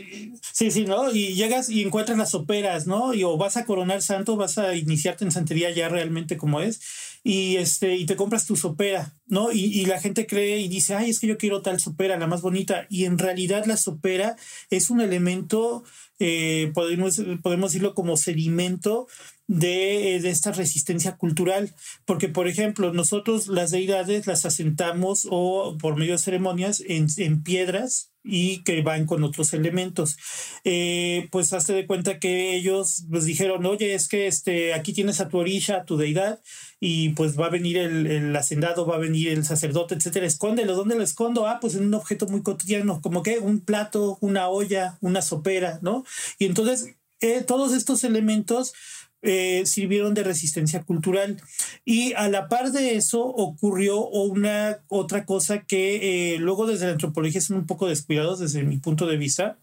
sí, 0.53 0.69
sí, 0.69 0.85
¿no? 0.85 1.11
Y 1.11 1.33
llegas 1.33 1.71
y 1.71 1.81
encuentras 1.81 2.19
las 2.19 2.29
soperas, 2.29 2.85
¿no? 2.85 3.15
Y 3.15 3.23
o 3.23 3.35
vas 3.35 3.57
a 3.57 3.65
coronar 3.65 4.03
santo, 4.03 4.35
vas 4.35 4.59
a 4.59 4.75
iniciarte 4.75 5.25
en 5.25 5.31
santería 5.31 5.71
ya 5.71 5.89
realmente 5.89 6.37
como 6.37 6.61
es, 6.61 6.79
y 7.23 7.57
este, 7.57 7.95
y 7.95 8.05
te 8.05 8.15
compras 8.15 8.45
tu 8.45 8.55
sopera, 8.55 9.15
¿no? 9.25 9.51
Y, 9.51 9.65
y 9.65 9.85
la 9.85 9.99
gente 9.99 10.27
cree 10.27 10.59
y 10.59 10.67
dice, 10.67 10.93
ay, 10.93 11.09
es 11.09 11.19
que 11.19 11.27
yo 11.27 11.37
quiero 11.37 11.63
tal 11.63 11.79
sopera, 11.79 12.17
la 12.17 12.27
más 12.27 12.41
bonita. 12.41 12.85
Y 12.89 13.05
en 13.05 13.17
realidad 13.17 13.65
la 13.65 13.75
sopera 13.75 14.35
es 14.69 14.91
un 14.91 15.01
elemento, 15.01 15.83
eh, 16.19 16.71
podemos, 16.73 17.21
podemos 17.41 17.71
decirlo 17.71 17.93
como 17.93 18.17
sedimento 18.17 19.07
de, 19.47 20.19
de, 20.21 20.29
esta 20.29 20.51
resistencia 20.51 21.17
cultural. 21.17 21.73
Porque, 22.05 22.29
por 22.29 22.47
ejemplo, 22.47 22.93
nosotros 22.93 23.47
las 23.47 23.71
deidades 23.71 24.27
las 24.27 24.45
asentamos 24.45 25.27
o 25.29 25.77
por 25.79 25.95
medio 25.95 26.13
de 26.13 26.19
ceremonias 26.19 26.83
en, 26.85 27.07
en 27.17 27.43
piedras 27.43 28.11
y 28.27 28.63
que 28.63 28.81
van 28.81 29.05
con 29.05 29.23
otros 29.23 29.53
elementos. 29.53 30.17
Eh, 30.63 31.29
pues 31.31 31.53
hazte 31.53 31.73
de 31.73 31.87
cuenta 31.87 32.19
que 32.19 32.55
ellos 32.55 33.05
pues 33.09 33.25
dijeron, 33.25 33.65
oye, 33.65 33.93
es 33.93 34.07
que 34.07 34.27
este, 34.27 34.73
aquí 34.73 34.93
tienes 34.93 35.21
a 35.21 35.29
tu 35.29 35.37
orilla, 35.37 35.77
a 35.77 35.85
tu 35.85 35.97
deidad, 35.97 36.41
y 36.79 37.09
pues 37.09 37.39
va 37.39 37.47
a 37.47 37.49
venir 37.49 37.77
el, 37.77 38.05
el, 38.07 38.35
hacendado, 38.35 38.85
va 38.85 38.95
a 38.95 38.99
venir 38.99 39.29
el 39.29 39.45
sacerdote, 39.45 39.95
etcétera. 39.95 40.27
Escóndelo, 40.27 40.75
¿dónde 40.75 40.95
lo 40.95 41.03
escondo? 41.03 41.47
Ah, 41.47 41.59
pues 41.61 41.75
en 41.75 41.85
un 41.85 41.93
objeto 41.93 42.27
muy 42.27 42.43
cotidiano, 42.43 43.01
como 43.01 43.23
que 43.23 43.39
un 43.39 43.61
plato, 43.61 44.17
una 44.21 44.49
olla, 44.49 44.97
una 45.01 45.21
sopera, 45.21 45.79
¿no? 45.81 46.03
Y 46.37 46.45
entonces 46.45 46.95
eh, 47.19 47.41
todos 47.41 47.73
estos 47.73 48.03
elementos 48.03 48.73
eh, 49.21 49.63
sirvieron 49.65 50.13
de 50.13 50.23
resistencia 50.23 50.83
cultural. 50.83 51.41
Y 51.85 52.13
a 52.13 52.29
la 52.29 52.47
par 52.47 52.71
de 52.71 52.95
eso 52.95 53.25
ocurrió 53.25 54.05
una 54.07 54.83
otra 54.87 55.25
cosa 55.25 55.63
que 55.63 56.33
eh, 56.33 56.39
luego 56.39 56.67
desde 56.67 56.85
la 56.85 56.93
antropología 56.93 57.41
son 57.41 57.57
un 57.57 57.65
poco 57.65 57.87
descuidados 57.87 58.39
desde 58.39 58.63
mi 58.63 58.77
punto 58.77 59.07
de 59.07 59.17
vista, 59.17 59.59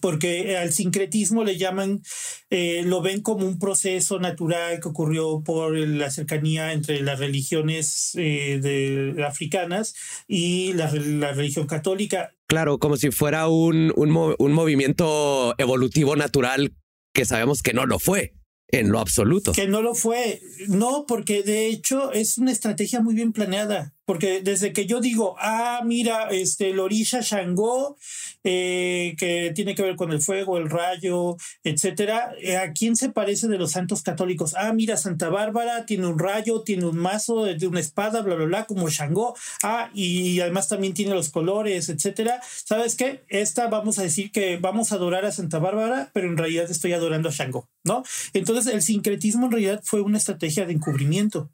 porque 0.00 0.56
al 0.56 0.72
sincretismo 0.72 1.44
le 1.44 1.56
llaman, 1.56 2.02
eh, 2.50 2.82
lo 2.84 3.00
ven 3.00 3.22
como 3.22 3.46
un 3.46 3.58
proceso 3.58 4.18
natural 4.18 4.80
que 4.80 4.88
ocurrió 4.88 5.42
por 5.42 5.76
la 5.76 6.10
cercanía 6.10 6.72
entre 6.72 7.00
las 7.00 7.18
religiones 7.18 8.12
eh, 8.16 8.58
de, 8.60 9.24
africanas 9.24 9.94
y 10.26 10.74
la, 10.74 10.92
la, 10.92 11.32
religión 11.32 11.66
católica. 11.66 12.34
Claro, 12.46 12.78
como 12.78 12.96
si 12.96 13.10
fuera 13.10 13.48
un, 13.48 13.92
un, 13.96 14.34
un 14.38 14.52
movimiento 14.52 15.54
evolutivo 15.58 16.16
natural 16.16 16.74
que 17.14 17.24
sabemos 17.24 17.62
que 17.62 17.72
no 17.72 17.86
lo 17.86 17.98
fue 17.98 18.37
en 18.68 18.90
lo 18.90 18.98
absoluto. 19.00 19.52
Que 19.52 19.66
no 19.66 19.82
lo 19.82 19.94
fue. 19.94 20.40
No, 20.68 21.04
porque 21.06 21.42
de 21.42 21.66
hecho 21.66 22.12
es 22.12 22.38
una 22.38 22.52
estrategia 22.52 23.00
muy 23.00 23.14
bien 23.14 23.32
planeada. 23.32 23.94
Porque 24.08 24.40
desde 24.40 24.72
que 24.72 24.86
yo 24.86 25.02
digo, 25.02 25.36
ah, 25.38 25.82
mira, 25.84 26.30
este, 26.30 26.70
el 26.70 26.80
orisha 26.80 27.20
Shango, 27.20 27.98
eh, 28.42 29.14
que 29.18 29.52
tiene 29.54 29.74
que 29.74 29.82
ver 29.82 29.96
con 29.96 30.12
el 30.12 30.22
fuego, 30.22 30.56
el 30.56 30.70
rayo, 30.70 31.36
etcétera, 31.62 32.32
eh, 32.40 32.56
¿a 32.56 32.72
quién 32.72 32.96
se 32.96 33.10
parece 33.10 33.48
de 33.48 33.58
los 33.58 33.72
santos 33.72 34.02
católicos? 34.02 34.54
Ah, 34.56 34.72
mira, 34.72 34.96
Santa 34.96 35.28
Bárbara 35.28 35.84
tiene 35.84 36.06
un 36.06 36.18
rayo, 36.18 36.62
tiene 36.62 36.86
un 36.86 36.96
mazo, 36.96 37.44
de 37.44 37.66
una 37.66 37.80
espada, 37.80 38.22
bla, 38.22 38.34
bla, 38.36 38.46
bla, 38.46 38.64
como 38.64 38.88
Shango. 38.88 39.36
Ah, 39.62 39.90
y 39.92 40.40
además 40.40 40.68
también 40.68 40.94
tiene 40.94 41.12
los 41.12 41.28
colores, 41.28 41.90
etcétera. 41.90 42.40
¿Sabes 42.64 42.96
qué? 42.96 43.24
Esta 43.28 43.66
vamos 43.66 43.98
a 43.98 44.04
decir 44.04 44.32
que 44.32 44.56
vamos 44.56 44.90
a 44.90 44.94
adorar 44.94 45.26
a 45.26 45.32
Santa 45.32 45.58
Bárbara, 45.58 46.10
pero 46.14 46.28
en 46.28 46.38
realidad 46.38 46.70
estoy 46.70 46.94
adorando 46.94 47.28
a 47.28 47.32
Shango, 47.32 47.68
¿no? 47.84 48.04
Entonces, 48.32 48.72
el 48.72 48.80
sincretismo 48.80 49.44
en 49.44 49.52
realidad 49.52 49.82
fue 49.84 50.00
una 50.00 50.16
estrategia 50.16 50.64
de 50.64 50.72
encubrimiento. 50.72 51.50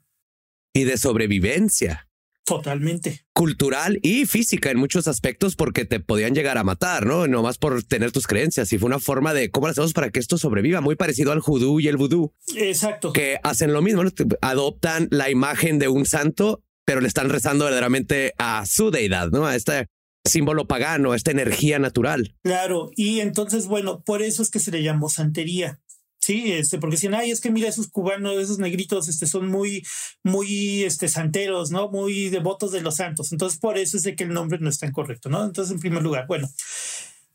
Y 0.73 0.85
de 0.85 0.95
sobrevivencia. 0.95 2.07
Totalmente. 2.45 3.25
Cultural 3.33 3.99
y 4.03 4.27
física 4.27 4.69
en 4.69 4.77
muchos 4.77 5.07
aspectos 5.07 5.55
porque 5.55 5.83
te 5.83 5.99
podían 5.99 6.35
llegar 6.35 6.59
a 6.59 6.63
matar, 6.63 7.07
¿no? 7.07 7.27
No 7.27 7.41
más 7.41 7.57
por 7.57 7.81
tener 7.83 8.11
tus 8.11 8.27
creencias. 8.27 8.71
Y 8.71 8.77
fue 8.77 8.85
una 8.85 8.99
forma 8.99 9.33
de 9.33 9.49
cómo 9.49 9.65
lo 9.65 9.71
hacemos 9.71 9.93
para 9.93 10.11
que 10.11 10.19
esto 10.19 10.37
sobreviva, 10.37 10.79
muy 10.79 10.95
parecido 10.95 11.31
al 11.31 11.39
judú 11.39 11.79
y 11.79 11.87
el 11.87 11.97
vudú. 11.97 12.33
Exacto. 12.55 13.13
Que 13.13 13.39
hacen 13.41 13.73
lo 13.73 13.81
mismo, 13.81 14.03
¿no? 14.03 14.11
adoptan 14.41 15.07
la 15.09 15.31
imagen 15.31 15.79
de 15.79 15.87
un 15.87 16.05
santo, 16.05 16.61
pero 16.85 17.01
le 17.01 17.07
están 17.07 17.29
rezando 17.29 17.65
verdaderamente 17.65 18.33
a 18.37 18.63
su 18.67 18.91
deidad, 18.91 19.29
¿no? 19.31 19.47
A 19.47 19.55
este 19.55 19.87
símbolo 20.23 20.67
pagano, 20.67 21.11
a 21.11 21.15
esta 21.15 21.31
energía 21.31 21.79
natural. 21.79 22.35
Claro. 22.43 22.91
Y 22.95 23.21
entonces, 23.21 23.65
bueno, 23.65 24.03
por 24.03 24.21
eso 24.21 24.43
es 24.43 24.51
que 24.51 24.59
se 24.59 24.71
le 24.71 24.83
llamó 24.83 25.09
santería. 25.09 25.79
Sí, 26.25 26.51
este, 26.53 26.79
porque 26.79 26.95
dicen, 26.95 27.13
ay, 27.13 27.29
es 27.29 27.39
que 27.39 27.51
mira, 27.51 27.69
esos 27.69 27.87
cubanos, 27.87 28.35
esos 28.39 28.57
negritos, 28.57 29.07
este, 29.07 29.27
son 29.27 29.47
muy, 29.47 29.85
muy, 30.23 30.83
este, 30.83 31.07
santeros, 31.07 31.69
¿no? 31.69 31.91
Muy 31.91 32.29
devotos 32.29 32.71
de 32.71 32.81
los 32.81 32.95
santos. 32.95 33.31
Entonces, 33.31 33.59
por 33.59 33.77
eso 33.77 33.95
es 33.95 34.01
de 34.01 34.15
que 34.15 34.23
el 34.23 34.33
nombre 34.33 34.57
no 34.57 34.67
está 34.67 34.87
incorrecto, 34.87 35.29
¿no? 35.29 35.45
Entonces, 35.45 35.75
en 35.75 35.79
primer 35.79 36.01
lugar, 36.01 36.25
bueno, 36.27 36.49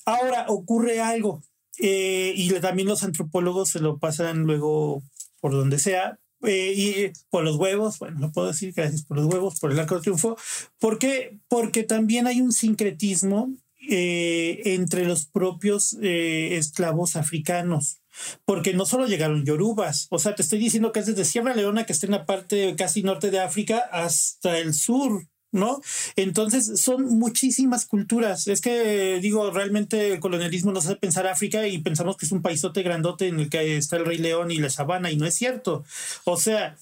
ahora 0.07 0.47
ocurre 0.49 1.01
algo, 1.01 1.45
eh, 1.79 2.33
y 2.35 2.51
también 2.59 2.89
los 2.89 3.05
antropólogos 3.05 3.69
se 3.69 3.79
lo 3.79 3.99
pasan 3.99 4.41
luego 4.41 5.05
por 5.39 5.53
donde 5.53 5.79
sea, 5.79 6.19
eh, 6.43 6.75
y 6.77 7.13
por 7.31 7.45
los 7.45 7.59
huevos, 7.59 8.01
bueno, 8.01 8.19
no 8.19 8.33
puedo 8.33 8.49
decir 8.49 8.73
gracias 8.75 9.05
por 9.05 9.19
los 9.19 9.27
huevos, 9.27 9.61
por 9.61 9.71
el 9.71 9.79
arco 9.79 9.95
de 9.95 10.01
triunfo. 10.01 10.37
¿Por 10.81 10.99
qué? 10.99 11.39
Porque 11.47 11.85
también 11.85 12.27
hay 12.27 12.41
un 12.41 12.51
sincretismo 12.51 13.55
eh, 13.89 14.63
entre 14.65 15.05
los 15.05 15.27
propios 15.27 15.97
eh, 16.03 16.57
esclavos 16.57 17.15
africanos 17.15 18.01
porque 18.45 18.75
no 18.75 18.87
solo 18.87 19.07
llegaron 19.07 19.45
yorubas, 19.45 20.07
o 20.11 20.19
sea, 20.19 20.35
te 20.35 20.43
estoy 20.43 20.59
diciendo 20.59 20.93
que 20.93 21.01
es 21.01 21.07
desde 21.07 21.25
Sierra 21.25 21.55
Leona, 21.55 21.85
que 21.85 21.93
está 21.93 22.07
en 22.07 22.13
la 22.13 22.27
parte 22.27 22.75
casi 22.77 23.03
norte 23.03 23.31
de 23.31 23.41
África, 23.41 23.89
hasta 23.93 24.59
el 24.59 24.75
sur 24.75 25.30
¿no? 25.53 25.81
Entonces 26.17 26.81
son 26.81 27.19
muchísimas 27.19 27.87
culturas. 27.87 28.47
Es 28.47 28.61
que 28.61 29.19
digo, 29.21 29.51
realmente 29.51 30.13
el 30.13 30.21
colonialismo 30.21 30.73
nos 30.73 30.87
hace 30.87 30.97
pensar 30.97 31.27
África 31.27 31.67
y 31.67 31.79
pensamos 31.79 32.17
que 32.17 32.27
es 32.27 32.33
un 32.33 32.43
paisote 32.43 32.83
grandote 32.83 33.29
en 33.29 33.41
el 33.41 33.49
que 33.49 33.77
está 33.77 33.97
el 33.97 34.07
Rey 34.07 34.19
León 34.19 34.51
y 34.51 34.59
la 34.59 34.71
sabana 34.71 35.11
y 35.11 35.17
no 35.17 35.27
es 35.27 35.35
cierto. 35.35 35.85
O 36.25 36.37
sea, 36.37 36.77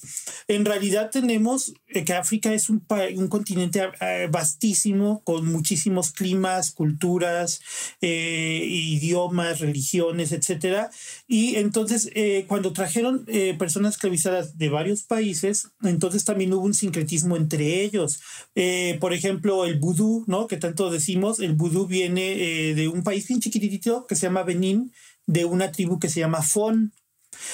en 0.49 0.65
realidad 0.65 1.11
tenemos 1.11 1.73
eh, 1.89 2.05
que 2.05 2.13
África 2.13 2.53
es 2.53 2.69
un, 2.69 2.85
un 3.17 3.29
continente 3.29 3.89
eh, 4.01 4.29
vastísimo 4.31 5.23
con 5.25 5.47
muchísimos 5.47 6.13
climas, 6.13 6.73
culturas, 6.73 7.61
eh, 8.01 8.63
idiomas, 8.65 9.61
religiones, 9.61 10.33
etcétera. 10.33 10.91
Y 11.27 11.57
entonces 11.57 12.11
cuando 12.47 12.73
trajeron 12.73 13.27
personas 13.59 13.95
esclavizadas 13.95 14.59
de 14.59 14.69
varios 14.69 15.03
países, 15.03 15.69
entonces 15.83 16.25
también 16.25 16.53
hubo 16.53 16.65
un 16.65 16.75
sincretismo 16.75 17.37
entre 17.37 17.83
ellos 17.83 18.21
eh, 18.61 18.99
por 18.99 19.13
ejemplo, 19.13 19.65
el 19.67 19.79
vudú, 19.79 20.25
¿no? 20.27 20.49
Que 20.49 20.57
tanto 20.57 20.91
decimos, 20.91 21.39
el 21.39 21.53
vudú 21.53 21.87
viene 21.87 22.33
eh, 22.33 22.75
de 22.75 22.89
un 22.89 23.05
país 23.05 23.29
bien 23.29 23.39
chiquitito 23.39 24.05
que 24.09 24.17
se 24.17 24.27
llama 24.27 24.43
Benín, 24.43 24.93
de 25.27 25.45
una 25.45 25.71
tribu 25.71 26.01
que 26.01 26.09
se 26.09 26.19
llama 26.19 26.43
Fon. 26.43 26.93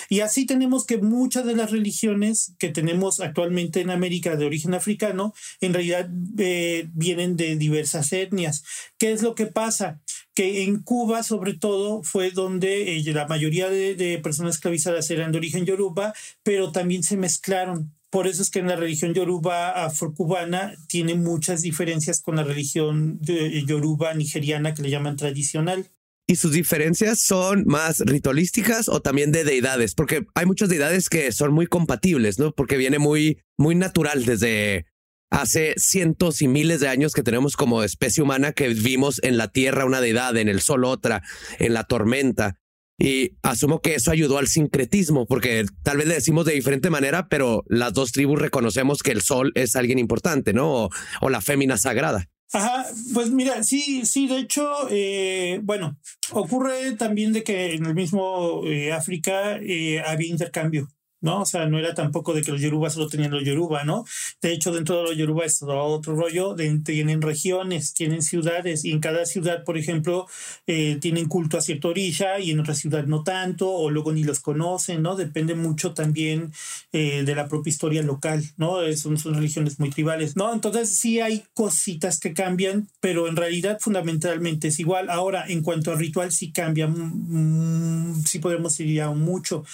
Y 0.08 0.20
así 0.20 0.46
tenemos 0.46 0.86
que 0.86 0.96
muchas 0.96 1.44
de 1.44 1.56
las 1.56 1.72
religiones 1.72 2.54
que 2.58 2.70
tenemos 2.70 3.20
actualmente 3.20 3.82
en 3.82 3.90
América 3.90 4.36
de 4.36 4.46
origen 4.46 4.72
africano, 4.72 5.34
en 5.60 5.74
realidad 5.74 6.08
eh, 6.38 6.88
vienen 6.94 7.36
de 7.36 7.56
diversas 7.56 8.10
etnias. 8.14 8.64
¿Qué 8.96 9.12
es 9.12 9.20
lo 9.20 9.34
que 9.34 9.44
pasa? 9.44 10.00
Que 10.34 10.64
en 10.64 10.82
Cuba, 10.82 11.22
sobre 11.22 11.52
todo, 11.52 12.02
fue 12.02 12.30
donde 12.30 13.02
la 13.04 13.28
mayoría 13.28 13.68
de, 13.68 13.94
de 13.94 14.16
personas 14.20 14.54
esclavizadas 14.54 15.10
eran 15.10 15.32
de 15.32 15.38
origen 15.38 15.66
yoruba, 15.66 16.14
pero 16.42 16.72
también 16.72 17.02
se 17.02 17.18
mezclaron 17.18 17.93
por 18.14 18.28
eso 18.28 18.42
es 18.42 18.50
que 18.50 18.60
en 18.60 18.68
la 18.68 18.76
religión 18.76 19.12
yoruba 19.12 19.84
afrocubana 19.84 20.76
tiene 20.86 21.16
muchas 21.16 21.62
diferencias 21.62 22.22
con 22.22 22.36
la 22.36 22.44
religión 22.44 23.18
yoruba 23.66 24.14
nigeriana 24.14 24.72
que 24.72 24.82
le 24.82 24.90
llaman 24.90 25.16
tradicional. 25.16 25.90
¿Y 26.28 26.36
sus 26.36 26.52
diferencias 26.52 27.18
son 27.18 27.64
más 27.66 27.98
ritualísticas 27.98 28.88
o 28.88 29.02
también 29.02 29.32
de 29.32 29.42
deidades? 29.42 29.96
Porque 29.96 30.28
hay 30.36 30.46
muchas 30.46 30.68
deidades 30.68 31.08
que 31.08 31.32
son 31.32 31.52
muy 31.52 31.66
compatibles, 31.66 32.38
¿no? 32.38 32.52
Porque 32.52 32.76
viene 32.76 33.00
muy, 33.00 33.42
muy 33.58 33.74
natural 33.74 34.24
desde 34.24 34.86
hace 35.30 35.74
cientos 35.76 36.40
y 36.40 36.46
miles 36.46 36.78
de 36.78 36.86
años 36.86 37.14
que 37.14 37.24
tenemos 37.24 37.56
como 37.56 37.82
especie 37.82 38.22
humana 38.22 38.52
que 38.52 38.68
vimos 38.68 39.20
en 39.24 39.36
la 39.36 39.48
tierra 39.48 39.86
una 39.86 40.00
deidad, 40.00 40.36
en 40.36 40.48
el 40.48 40.60
sol 40.60 40.84
otra, 40.84 41.24
en 41.58 41.74
la 41.74 41.82
tormenta. 41.82 42.60
Y 42.98 43.32
asumo 43.42 43.80
que 43.80 43.96
eso 43.96 44.10
ayudó 44.10 44.38
al 44.38 44.46
sincretismo, 44.46 45.26
porque 45.26 45.64
tal 45.82 45.98
vez 45.98 46.06
le 46.06 46.14
decimos 46.14 46.44
de 46.44 46.54
diferente 46.54 46.90
manera, 46.90 47.28
pero 47.28 47.64
las 47.66 47.92
dos 47.92 48.12
tribus 48.12 48.40
reconocemos 48.40 49.02
que 49.02 49.10
el 49.10 49.22
sol 49.22 49.50
es 49.56 49.74
alguien 49.74 49.98
importante, 49.98 50.52
¿no? 50.52 50.88
O, 51.20 51.28
la 51.28 51.40
fémina 51.40 51.76
sagrada. 51.76 52.28
Ajá, 52.52 52.86
pues 53.12 53.30
mira, 53.30 53.64
sí, 53.64 54.06
sí, 54.06 54.28
de 54.28 54.38
hecho, 54.38 54.86
eh, 54.90 55.58
bueno, 55.64 55.98
ocurre 56.30 56.92
también 56.92 57.32
de 57.32 57.42
que 57.42 57.74
en 57.74 57.84
el 57.86 57.94
mismo 57.94 58.62
eh, 58.64 58.92
África 58.92 59.56
eh, 59.56 60.00
había 60.00 60.28
intercambio 60.28 60.88
¿no? 61.24 61.40
O 61.40 61.46
sea, 61.46 61.66
no 61.66 61.78
era 61.78 61.94
tampoco 61.94 62.34
de 62.34 62.42
que 62.42 62.52
los 62.52 62.60
yorubas 62.60 62.92
solo 62.92 63.08
tenían 63.08 63.30
los 63.32 63.42
yoruba, 63.42 63.82
¿no? 63.84 64.04
De 64.42 64.52
hecho, 64.52 64.72
dentro 64.72 64.98
de 64.98 65.02
los 65.04 65.16
yoruba 65.16 65.46
es 65.46 65.62
otro 65.62 66.14
rollo, 66.14 66.54
tienen 66.54 67.22
regiones, 67.22 67.94
tienen 67.94 68.22
ciudades, 68.22 68.84
y 68.84 68.92
en 68.92 69.00
cada 69.00 69.24
ciudad, 69.24 69.64
por 69.64 69.78
ejemplo, 69.78 70.26
eh, 70.66 70.98
tienen 71.00 71.26
culto 71.26 71.56
a 71.56 71.62
cierta 71.62 71.88
orilla 71.88 72.38
y 72.38 72.50
en 72.50 72.60
otra 72.60 72.74
ciudad 72.74 73.04
no 73.06 73.24
tanto, 73.24 73.70
o 73.70 73.90
luego 73.90 74.12
ni 74.12 74.22
los 74.22 74.40
conocen, 74.40 75.02
¿no? 75.02 75.16
Depende 75.16 75.54
mucho 75.54 75.94
también 75.94 76.52
eh, 76.92 77.22
de 77.24 77.34
la 77.34 77.48
propia 77.48 77.70
historia 77.70 78.02
local, 78.02 78.44
¿no? 78.58 78.76
Son, 78.94 79.16
son 79.18 79.34
religiones 79.34 79.80
muy 79.80 79.88
tribales, 79.88 80.36
¿no? 80.36 80.52
Entonces 80.52 80.94
sí 80.94 81.20
hay 81.20 81.44
cositas 81.54 82.20
que 82.20 82.34
cambian, 82.34 82.88
pero 83.00 83.28
en 83.28 83.36
realidad 83.36 83.78
fundamentalmente 83.80 84.68
es 84.68 84.78
igual. 84.78 85.08
Ahora, 85.08 85.46
en 85.48 85.62
cuanto 85.62 85.90
a 85.90 85.96
ritual, 85.96 86.32
sí 86.32 86.52
cambia, 86.52 86.86
mm, 86.86 88.24
sí 88.26 88.40
podemos 88.40 88.78
ir 88.80 88.92
ya 88.94 89.10
mucho 89.10 89.64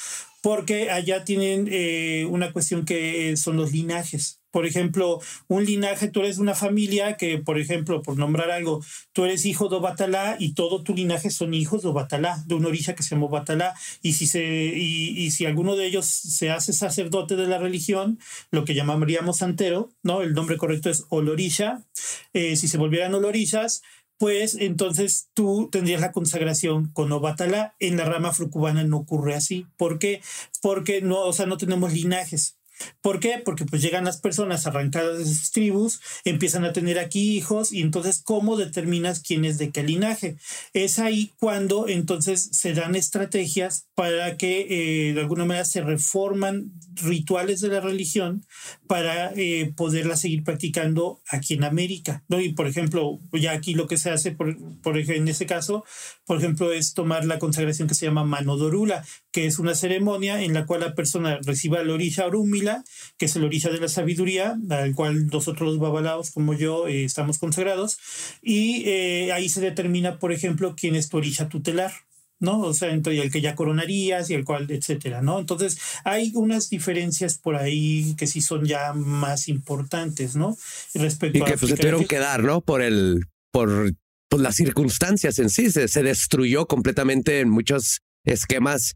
porque 0.42 0.90
allá 0.90 1.24
tienen 1.24 1.68
eh, 1.70 2.26
una 2.31 2.53
cuestión 2.53 2.85
que 2.85 3.37
son 3.37 3.57
los 3.57 3.72
linajes. 3.72 4.40
Por 4.50 4.66
ejemplo, 4.66 5.20
un 5.46 5.64
linaje, 5.64 6.09
tú 6.09 6.20
eres 6.20 6.38
una 6.38 6.57
familia 6.57 7.16
que, 7.16 7.38
por 7.38 7.59
ejemplo, 7.59 8.03
por 8.03 8.18
nombrar 8.18 8.50
algo, 8.50 8.83
tú 9.12 9.24
eres 9.24 9.44
hijo 9.44 9.68
de 9.68 9.76
Obatalá 9.76 10.37
y 10.40 10.55
todo 10.55 10.83
tu 10.83 10.92
linaje 10.92 11.31
son 11.31 11.55
hijos 11.55 11.83
de 11.83 11.88
Obatalá, 11.88 12.42
de 12.46 12.57
una 12.57 12.68
orilla 12.68 12.96
que 12.96 13.05
se 13.05 13.11
llama 13.11 13.26
Obatalá. 13.26 13.74
Y 14.03 14.14
si, 14.14 14.26
se, 14.26 14.42
y, 14.44 15.31
si 15.31 15.46
alguno 15.46 15.76
de 15.76 15.87
ellos 15.87 16.07
se 16.07 16.50
hace 16.50 16.72
sacerdote 16.72 17.37
de 17.37 17.46
la 17.46 17.59
religión, 17.59 18.18
lo 18.50 18.64
que 18.64 18.74
llamaríamos 18.74 19.38
santero, 19.38 19.92
¿no? 20.03 20.22
El 20.22 20.33
nombre 20.33 20.57
correcto 20.57 20.90
es 20.90 21.05
Olorisha. 21.11 21.85
Eh, 22.33 22.57
si 22.57 22.66
se 22.66 22.79
volvieran 22.79 23.14
Olorillas, 23.14 23.83
pues 24.21 24.55
entonces 24.61 25.31
tú 25.33 25.71
tendrías 25.73 26.03
la 26.03 26.13
consagración 26.13 26.91
con 26.93 27.11
Obatala. 27.11 27.75
En 27.79 27.97
la 27.97 28.05
rama 28.05 28.35
frucubana 28.35 28.85
no 28.85 28.99
ocurre 28.99 29.35
así. 29.35 29.67
¿Por 29.79 29.99
qué? 29.99 30.21
Porque 30.61 31.01
no, 31.01 31.23
o 31.23 31.33
sea, 31.33 31.47
no 31.47 31.57
tenemos 31.57 31.95
linajes. 31.95 32.60
¿Por 33.01 33.21
qué? 33.21 33.40
Porque 33.45 33.64
pues 33.64 33.83
llegan 33.83 34.05
las 34.05 34.21
personas 34.21 34.66
arrancadas 34.66 35.19
de 35.19 35.27
sus 35.27 35.51
tribus, 35.51 36.01
empiezan 36.25 36.64
a 36.64 36.73
tener 36.73 36.99
aquí 36.99 37.37
hijos 37.37 37.73
y 37.73 37.83
entonces 37.83 38.23
¿cómo 38.25 38.57
determinas 38.57 39.21
quién 39.21 39.45
es 39.45 39.59
de 39.59 39.71
qué 39.71 39.83
linaje? 39.83 40.37
Es 40.73 40.99
ahí 40.99 41.33
cuando 41.38 41.88
entonces 41.88 42.51
se 42.53 42.75
dan 42.75 42.95
estrategias 42.95 43.87
para 43.95 44.37
que 44.37 44.66
eh, 44.71 45.14
de 45.14 45.21
alguna 45.21 45.45
manera 45.45 45.64
se 45.64 45.81
reforman 45.81 46.73
rituales 46.97 47.61
de 47.61 47.69
la 47.69 47.81
religión 47.81 48.45
para 48.87 49.33
eh, 49.35 49.73
poderla 49.77 50.16
seguir 50.16 50.45
practicando 50.45 51.21
aquí 51.29 51.55
en 51.55 51.64
América. 51.64 52.23
¿no? 52.29 52.40
Y 52.40 52.53
por 52.53 52.66
ejemplo, 52.66 53.19
ya 53.33 53.53
aquí 53.53 53.75
lo 53.75 53.87
que 53.87 53.99
se 53.99 54.11
hace, 54.11 54.33
por, 54.33 54.57
por 54.83 54.99
en 54.99 55.29
ese 55.29 55.47
caso, 55.47 55.85
por 56.27 56.38
ejemplo, 56.38 56.73
es 56.73 56.95
tomar 56.95 57.25
la 57.25 57.38
consagración 57.38 57.88
que 57.88 57.95
se 57.95 58.07
llama 58.07 58.25
Manodorula, 58.25 59.05
que 59.33 59.47
es 59.47 59.59
una 59.59 59.75
ceremonia 59.75 60.43
en 60.43 60.55
la 60.55 60.66
cual 60.66 60.81
la 60.81 60.95
persona 60.95 61.38
reciba 61.45 61.83
la 61.83 61.95
orilla 61.95 62.27
orúmila, 62.27 62.70
que 63.17 63.27
es 63.27 63.37
el 63.37 63.45
orilla 63.45 63.71
de 63.71 63.81
la 63.81 63.89
sabiduría, 63.89 64.59
al 64.71 64.95
cual 64.95 65.27
nosotros 65.29 65.69
los 65.69 65.79
babalaos 65.79 66.31
como 66.31 66.55
yo 66.55 66.89
eh, 66.89 67.05
estamos 67.05 67.39
consagrados, 67.39 67.99
y 68.43 68.83
eh, 68.87 69.33
ahí 69.33 69.49
se 69.49 69.61
determina, 69.61 70.19
por 70.19 70.33
ejemplo, 70.33 70.75
quién 70.77 70.95
es 70.95 71.09
tu 71.09 71.19
orilla 71.19 71.49
tutelar. 71.49 71.93
¿no? 72.41 72.61
O 72.61 72.73
sea, 72.73 72.91
entre 72.91 73.21
el 73.21 73.31
que 73.31 73.43
ya 73.43 73.55
coronarías 73.55 74.31
y 74.31 74.35
el 74.35 74.47
cual, 74.47 74.71
etcétera, 74.71 75.21
¿no? 75.21 75.39
Entonces, 75.39 75.79
hay 76.05 76.33
unas 76.35 76.71
diferencias 76.71 77.37
por 77.37 77.55
ahí 77.55 78.15
que 78.17 78.27
sí 78.27 78.41
son 78.41 78.65
ya 78.65 78.95
más 78.95 79.47
importantes, 79.49 80.37
¿no? 80.37 80.57
Respecto 80.95 81.37
y 81.37 81.43
que 81.43 81.59
pues, 81.59 81.71
se 81.71 81.77
tuvieron 81.77 82.07
que 82.07 82.19
dar, 82.19 82.43
¿no? 82.43 82.63
Por 82.63 82.81
el, 82.81 83.27
por 83.53 83.93
pues, 84.31 84.43
las 84.43 84.57
circunstancias 84.57 85.39
en 85.39 85.51
sí, 85.51 85.71
se, 85.71 85.87
se 85.87 86.03
destruyó 86.03 86.67
completamente 86.67 87.41
en 87.41 87.51
muchos 87.51 88.01
esquemas 88.25 88.95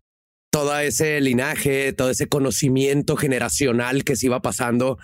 todo 0.54 0.78
ese 0.78 1.20
linaje, 1.20 1.92
todo 1.92 2.10
ese 2.10 2.28
conocimiento 2.28 3.16
generacional 3.16 4.04
que 4.04 4.14
se 4.14 4.26
iba 4.26 4.40
pasando 4.40 4.98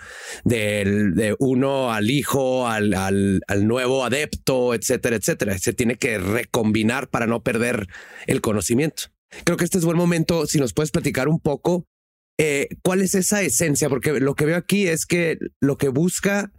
del, 0.45 1.13
de 1.13 1.35
uno 1.39 1.91
al 1.91 2.09
hijo, 2.09 2.69
al, 2.69 2.93
al, 2.93 3.67
nuevo 3.67 4.05
adepto, 4.05 4.73
etcétera, 4.73 5.17
etcétera. 5.17 5.57
Se 5.59 5.73
tiene 5.73 5.97
que 5.97 6.19
recombinar 6.19 7.09
para 7.09 7.27
no 7.27 7.43
perder 7.43 7.87
el 8.27 8.39
conocimiento. 8.39 9.07
Creo 9.43 9.57
que 9.57 9.65
este 9.65 9.77
es 9.77 9.83
buen 9.83 9.97
momento, 9.97 10.47
si 10.47 10.57
nos 10.57 10.71
puedes 10.71 10.91
platicar 10.91 11.27
un 11.27 11.41
poco, 11.41 11.85
eh, 12.39 12.69
cuál 12.81 13.01
es 13.01 13.13
esa 13.13 13.41
esencia, 13.41 13.89
porque 13.89 14.21
lo 14.21 14.35
que 14.35 14.45
veo 14.45 14.55
aquí 14.55 14.87
es 14.87 15.05
que 15.05 15.37
lo 15.59 15.77
que 15.77 15.89
busca, 15.89 16.53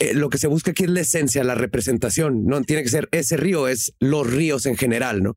eh, 0.00 0.14
lo 0.14 0.30
que 0.30 0.38
se 0.38 0.46
busca 0.46 0.70
aquí 0.70 0.84
es 0.84 0.90
la 0.90 1.00
esencia, 1.00 1.44
la 1.44 1.54
representación, 1.54 2.46
no 2.46 2.62
tiene 2.62 2.82
que 2.82 2.88
ser 2.88 3.10
ese 3.12 3.36
río, 3.36 3.68
es 3.68 3.92
los 4.00 4.26
ríos 4.26 4.64
en 4.64 4.78
general, 4.78 5.22
¿no? 5.22 5.34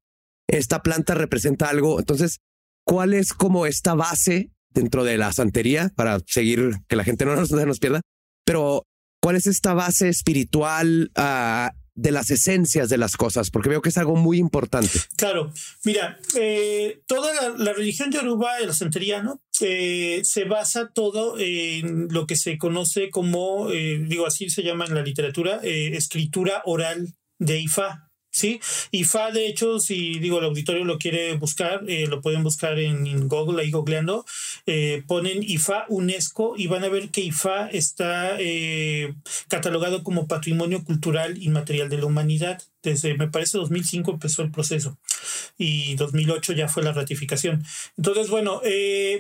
Esta 0.48 0.82
planta 0.82 1.14
representa 1.14 1.68
algo, 1.68 2.00
entonces 2.00 2.40
cuál 2.90 3.14
es 3.14 3.34
como 3.34 3.68
esta 3.68 3.94
base 3.94 4.50
dentro 4.72 5.04
de 5.04 5.20
la 5.20 5.32
santería 5.32 5.92
para 5.96 6.18
seguir 6.26 6.72
que 6.88 6.96
la 6.96 7.04
gente 7.04 7.24
no 7.24 7.36
nos, 7.36 7.52
nos 7.68 7.80
pierda, 7.80 8.02
pero 8.44 8.84
cuál 9.22 9.36
es 9.36 9.46
esta 9.46 9.76
base 9.76 10.10
espiritual 10.10 11.12
uh, 11.16 11.70
de 11.94 12.12
las 12.12 12.32
esencias 12.32 12.90
de 12.90 12.98
las 12.98 13.16
cosas, 13.16 13.52
porque 13.52 13.70
veo 13.70 13.84
que 13.84 13.90
es 13.90 13.98
algo 14.00 14.16
muy 14.16 14.40
importante. 14.40 15.00
Claro, 15.18 15.54
mira, 15.84 16.18
eh, 16.36 17.02
toda 17.06 17.32
la, 17.36 17.50
la, 17.64 17.74
religión 17.74 18.12
yoruba, 18.12 18.60
la 18.62 18.74
santería, 18.74 19.22
¿no? 19.22 19.40
Eh, 19.62 20.22
se 20.24 20.46
basa 20.46 20.90
todo 20.92 21.38
en 21.38 22.08
lo 22.10 22.26
que 22.26 22.38
se 22.38 22.58
conoce 22.58 23.12
como, 23.12 23.70
eh, 23.72 24.00
digo 24.00 24.26
así 24.26 24.50
se 24.50 24.64
llama 24.64 24.86
en 24.86 24.96
la 24.96 25.04
literatura, 25.04 25.60
eh, 25.62 25.92
escritura 25.96 26.64
oral 26.66 27.14
de 27.38 27.60
Ifá. 27.60 28.09
¿Sí? 28.40 28.60
IFA, 28.92 29.32
de 29.32 29.48
hecho, 29.48 29.80
si 29.80 30.20
digo 30.20 30.40
el 30.40 30.46
auditorio 30.46 30.86
lo 30.86 30.98
quiere 30.98 31.34
buscar, 31.36 31.84
eh, 31.88 32.08
lo 32.08 32.22
pueden 32.22 32.44
buscar 32.44 32.80
en, 32.80 33.28
Google, 33.28 33.62
ahí 33.62 33.72
googleando, 33.72 34.26
eh, 34.66 35.04
ponen 35.08 35.44
IFA 35.44 35.86
UNESCO 35.90 36.56
y 36.58 36.68
van 36.68 36.84
a 36.84 36.90
ver 36.90 37.10
que 37.10 37.22
IFA 37.22 37.70
está 37.70 38.38
eh, 38.40 39.14
catalogado 39.48 40.04
como 40.04 40.28
Patrimonio 40.28 40.84
Cultural 40.84 41.42
Inmaterial 41.42 41.90
de 41.90 41.98
la 41.98 42.06
Humanidad. 42.06 42.62
Desde, 42.82 43.16
me 43.16 43.28
parece, 43.28 43.58
2005 43.58 44.12
empezó 44.12 44.42
el 44.42 44.52
proceso 44.52 44.98
y 45.58 45.96
2008 45.96 46.54
ya 46.54 46.68
fue 46.68 46.84
la 46.84 46.94
ratificación. 46.94 47.64
Entonces, 47.98 48.30
bueno, 48.30 48.62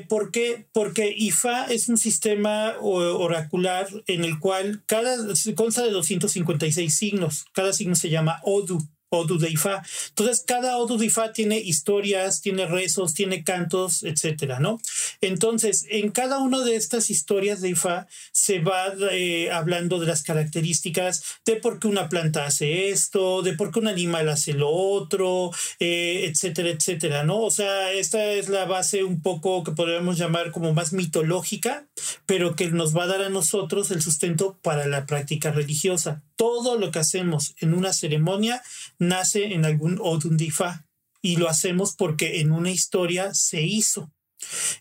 ¿por 0.08 0.32
qué? 0.32 0.66
Porque 0.72 1.14
IFA 1.16 1.66
es 1.66 1.90
un 1.90 1.98
sistema 1.98 2.76
oracular 2.80 3.88
en 4.08 4.26
el 4.26 4.40
cual 4.40 4.84
cada 4.86 5.16
consta 5.56 5.84
de 5.84 5.92
256 5.92 6.96
signos. 6.96 7.46
Cada 7.54 7.74
signo 7.74 7.96
se 7.96 8.10
llama 8.10 8.42
Odu. 8.44 8.80
Odu 9.10 9.40
de 9.40 9.50
Ifá. 9.50 9.82
Entonces, 10.10 10.44
cada 10.46 10.78
Odu 10.78 10.98
de 10.98 11.08
Ifá 11.08 11.34
tiene 11.34 11.60
historias, 11.60 12.42
tiene 12.42 12.68
rezos, 12.68 13.14
tiene 13.14 13.44
cantos, 13.44 14.04
etcétera, 14.04 14.60
¿no? 14.60 14.80
Entonces, 15.22 15.86
en 15.90 16.12
cada 16.12 16.40
una 16.40 16.60
de 16.60 16.76
estas 16.76 17.10
historias 17.10 17.62
de 17.62 17.70
Ifá 17.70 18.08
se 18.32 18.60
va 18.60 18.94
eh, 19.12 19.50
hablando 19.52 20.00
de 20.00 20.06
las 20.06 20.22
características 20.22 21.24
de 21.46 21.56
por 21.56 21.80
qué 21.80 21.88
una 21.88 22.08
planta 22.08 22.46
hace 22.46 22.90
esto, 22.90 23.42
de 23.42 23.54
por 23.54 23.72
qué 23.72 23.80
un 23.80 23.88
animal 23.88 24.30
hace 24.30 24.54
lo 24.54 24.70
otro, 24.70 25.52
eh, 25.80 25.99
etcétera, 26.26 26.70
etcétera, 26.70 27.24
¿no? 27.24 27.42
O 27.42 27.52
sea, 27.52 27.92
esta 27.92 28.32
es 28.32 28.50
la 28.50 28.66
base 28.66 29.04
un 29.04 29.22
poco 29.22 29.64
que 29.64 29.72
podríamos 29.72 30.18
llamar 30.18 30.52
como 30.52 30.74
más 30.74 30.94
mitológica, 30.94 31.88
pero 32.26 32.56
que 32.56 32.70
nos 32.70 32.96
va 32.96 33.04
a 33.04 33.08
dar 33.08 33.22
a 33.22 33.30
nosotros 33.30 33.92
el 33.92 34.02
sustento 34.02 34.60
para 34.62 34.88
la 34.88 35.06
práctica 35.06 35.52
religiosa. 35.52 36.24
Todo 36.36 36.78
lo 36.78 36.92
que 36.92 37.00
hacemos 37.00 37.56
en 37.60 37.74
una 37.74 37.94
ceremonia 37.94 38.62
nace 38.98 39.54
en 39.54 39.66
algún 39.66 40.00
Odundifa 40.02 40.86
y 41.22 41.38
lo 41.38 41.50
hacemos 41.50 41.96
porque 41.96 42.40
en 42.40 42.52
una 42.52 42.72
historia 42.72 43.34
se 43.34 43.62
hizo. 43.62 44.12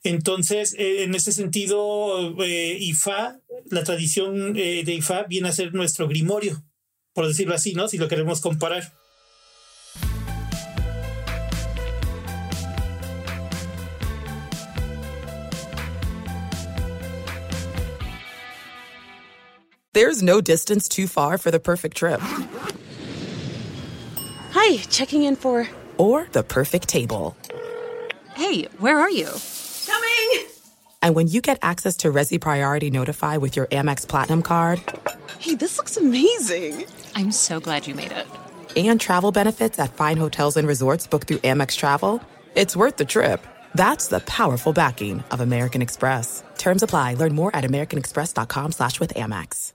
Entonces, 0.04 0.74
eh, 0.78 1.02
en 1.02 1.14
ese 1.14 1.32
sentido, 1.32 2.42
eh, 2.44 2.76
Ifá, 2.80 3.40
la 3.70 3.84
tradición 3.84 4.56
eh, 4.56 4.82
de 4.84 4.94
Ifá 4.94 5.24
viene 5.24 5.48
a 5.48 5.52
ser 5.52 5.74
nuestro 5.74 6.06
grimorio, 6.08 6.62
por 7.12 7.26
decirlo 7.26 7.54
así, 7.54 7.74
¿no? 7.74 7.88
Si 7.88 7.98
lo 7.98 8.08
queremos 8.08 8.40
comparar. 8.40 8.97
There's 19.94 20.22
no 20.22 20.40
distance 20.40 20.88
too 20.88 21.06
far 21.06 21.38
for 21.38 21.50
the 21.50 21.58
perfect 21.58 21.96
trip. 21.96 22.20
Hi, 24.52 24.76
checking 24.90 25.22
in 25.24 25.34
for. 25.34 25.68
Or 25.96 26.28
the 26.32 26.42
perfect 26.42 26.88
table. 26.88 27.36
Hey, 28.36 28.64
where 28.78 28.98
are 28.98 29.10
you? 29.10 29.28
Coming! 29.86 30.46
And 31.02 31.14
when 31.14 31.26
you 31.26 31.40
get 31.40 31.58
access 31.62 31.96
to 31.98 32.12
Resi 32.12 32.40
Priority 32.40 32.90
Notify 32.90 33.38
with 33.38 33.56
your 33.56 33.66
Amex 33.66 34.06
Platinum 34.06 34.42
card. 34.42 34.80
Hey, 35.38 35.54
this 35.54 35.78
looks 35.78 35.96
amazing! 35.96 36.84
I'm 37.14 37.32
so 37.32 37.58
glad 37.58 37.86
you 37.86 37.94
made 37.94 38.12
it. 38.12 38.26
And 38.76 39.00
travel 39.00 39.32
benefits 39.32 39.78
at 39.78 39.94
fine 39.94 40.18
hotels 40.18 40.56
and 40.56 40.68
resorts 40.68 41.06
booked 41.06 41.26
through 41.28 41.38
Amex 41.38 41.76
Travel. 41.76 42.22
It's 42.54 42.76
worth 42.76 42.96
the 42.98 43.04
trip. 43.04 43.44
That's 43.74 44.08
the 44.08 44.20
powerful 44.20 44.72
backing 44.72 45.24
of 45.30 45.40
American 45.40 45.82
Express. 45.82 46.44
Terms 46.58 46.82
apply. 46.82 47.14
Learn 47.14 47.34
more 47.34 47.54
at 47.56 47.64
americanexpress.com 47.64 48.72
slash 48.72 49.00
with 49.00 49.14
Amex. 49.14 49.72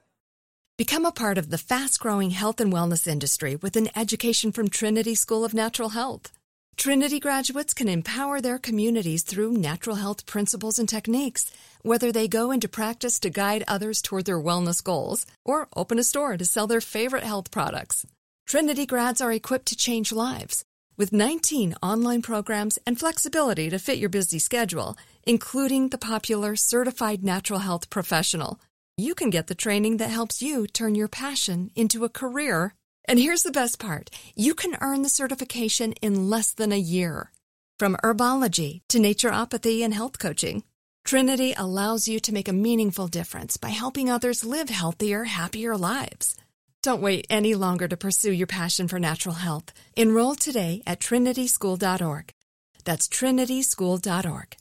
Become 0.76 1.06
a 1.06 1.12
part 1.12 1.38
of 1.38 1.52
the 1.52 1.60
fast-growing 1.60 2.32
health 2.32 2.60
and 2.60 2.74
wellness 2.74 3.06
industry 3.06 3.56
with 3.56 3.76
an 3.76 3.90
education 3.96 4.52
from 4.52 4.70
Trinity 4.70 5.14
School 5.14 5.46
of 5.46 5.54
Natural 5.54 5.90
Health. 5.90 6.32
Trinity 6.78 7.20
graduates 7.20 7.76
can 7.76 7.88
empower 7.88 8.42
their 8.42 8.58
communities 8.58 9.22
through 9.22 9.54
natural 9.54 9.98
health 9.98 10.26
principles 10.26 10.80
and 10.80 10.90
techniques, 10.90 11.52
whether 11.84 12.12
they 12.12 12.28
go 12.28 12.50
into 12.50 12.68
practice 12.68 13.20
to 13.20 13.30
guide 13.30 13.64
others 13.68 14.02
toward 14.02 14.26
their 14.26 14.42
wellness 14.42 14.84
goals 14.84 15.28
or 15.46 15.68
open 15.76 16.00
a 16.00 16.04
store 16.04 16.38
to 16.38 16.46
sell 16.46 16.66
their 16.66 16.82
favorite 16.82 17.24
health 17.24 17.52
products. 17.52 18.08
Trinity 18.48 18.88
grads 18.88 19.22
are 19.22 19.32
equipped 19.32 19.68
to 19.68 19.76
change 19.76 20.12
lives 20.12 20.66
with 20.98 21.14
19 21.14 21.76
online 21.84 22.24
programs 22.24 22.80
and 22.88 23.00
flexibility 23.00 23.70
to 23.70 23.78
fit 23.78 24.00
your 24.00 24.10
busy 24.10 24.40
schedule, 24.40 24.98
including 25.24 25.90
the 25.90 26.00
popular 26.00 26.56
Certified 26.56 27.24
Natural 27.24 27.60
Health 27.60 27.92
Professional. 27.92 28.60
You 28.97 29.15
can 29.15 29.32
get 29.32 29.47
the 29.47 29.56
training 29.56 29.97
that 29.97 30.12
helps 30.12 30.43
you 30.43 30.67
turn 30.67 30.93
your 30.93 31.08
passion 31.08 31.71
into 31.75 32.06
a 32.06 32.10
career. 32.10 32.75
And 33.06 33.17
here's 33.17 33.41
the 33.41 33.51
best 33.51 33.79
part 33.79 34.12
you 34.36 34.53
can 34.53 34.77
earn 34.82 35.01
the 35.01 35.10
certification 35.10 35.93
in 35.93 36.29
less 36.29 36.53
than 36.53 36.71
a 36.71 36.77
year. 36.77 37.32
From 37.79 37.97
herbology 38.03 38.82
to 38.89 38.99
naturopathy 38.99 39.82
and 39.82 39.95
health 39.95 40.19
coaching, 40.19 40.63
Trinity 41.03 41.56
allows 41.58 42.08
you 42.08 42.19
to 42.19 42.32
make 42.32 42.47
a 42.47 42.53
meaningful 42.53 43.08
difference 43.08 43.58
by 43.58 43.69
helping 43.69 44.12
others 44.12 44.45
live 44.45 44.69
healthier, 44.69 45.23
happier 45.23 45.75
lives. 45.75 46.36
Don't 46.84 47.01
wait 47.01 47.25
any 47.32 47.56
longer 47.56 47.88
to 47.88 47.97
pursue 47.97 48.32
your 48.32 48.47
passion 48.47 48.88
for 48.88 48.99
natural 48.99 49.36
health. 49.36 49.73
Enroll 49.95 50.36
today 50.36 50.84
at 50.86 50.99
trinityschool.org. 50.99 52.32
That's 52.86 53.08
trinityschool.org. 53.08 54.58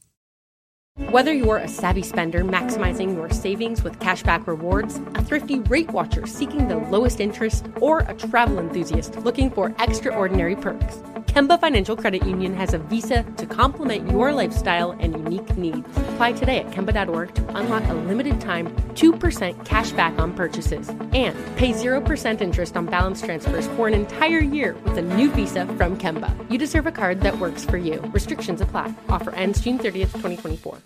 Whether 1.13 1.35
you're 1.35 1.59
a 1.59 1.69
savvy 1.69 2.01
spender 2.01 2.43
maximizing 2.43 3.15
your 3.15 3.29
savings 3.29 3.83
with 3.83 3.99
cashback 3.99 4.47
rewards, 4.47 4.97
a 5.15 5.23
thrifty 5.23 5.59
rate 5.61 5.91
watcher 5.91 6.27
seeking 6.27 6.69
the 6.69 6.77
lowest 6.77 7.21
interest, 7.21 7.67
or 7.83 7.99
a 8.01 8.15
travel 8.15 8.59
enthusiast 8.59 9.17
looking 9.17 9.51
for 9.51 9.75
extraordinary 9.79 10.57
perks, 10.57 10.97
Kemba 11.27 11.61
Financial 11.61 11.97
Credit 11.97 12.27
Union 12.27 12.55
has 12.55 12.73
a 12.73 12.79
visa 12.79 13.25
to 13.37 13.45
complement 13.45 14.11
your 14.11 14.33
lifestyle 14.33 14.93
and 14.93 15.13
unique 15.15 15.55
needs. 15.57 15.87
Apply 15.97 16.33
today 16.33 16.59
at 16.61 16.71
Kemba.org 16.71 17.35
to 17.35 17.57
unlock 17.57 17.87
a 17.89 17.95
limited 17.95 18.41
time 18.41 18.69
2% 18.95 19.67
cash 19.67 19.93
back 19.93 20.19
on 20.19 20.33
purchases 20.33 20.89
and 20.89 21.37
pay 21.57 21.73
0% 21.73 22.41
interest 22.41 22.75
on 22.75 22.87
balance 22.87 23.21
transfers 23.21 23.67
for 23.77 23.87
an 23.87 23.93
entire 23.93 24.41
year 24.41 24.77
with 24.85 24.97
a 24.97 25.03
new 25.03 25.31
visa 25.31 25.67
from 25.77 25.99
Kemba. 25.99 26.35
You 26.51 26.57
deserve 26.57 26.87
a 26.87 26.93
card 26.93 27.21
that 27.21 27.39
works 27.39 27.67
for 27.67 27.77
you. 27.77 28.01
Restrictions 28.13 28.63
apply. 28.63 28.95
Offer 29.11 29.35
ends 29.35 29.61
June 29.61 29.79
30th, 29.79 30.13
2024. 30.13 30.79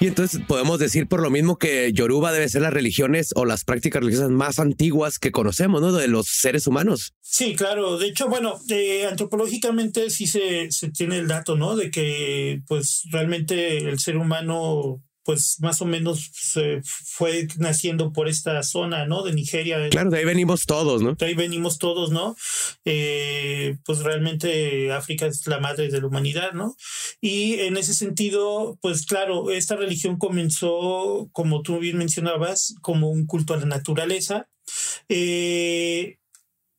Y 0.00 0.06
entonces 0.06 0.40
podemos 0.46 0.78
decir 0.78 1.08
por 1.08 1.20
lo 1.20 1.30
mismo 1.30 1.58
que 1.58 1.92
Yoruba 1.92 2.32
debe 2.32 2.48
ser 2.48 2.62
las 2.62 2.72
religiones 2.72 3.32
o 3.34 3.44
las 3.44 3.64
prácticas 3.64 4.00
religiosas 4.00 4.30
más 4.30 4.60
antiguas 4.60 5.18
que 5.18 5.32
conocemos, 5.32 5.80
¿no? 5.80 5.92
De 5.92 6.06
los 6.06 6.28
seres 6.28 6.68
humanos. 6.68 7.14
Sí, 7.20 7.56
claro. 7.56 7.98
De 7.98 8.06
hecho, 8.06 8.28
bueno, 8.28 8.60
eh, 8.70 9.06
antropológicamente 9.06 10.10
sí 10.10 10.28
se, 10.28 10.70
se 10.70 10.90
tiene 10.90 11.18
el 11.18 11.26
dato, 11.26 11.56
¿no? 11.56 11.74
De 11.74 11.90
que 11.90 12.62
pues 12.68 13.02
realmente 13.10 13.78
el 13.78 13.98
ser 13.98 14.16
humano 14.16 15.02
pues 15.28 15.60
más 15.60 15.82
o 15.82 15.84
menos 15.84 16.30
se 16.32 16.80
fue 16.82 17.46
naciendo 17.58 18.14
por 18.14 18.28
esta 18.28 18.62
zona, 18.62 19.04
¿no? 19.04 19.22
De 19.22 19.34
Nigeria. 19.34 19.90
Claro, 19.90 20.08
de 20.08 20.20
ahí 20.20 20.24
venimos 20.24 20.64
todos, 20.64 21.02
¿no? 21.02 21.16
De 21.16 21.26
ahí 21.26 21.34
venimos 21.34 21.76
todos, 21.76 22.10
¿no? 22.10 22.34
Eh, 22.86 23.76
pues 23.84 23.98
realmente 23.98 24.90
África 24.90 25.26
es 25.26 25.46
la 25.46 25.60
madre 25.60 25.90
de 25.90 26.00
la 26.00 26.06
humanidad, 26.06 26.52
¿no? 26.54 26.76
Y 27.20 27.56
en 27.56 27.76
ese 27.76 27.92
sentido, 27.92 28.78
pues 28.80 29.04
claro, 29.04 29.50
esta 29.50 29.76
religión 29.76 30.16
comenzó, 30.16 31.28
como 31.32 31.60
tú 31.60 31.78
bien 31.78 31.98
mencionabas, 31.98 32.76
como 32.80 33.10
un 33.10 33.26
culto 33.26 33.52
a 33.52 33.58
la 33.58 33.66
naturaleza. 33.66 34.48
Eh, 35.10 36.16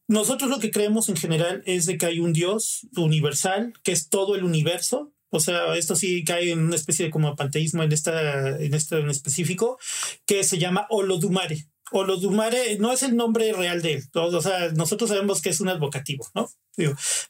nosotros 0.08 0.50
lo 0.50 0.58
que 0.58 0.72
creemos 0.72 1.08
en 1.08 1.18
general 1.18 1.62
es 1.68 1.86
de 1.86 2.00
que 2.00 2.08
hay 2.08 2.20
un 2.20 2.34
Dios 2.34 2.88
universal, 2.98 3.74
que 3.84 3.92
es 3.92 4.10
todo 4.10 4.34
el 4.34 4.44
universo, 4.44 5.14
o 5.30 5.39
sea, 5.39 5.76
esto 5.76 5.96
sí 5.96 6.24
cae 6.24 6.52
en 6.52 6.60
una 6.60 6.76
especie 6.76 7.06
de 7.06 7.12
como 7.12 7.36
panteísmo 7.36 7.84
en 7.84 7.92
esta, 7.92 8.58
en 8.58 8.74
esto 8.74 8.98
en 8.98 9.10
específico, 9.10 9.78
que 10.26 10.44
se 10.44 10.58
llama 10.58 10.88
Olodumare. 10.89 11.68
Olodumare 11.92 12.78
no 12.78 12.92
es 12.92 13.04
el 13.04 13.15
nombre 13.15 13.52
real 13.54 13.82
de 13.82 13.94
él. 13.94 14.04
O 14.13 14.42
sea, 14.42 14.72
nosotros 14.74 15.10
sabemos 15.10 15.42
que 15.42 15.50
es 15.50 15.60
un 15.60 15.70
advocativo, 15.70 16.28
¿no? 16.36 16.50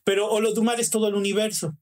pero 0.03 0.29
Olodumare 0.29 0.81
es 0.81 0.89
todo 0.89 1.07
el 1.07 1.15
universo. 1.15 1.75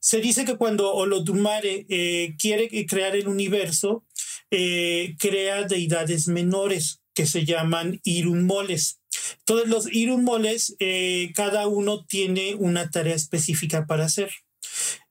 Se 0.00 0.20
dice 0.20 0.44
que 0.44 0.56
cuando 0.56 0.92
Olodumare 0.92 1.86
eh, 1.88 2.34
quiere 2.38 2.68
crear 2.86 3.16
el 3.16 3.28
universo, 3.28 4.04
eh, 4.50 5.16
crea 5.18 5.62
deidades 5.62 6.28
menores 6.28 7.00
que 7.14 7.26
se 7.26 7.44
llaman 7.44 8.00
irunmoles. 8.04 9.00
Todos 9.44 9.66
los 9.66 9.92
irunmoles, 9.92 10.76
eh, 10.78 11.32
cada 11.34 11.66
uno 11.66 12.04
tiene 12.04 12.54
una 12.54 12.90
tarea 12.90 13.14
específica 13.14 13.86
para 13.86 14.04
hacer. 14.04 14.30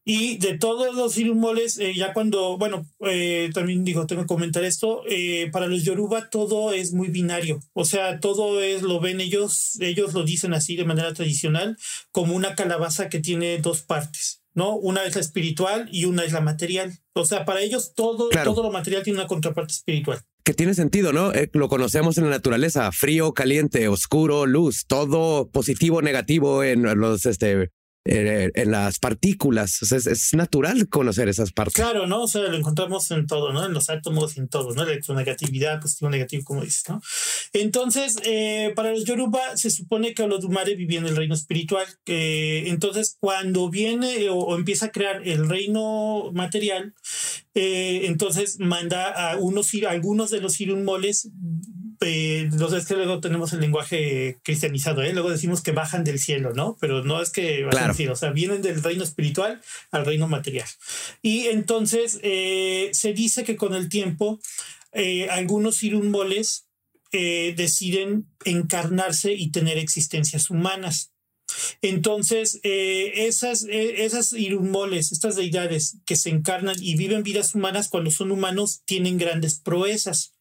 Y 0.07 0.37
de 0.37 0.55
todos 0.55 0.95
los 0.95 1.17
irunmoles, 1.17 1.79
eh, 1.79 1.95
ya 1.95 2.13
cuando, 2.13 2.59
bueno, 2.59 2.85
eh, 2.99 3.49
también 3.55 3.83
digo, 3.83 4.05
tengo 4.05 4.21
que 4.21 4.27
comentar 4.27 4.63
esto, 4.63 5.01
eh, 5.09 5.49
para 5.51 5.65
los 5.65 5.83
yoruba 5.83 6.29
todo 6.29 6.73
es 6.73 6.93
muy 6.93 7.07
binario, 7.07 7.59
o 7.73 7.85
sea, 7.85 8.19
todo 8.19 8.61
es, 8.61 8.83
lo 8.83 8.99
ven 8.99 9.19
ellos, 9.19 9.79
ellos 9.81 10.13
lo 10.13 10.23
dicen 10.23 10.53
así 10.53 10.75
de 10.75 10.85
manera 10.85 11.11
tradicional, 11.15 11.75
como 12.11 12.35
una 12.35 12.53
calabaza 12.53 13.09
que 13.09 13.19
tiene 13.19 13.57
dos 13.57 13.81
partes, 13.81 14.43
¿no? 14.53 14.75
Una 14.75 15.03
es 15.05 15.15
la 15.15 15.21
espiritual 15.21 15.89
y 15.91 16.05
una 16.05 16.23
es 16.23 16.33
la 16.33 16.41
material. 16.41 16.99
O 17.13 17.25
sea, 17.25 17.43
para 17.43 17.61
ellos 17.61 17.95
todo, 17.95 18.29
todo 18.29 18.61
lo 18.61 18.71
material 18.71 19.01
tiene 19.01 19.17
una 19.17 19.27
contraparte 19.27 19.73
espiritual 19.73 20.21
que 20.43 20.53
tiene 20.53 20.75
sentido, 20.75 21.11
¿no? 21.11 21.31
lo 21.53 21.69
conocemos 21.69 22.19
en 22.19 22.25
la 22.25 22.29
naturaleza, 22.29 22.91
frío, 22.91 23.33
caliente, 23.33 23.87
oscuro, 23.87 24.45
luz, 24.45 24.85
todo 24.85 25.49
positivo, 25.49 26.03
negativo 26.03 26.63
en 26.63 26.83
los 26.83 27.25
este 27.25 27.71
en 28.05 28.71
las 28.71 28.99
partículas. 28.99 29.81
O 29.81 29.95
es, 29.95 30.33
natural 30.33 30.87
conocer 30.89 31.27
esas 31.27 31.51
partes. 31.51 31.75
Claro, 31.75 32.07
¿no? 32.07 32.23
O 32.23 32.27
sea, 32.27 32.43
lo 32.43 32.55
encontramos 32.55 33.09
en 33.11 33.25
todo, 33.25 33.51
¿no? 33.51 33.65
En 33.65 33.73
los 33.73 33.89
átomos 33.89 34.37
y 34.37 34.41
en 34.41 34.47
todo, 34.47 34.73
¿no? 34.73 34.83
Electronegatividad, 34.83 35.81
positivo, 35.81 36.09
negativo, 36.09 36.43
como 36.43 36.63
dices, 36.63 36.83
¿no? 36.87 37.01
Entonces, 37.53 38.17
eh, 38.23 38.73
para 38.75 38.91
los 38.91 39.05
Yoruba 39.05 39.57
se 39.57 39.69
supone 39.69 40.13
que 40.13 40.23
Olodumare 40.23 40.75
vivía 40.75 40.99
en 40.99 41.07
el 41.07 41.15
reino 41.15 41.35
espiritual. 41.35 41.87
entonces, 42.05 43.17
cuando 43.19 43.69
viene 43.69 44.29
o, 44.29 44.55
empieza 44.55 44.87
a 44.87 44.91
crear 44.91 45.27
el 45.27 45.49
reino 45.49 46.31
material, 46.33 46.93
eh, 47.57 48.01
entonces 48.07 48.59
manda 48.59 49.31
a 49.31 49.37
unos, 49.37 49.71
algunos 49.87 50.29
de 50.29 50.41
los 50.41 50.59
irunmoles 50.59 51.31
eh, 52.01 52.49
es 52.51 52.85
que 52.85 52.95
luego 52.95 53.21
tenemos 53.21 53.53
el 53.53 53.61
lenguaje 53.61 54.37
cristianizado, 54.43 55.01
¿eh? 55.01 55.13
luego 55.13 55.29
decimos 55.29 55.61
que 55.61 55.71
bajan 55.71 56.03
del 56.03 56.19
cielo, 56.19 56.51
¿no? 56.53 56.75
Pero 56.81 57.05
no 57.05 57.21
es 57.21 57.31
que 57.31 57.63
bajan 57.63 57.87
del 57.87 57.95
cielo, 57.95 58.11
o 58.13 58.17
sea, 58.17 58.31
vienen 58.31 58.61
del 58.61 58.83
reino 58.83 59.05
espiritual 59.05 59.61
al 59.91 60.05
reino 60.05 60.27
material. 60.27 60.67
Y 61.21 61.47
entonces 61.47 62.19
eh, 62.23 62.89
se 62.91 63.13
dice 63.13 63.45
que 63.45 63.55
con 63.55 63.73
el 63.73 63.87
tiempo 63.87 64.39
algunos 65.29 65.83
irunmoles 65.83 66.67
deciden 67.11 68.27
encarnarse 68.45 69.33
y 69.33 69.51
tener 69.51 69.77
existencias 69.77 70.49
humanas. 70.49 71.14
Entonces, 71.81 72.59
esas, 72.63 73.65
esas 73.69 74.33
irunmoles, 74.33 75.11
estas 75.11 75.35
deidades 75.35 75.97
que 76.05 76.15
se 76.15 76.29
encarnan 76.29 76.75
y 76.79 76.95
viven 76.95 77.23
vidas 77.23 77.55
humanas 77.55 77.89
cuando 77.89 78.11
son 78.11 78.31
humanos, 78.31 78.81
tienen 78.85 79.17
grandes 79.17 79.59
proezas. 79.59 80.35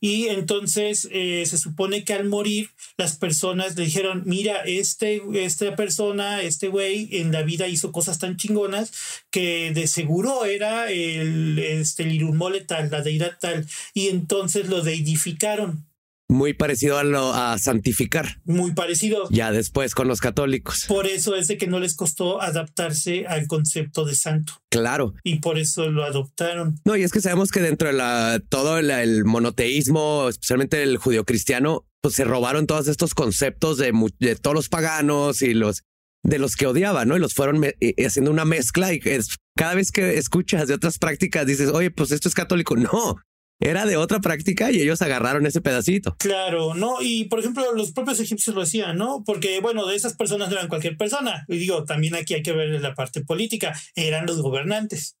Y 0.00 0.28
entonces 0.28 1.08
eh, 1.12 1.44
se 1.46 1.58
supone 1.58 2.04
que 2.04 2.14
al 2.14 2.28
morir 2.28 2.70
las 2.96 3.16
personas 3.16 3.76
le 3.76 3.84
dijeron, 3.84 4.22
mira, 4.26 4.62
este, 4.64 5.22
esta 5.34 5.76
persona, 5.76 6.42
este 6.42 6.68
güey 6.68 7.08
en 7.12 7.32
la 7.32 7.42
vida 7.42 7.68
hizo 7.68 7.92
cosas 7.92 8.18
tan 8.18 8.36
chingonas 8.36 8.92
que 9.30 9.72
de 9.72 9.86
seguro 9.86 10.44
era 10.44 10.90
el, 10.90 11.58
este, 11.58 12.02
el 12.04 12.66
tal, 12.66 12.90
la 12.90 13.02
deidad 13.02 13.38
tal. 13.40 13.66
Y 13.94 14.08
entonces 14.08 14.68
lo 14.68 14.82
deidificaron 14.82 15.86
muy 16.30 16.54
parecido 16.54 16.98
a 16.98 17.04
lo 17.04 17.34
a 17.34 17.58
santificar. 17.58 18.40
Muy 18.44 18.72
parecido. 18.72 19.28
Ya 19.30 19.52
después 19.52 19.94
con 19.94 20.08
los 20.08 20.20
católicos. 20.20 20.84
Por 20.88 21.06
eso 21.06 21.34
es 21.34 21.48
de 21.48 21.58
que 21.58 21.66
no 21.66 21.80
les 21.80 21.96
costó 21.96 22.40
adaptarse 22.40 23.26
al 23.26 23.46
concepto 23.46 24.04
de 24.04 24.14
santo. 24.14 24.54
Claro. 24.70 25.14
Y 25.24 25.40
por 25.40 25.58
eso 25.58 25.90
lo 25.90 26.04
adoptaron. 26.04 26.80
No, 26.84 26.96
y 26.96 27.02
es 27.02 27.12
que 27.12 27.20
sabemos 27.20 27.50
que 27.50 27.60
dentro 27.60 27.88
de 27.88 27.94
la, 27.94 28.40
todo 28.48 28.78
el, 28.78 29.24
monoteísmo, 29.24 30.28
especialmente 30.28 30.82
el 30.82 30.96
judío 30.96 31.24
cristiano, 31.24 31.86
pues 32.00 32.14
se 32.14 32.24
robaron 32.24 32.66
todos 32.66 32.88
estos 32.88 33.14
conceptos 33.14 33.76
de, 33.76 33.92
de 34.20 34.36
todos 34.36 34.54
los 34.54 34.68
paganos 34.68 35.42
y 35.42 35.54
los 35.54 35.82
de 36.22 36.38
los 36.38 36.54
que 36.54 36.66
odiaban, 36.66 37.08
¿no? 37.08 37.16
Y 37.16 37.20
los 37.20 37.32
fueron 37.34 37.64
haciendo 38.06 38.30
una 38.30 38.44
mezcla 38.44 38.92
y 38.92 39.00
es, 39.04 39.38
cada 39.56 39.74
vez 39.74 39.90
que 39.90 40.18
escuchas 40.18 40.68
de 40.68 40.74
otras 40.74 40.98
prácticas 40.98 41.46
dices, 41.46 41.70
oye, 41.70 41.90
pues 41.90 42.12
esto 42.12 42.28
es 42.28 42.34
católico. 42.34 42.76
No, 42.76 43.16
era 43.60 43.86
de 43.86 43.96
otra 43.96 44.20
práctica 44.20 44.70
y 44.70 44.80
ellos 44.80 45.02
agarraron 45.02 45.46
ese 45.46 45.60
pedacito. 45.60 46.16
Claro, 46.18 46.74
¿no? 46.74 46.96
Y 47.00 47.24
por 47.24 47.38
ejemplo, 47.38 47.72
los 47.74 47.92
propios 47.92 48.20
egipcios 48.20 48.56
lo 48.56 48.62
hacían, 48.62 48.96
¿no? 48.96 49.22
Porque, 49.24 49.60
bueno, 49.60 49.86
de 49.86 49.96
esas 49.96 50.16
personas 50.16 50.48
no 50.48 50.56
eran 50.56 50.68
cualquier 50.68 50.96
persona. 50.96 51.44
Y 51.48 51.58
digo, 51.58 51.84
también 51.84 52.14
aquí 52.14 52.34
hay 52.34 52.42
que 52.42 52.52
ver 52.52 52.80
la 52.80 52.94
parte 52.94 53.22
política, 53.22 53.78
eran 53.94 54.26
los 54.26 54.40
gobernantes, 54.40 55.16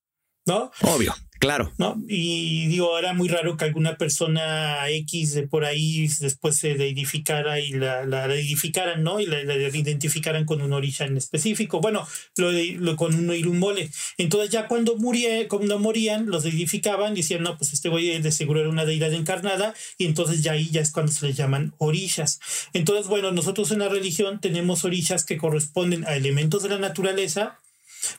¿no? 0.50 0.72
Obvio. 0.82 1.14
Claro. 1.38 1.72
¿No? 1.78 1.96
Y 2.06 2.66
digo, 2.66 2.98
era 2.98 3.14
muy 3.14 3.26
raro 3.26 3.56
que 3.56 3.64
alguna 3.64 3.96
persona 3.96 4.86
X 4.90 5.32
de 5.32 5.48
por 5.48 5.64
ahí 5.64 6.06
después 6.20 6.58
se 6.58 6.72
edificara 6.72 7.58
y 7.60 7.70
la, 7.70 8.04
la 8.04 8.26
edificaran, 8.26 9.02
¿no? 9.02 9.20
Y 9.20 9.26
la, 9.26 9.40
identificaran 9.40 10.44
con 10.44 10.60
un 10.60 10.74
origen 10.74 11.12
en 11.12 11.16
específico. 11.16 11.80
Bueno, 11.80 12.06
lo, 12.36 12.52
lo 12.52 12.94
con 12.96 13.14
un 13.14 13.34
irumbole. 13.34 13.90
Entonces 14.18 14.50
ya 14.50 14.68
cuando, 14.68 14.98
muría, 14.98 15.48
cuando 15.48 15.78
morían, 15.78 16.26
los 16.26 16.44
edificaban, 16.44 17.14
decían, 17.14 17.42
no, 17.42 17.56
pues 17.56 17.72
este 17.72 17.88
güey 17.88 18.20
de 18.20 18.32
seguro 18.32 18.60
era 18.60 18.68
una 18.68 18.84
deidad 18.84 19.14
encarnada 19.14 19.72
y 19.96 20.04
entonces 20.04 20.42
ya 20.42 20.52
ahí 20.52 20.68
ya 20.68 20.82
es 20.82 20.92
cuando 20.92 21.10
se 21.10 21.26
les 21.26 21.38
llaman 21.38 21.72
orillas. 21.78 22.38
Entonces, 22.74 23.06
bueno, 23.06 23.32
nosotros 23.32 23.70
en 23.70 23.78
la 23.78 23.88
religión 23.88 24.42
tenemos 24.42 24.84
orillas 24.84 25.24
que 25.24 25.38
corresponden 25.38 26.04
a 26.04 26.16
elementos 26.16 26.62
de 26.62 26.68
la 26.68 26.78
naturaleza 26.78 27.60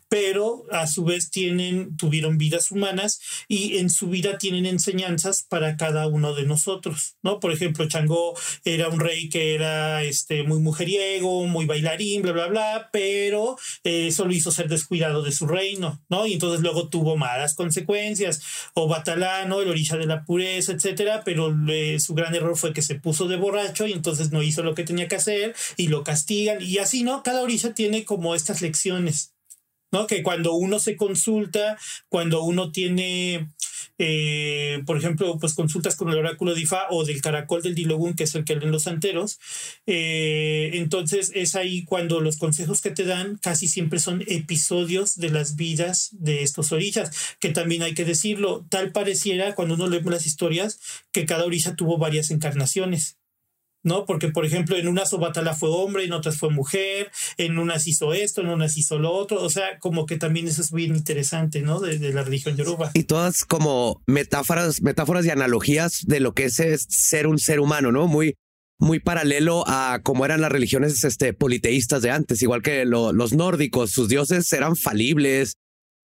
pero 0.09 0.63
a 0.71 0.88
su 0.88 1.03
vez 1.03 1.32
tienen, 1.32 1.95
tuvieron 1.97 2.38
vidas 2.38 2.71
humanas 2.71 3.19
y 3.47 3.77
en 3.77 3.89
su 3.89 4.09
vida 4.09 4.38
tienen 4.38 4.65
enseñanzas 4.65 5.45
para 5.47 5.77
cada 5.77 6.07
uno 6.07 6.34
de 6.34 6.43
nosotros, 6.43 7.15
¿no? 7.21 7.39
Por 7.39 7.51
ejemplo, 7.51 7.88
Changó 7.88 8.36
era 8.65 8.89
un 8.89 8.99
rey 8.99 9.29
que 9.29 9.55
era 9.55 10.03
este, 10.03 10.43
muy 10.43 10.59
mujeriego, 10.59 11.45
muy 11.47 11.65
bailarín, 11.65 12.21
bla, 12.21 12.34
bla, 12.34 12.47
bla, 12.47 12.89
pero 12.91 13.57
eh, 13.84 14.07
eso 14.07 14.25
lo 14.25 14.34
hizo 14.34 14.51
ser 14.51 14.67
descuidado 14.67 15.23
de 15.23 15.32
su 15.32 15.47
reino, 15.47 16.01
¿no? 16.09 16.27
Y 16.27 16.34
entonces 16.34 16.61
luego 16.61 16.89
tuvo 16.89 17.17
malas 17.17 17.55
consecuencias. 17.55 18.41
O 18.73 18.88
Batalano, 18.88 19.61
el 19.61 19.69
orilla 19.69 19.97
de 19.97 20.05
la 20.05 20.23
pureza, 20.23 20.73
etcétera, 20.73 21.23
pero 21.23 21.55
eh, 21.69 21.99
su 21.99 22.13
gran 22.13 22.36
error 22.36 22.57
fue 22.57 22.73
que 22.73 22.82
se 22.82 22.95
puso 22.95 23.27
de 23.27 23.38
borracho 23.38 23.88
y 23.88 23.93
entonces 23.93 24.32
no 24.32 24.43
hizo 24.43 24.63
lo 24.63 24.75
que 24.75 24.84
tenía 24.84 25.07
que 25.07 25.15
hacer 25.15 25.55
y 25.77 25.88
lo 25.88 26.03
castigan 26.03 26.61
y 26.61 26.77
así, 26.77 27.03
¿no? 27.03 27.23
Cada 27.23 27.41
orilla 27.41 27.73
tiene 27.73 28.05
como 28.05 28.36
estas 28.36 28.61
lecciones. 28.61 29.30
¿No? 29.91 30.07
Que 30.07 30.23
cuando 30.23 30.53
uno 30.53 30.79
se 30.79 30.95
consulta, 30.95 31.77
cuando 32.09 32.43
uno 32.43 32.71
tiene, 32.71 33.49
eh, 33.97 34.81
por 34.85 34.97
ejemplo, 34.97 35.37
pues 35.39 35.53
consultas 35.53 35.95
con 35.95 36.09
el 36.09 36.17
oráculo 36.17 36.55
de 36.55 36.61
Ifá 36.61 36.87
o 36.89 37.05
del 37.05 37.21
caracol 37.21 37.61
del 37.61 37.75
Dilogún, 37.75 38.15
que 38.15 38.23
es 38.23 38.35
el 38.35 38.45
que 38.45 38.55
leen 38.55 38.71
los 38.71 38.83
santeros, 38.83 39.39
eh, 39.85 40.71
entonces 40.73 41.31
es 41.35 41.55
ahí 41.55 41.83
cuando 41.83 42.21
los 42.21 42.37
consejos 42.37 42.81
que 42.81 42.91
te 42.91 43.05
dan 43.05 43.37
casi 43.37 43.67
siempre 43.67 43.99
son 43.99 44.23
episodios 44.27 45.17
de 45.17 45.29
las 45.29 45.55
vidas 45.55 46.09
de 46.13 46.43
estos 46.43 46.71
orillas, 46.71 47.35
que 47.39 47.49
también 47.49 47.83
hay 47.83 47.93
que 47.93 48.05
decirlo, 48.05 48.65
tal 48.69 48.91
pareciera 48.91 49.55
cuando 49.55 49.75
uno 49.75 49.87
lee 49.87 50.01
las 50.05 50.25
historias 50.25 50.79
que 51.11 51.25
cada 51.25 51.45
orilla 51.45 51.75
tuvo 51.75 51.97
varias 51.97 52.31
encarnaciones. 52.31 53.20
¿No? 53.84 54.05
Porque, 54.05 54.29
por 54.29 54.45
ejemplo, 54.45 54.77
en 54.77 54.88
unas 54.88 55.11
Obatala 55.13 55.53
fue 55.53 55.69
hombre, 55.69 56.05
en 56.05 56.13
otras 56.13 56.38
fue 56.38 56.49
mujer, 56.49 57.11
en 57.38 57.57
unas 57.57 57.88
hizo 57.88 58.13
esto, 58.13 58.41
en 58.41 58.49
unas 58.49 58.77
hizo 58.77 58.99
lo 58.99 59.11
otro, 59.11 59.41
o 59.41 59.49
sea, 59.49 59.79
como 59.79 60.05
que 60.05 60.17
también 60.17 60.47
eso 60.47 60.61
es 60.61 60.71
bien 60.71 60.95
interesante, 60.95 61.61
¿no? 61.61 61.79
De, 61.79 62.11
la 62.11 62.23
religión 62.23 62.57
yoruba. 62.57 62.91
Y 62.93 63.03
todas 63.03 63.45
como 63.45 64.01
metáforas, 64.05 64.82
metáforas 64.82 65.25
y 65.25 65.29
analogías 65.29 66.01
de 66.05 66.19
lo 66.19 66.34
que 66.34 66.45
es, 66.45 66.55
ser 66.89 67.27
un 67.27 67.39
ser 67.39 67.59
humano, 67.59 67.91
¿no? 67.91 68.07
Muy, 68.07 68.36
muy 68.77 68.99
paralelo 68.99 69.63
a 69.67 70.01
cómo 70.03 70.25
eran 70.25 70.41
las 70.41 70.51
religiones 70.51 71.03
este, 71.03 71.34
politeístas 71.34 72.01
de 72.01 72.11
antes, 72.11 72.41
igual 72.41 72.61
que 72.61 72.86
los 72.86 73.34
nórdicos, 73.34 73.91
sus 73.91 74.09
dioses 74.09 74.51
eran 74.51 74.75
falibles, 74.75 75.55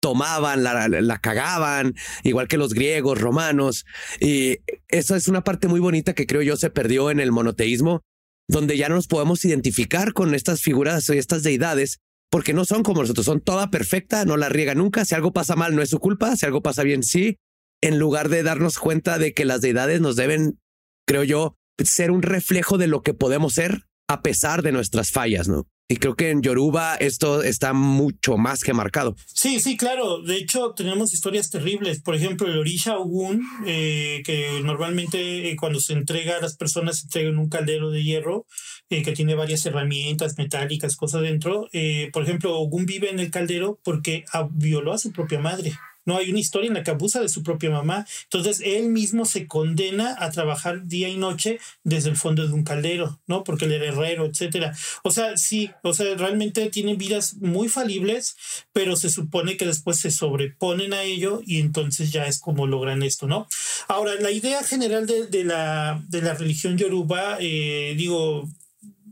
tomaban, 0.06 0.62
la, 0.62 0.88
la, 0.88 1.18
cagaban, 1.18 1.96
igual 2.22 2.48
que 2.48 2.60
los 2.60 2.76
griegos, 2.76 3.20
romanos. 3.20 3.88
Y 4.20 4.60
eso 4.88 5.16
es 5.16 5.28
una 5.28 5.44
parte 5.44 5.68
muy 5.68 5.80
bonita 5.80 6.14
que 6.14 6.28
creo 6.28 6.44
yo 6.44 6.58
se 6.58 6.70
perdió 6.70 7.10
en 7.10 7.20
el 7.20 7.32
monoteísmo, 7.32 8.04
donde 8.48 8.78
ya 8.78 8.88
no 8.88 8.94
nos 8.94 9.08
podemos 9.08 9.44
identificar 9.46 10.14
con 10.14 10.36
estas 10.36 10.62
figuras 10.62 11.10
y 11.10 11.18
estas 11.18 11.42
deidades, 11.42 12.02
porque 12.30 12.54
no 12.54 12.66
son 12.66 12.84
como 12.84 13.02
nosotros, 13.02 13.26
son 13.26 13.42
toda 13.42 13.72
perfecta, 13.72 14.26
no 14.26 14.38
la 14.38 14.48
riega 14.48 14.76
nunca. 14.76 15.06
Si 15.06 15.16
algo 15.16 15.34
pasa 15.34 15.56
mal, 15.56 15.76
no 15.76 15.82
es 15.82 15.90
su 15.90 15.98
culpa, 15.98 16.36
si 16.36 16.46
algo 16.46 16.62
pasa 16.62 16.84
bien, 16.84 17.02
sí. 17.02 17.38
En 17.82 17.98
lugar 17.98 18.30
de 18.30 18.44
darnos 18.44 18.78
cuenta 18.78 19.18
de 19.18 19.34
que 19.34 19.44
las 19.44 19.62
deidades 19.62 20.02
nos 20.02 20.16
deben, 20.16 20.60
creo 21.08 21.24
yo, 21.24 21.56
ser 21.84 22.12
un 22.12 22.22
reflejo 22.22 22.78
de 22.78 22.86
lo 22.86 23.02
que 23.02 23.16
podemos 23.16 23.54
ser 23.56 23.88
a 24.08 24.22
pesar 24.22 24.62
de 24.62 24.72
nuestras 24.72 25.10
fallas, 25.10 25.48
¿no? 25.48 25.66
Y 25.88 25.98
creo 25.98 26.16
que 26.16 26.32
en 26.32 26.42
Yoruba 26.42 26.96
esto 26.96 27.44
está 27.44 27.74
mucho 27.74 28.38
más 28.38 28.64
que 28.64 28.74
marcado. 28.74 29.16
Sí, 29.28 29.60
sí, 29.60 29.78
claro. 29.78 30.24
De 30.24 30.36
hecho, 30.38 30.74
tenemos 30.76 31.14
historias 31.14 31.52
terribles. 31.52 32.02
Por 32.02 32.16
ejemplo, 32.16 32.48
el 32.48 32.58
Orisha 32.58 32.98
Ogun, 32.98 33.44
eh, 33.68 34.24
que 34.26 34.62
normalmente 34.64 35.50
eh, 35.50 35.56
cuando 35.56 35.80
se 35.80 35.94
entrega 35.94 36.38
a 36.38 36.42
las 36.42 36.58
personas 36.58 36.98
se 36.98 37.06
entrega 37.06 37.30
en 37.30 37.38
un 37.38 37.50
caldero 37.50 37.92
de 37.92 38.04
hierro 38.04 38.48
eh, 38.90 39.04
que 39.04 39.12
tiene 39.12 39.36
varias 39.36 39.64
herramientas 39.68 40.36
metálicas, 40.40 40.96
cosas 40.96 41.22
dentro. 41.22 41.68
por 42.12 42.24
ejemplo, 42.24 42.58
Ogun 42.58 42.88
vive 42.88 43.12
en 43.12 43.20
el 43.20 43.30
caldero 43.30 43.80
porque 43.84 44.26
violó 44.54 44.92
a 44.92 44.98
su 44.98 45.12
propia 45.12 45.40
madre. 45.40 45.74
No 46.06 46.18
hay 46.18 46.30
una 46.30 46.40
historia 46.40 46.68
en 46.68 46.76
la 46.76 46.84
que 46.84 46.92
abusa 46.92 47.20
de 47.20 47.30
su 47.30 47.44
propia 47.44 47.70
mamá. 47.70 48.06
Entonces 48.24 48.62
él 48.64 48.88
mismo 48.90 49.26
se 49.26 49.48
condena 49.48 50.16
a 50.20 50.32
trabajar 50.32 50.86
día 50.86 51.10
y 51.10 51.18
noche 51.18 51.60
desde 51.84 52.10
el 52.10 52.16
fondo 52.16 52.48
de 52.48 52.54
un 52.54 52.64
caldero, 52.64 53.20
¿no? 53.28 53.44
Porque 53.44 53.66
él 53.66 53.74
era 53.74 53.88
herrero, 53.88 54.26
etcétera. 54.26 54.76
O 55.04 55.12
sea, 55.12 55.38
sí, 55.38 55.72
o 55.84 55.94
sea, 55.94 56.16
realmente 56.16 56.70
tienen 56.70 56.98
vidas 56.98 57.36
muy 57.36 57.70
falibles, 57.70 58.36
pero 58.72 58.96
se 58.96 59.10
supone 59.10 59.58
que 59.58 59.66
después 59.66 60.00
se 60.00 60.12
sobreponen 60.12 60.94
a 60.94 61.04
ello 61.04 61.42
y 61.46 61.60
entonces 61.60 62.12
ya 62.12 62.26
es 62.26 62.40
como 62.40 62.68
logran 62.68 63.04
esto, 63.04 63.28
¿no? 63.28 63.48
Ahora, 63.88 64.14
la 64.20 64.32
idea 64.32 64.64
general 64.64 65.06
de, 65.08 65.44
la, 65.44 66.04
de 66.08 66.22
la 66.22 66.34
religión 66.34 66.78
yoruba, 66.78 67.38
eh, 67.40 67.94
digo, 67.98 68.48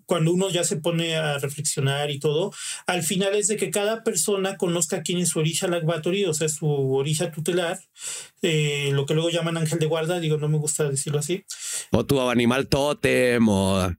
cuando 0.06 0.34
uno 0.34 0.49
ya 0.49 0.64
se 0.64 0.78
pone 0.78 1.16
a 1.16 1.38
reflexionar 1.38 2.12
y 2.12 2.20
todo, 2.20 2.51
al 2.88 3.04
final 3.04 3.36
es 3.36 3.47
de 3.47 3.58
que 3.58 3.72
cada 3.72 4.04
persona 4.04 4.58
conozca 4.58 5.01
quién 5.01 5.20
es 5.20 5.30
su 5.30 5.39
orilla 5.39 5.68
lagvatory, 5.68 6.26
o 6.26 6.34
sea, 6.34 6.49
su 6.49 6.68
orilla 6.68 7.32
tutelar, 7.32 7.80
eh, 8.41 8.89
lo 8.93 9.06
que 9.06 9.14
luego 9.14 9.30
llaman 9.30 9.58
ángel 9.58 9.80
de 9.80 9.86
guarda, 9.86 10.20
digo, 10.20 10.38
no 10.38 10.49
me 10.49 10.58
gusta 10.58 10.89
decirlo 10.89 11.20
así. 11.20 11.43
O 11.91 12.06
tu 12.06 12.20
animal 12.22 12.68
tótem, 12.68 13.47
o 13.47 13.91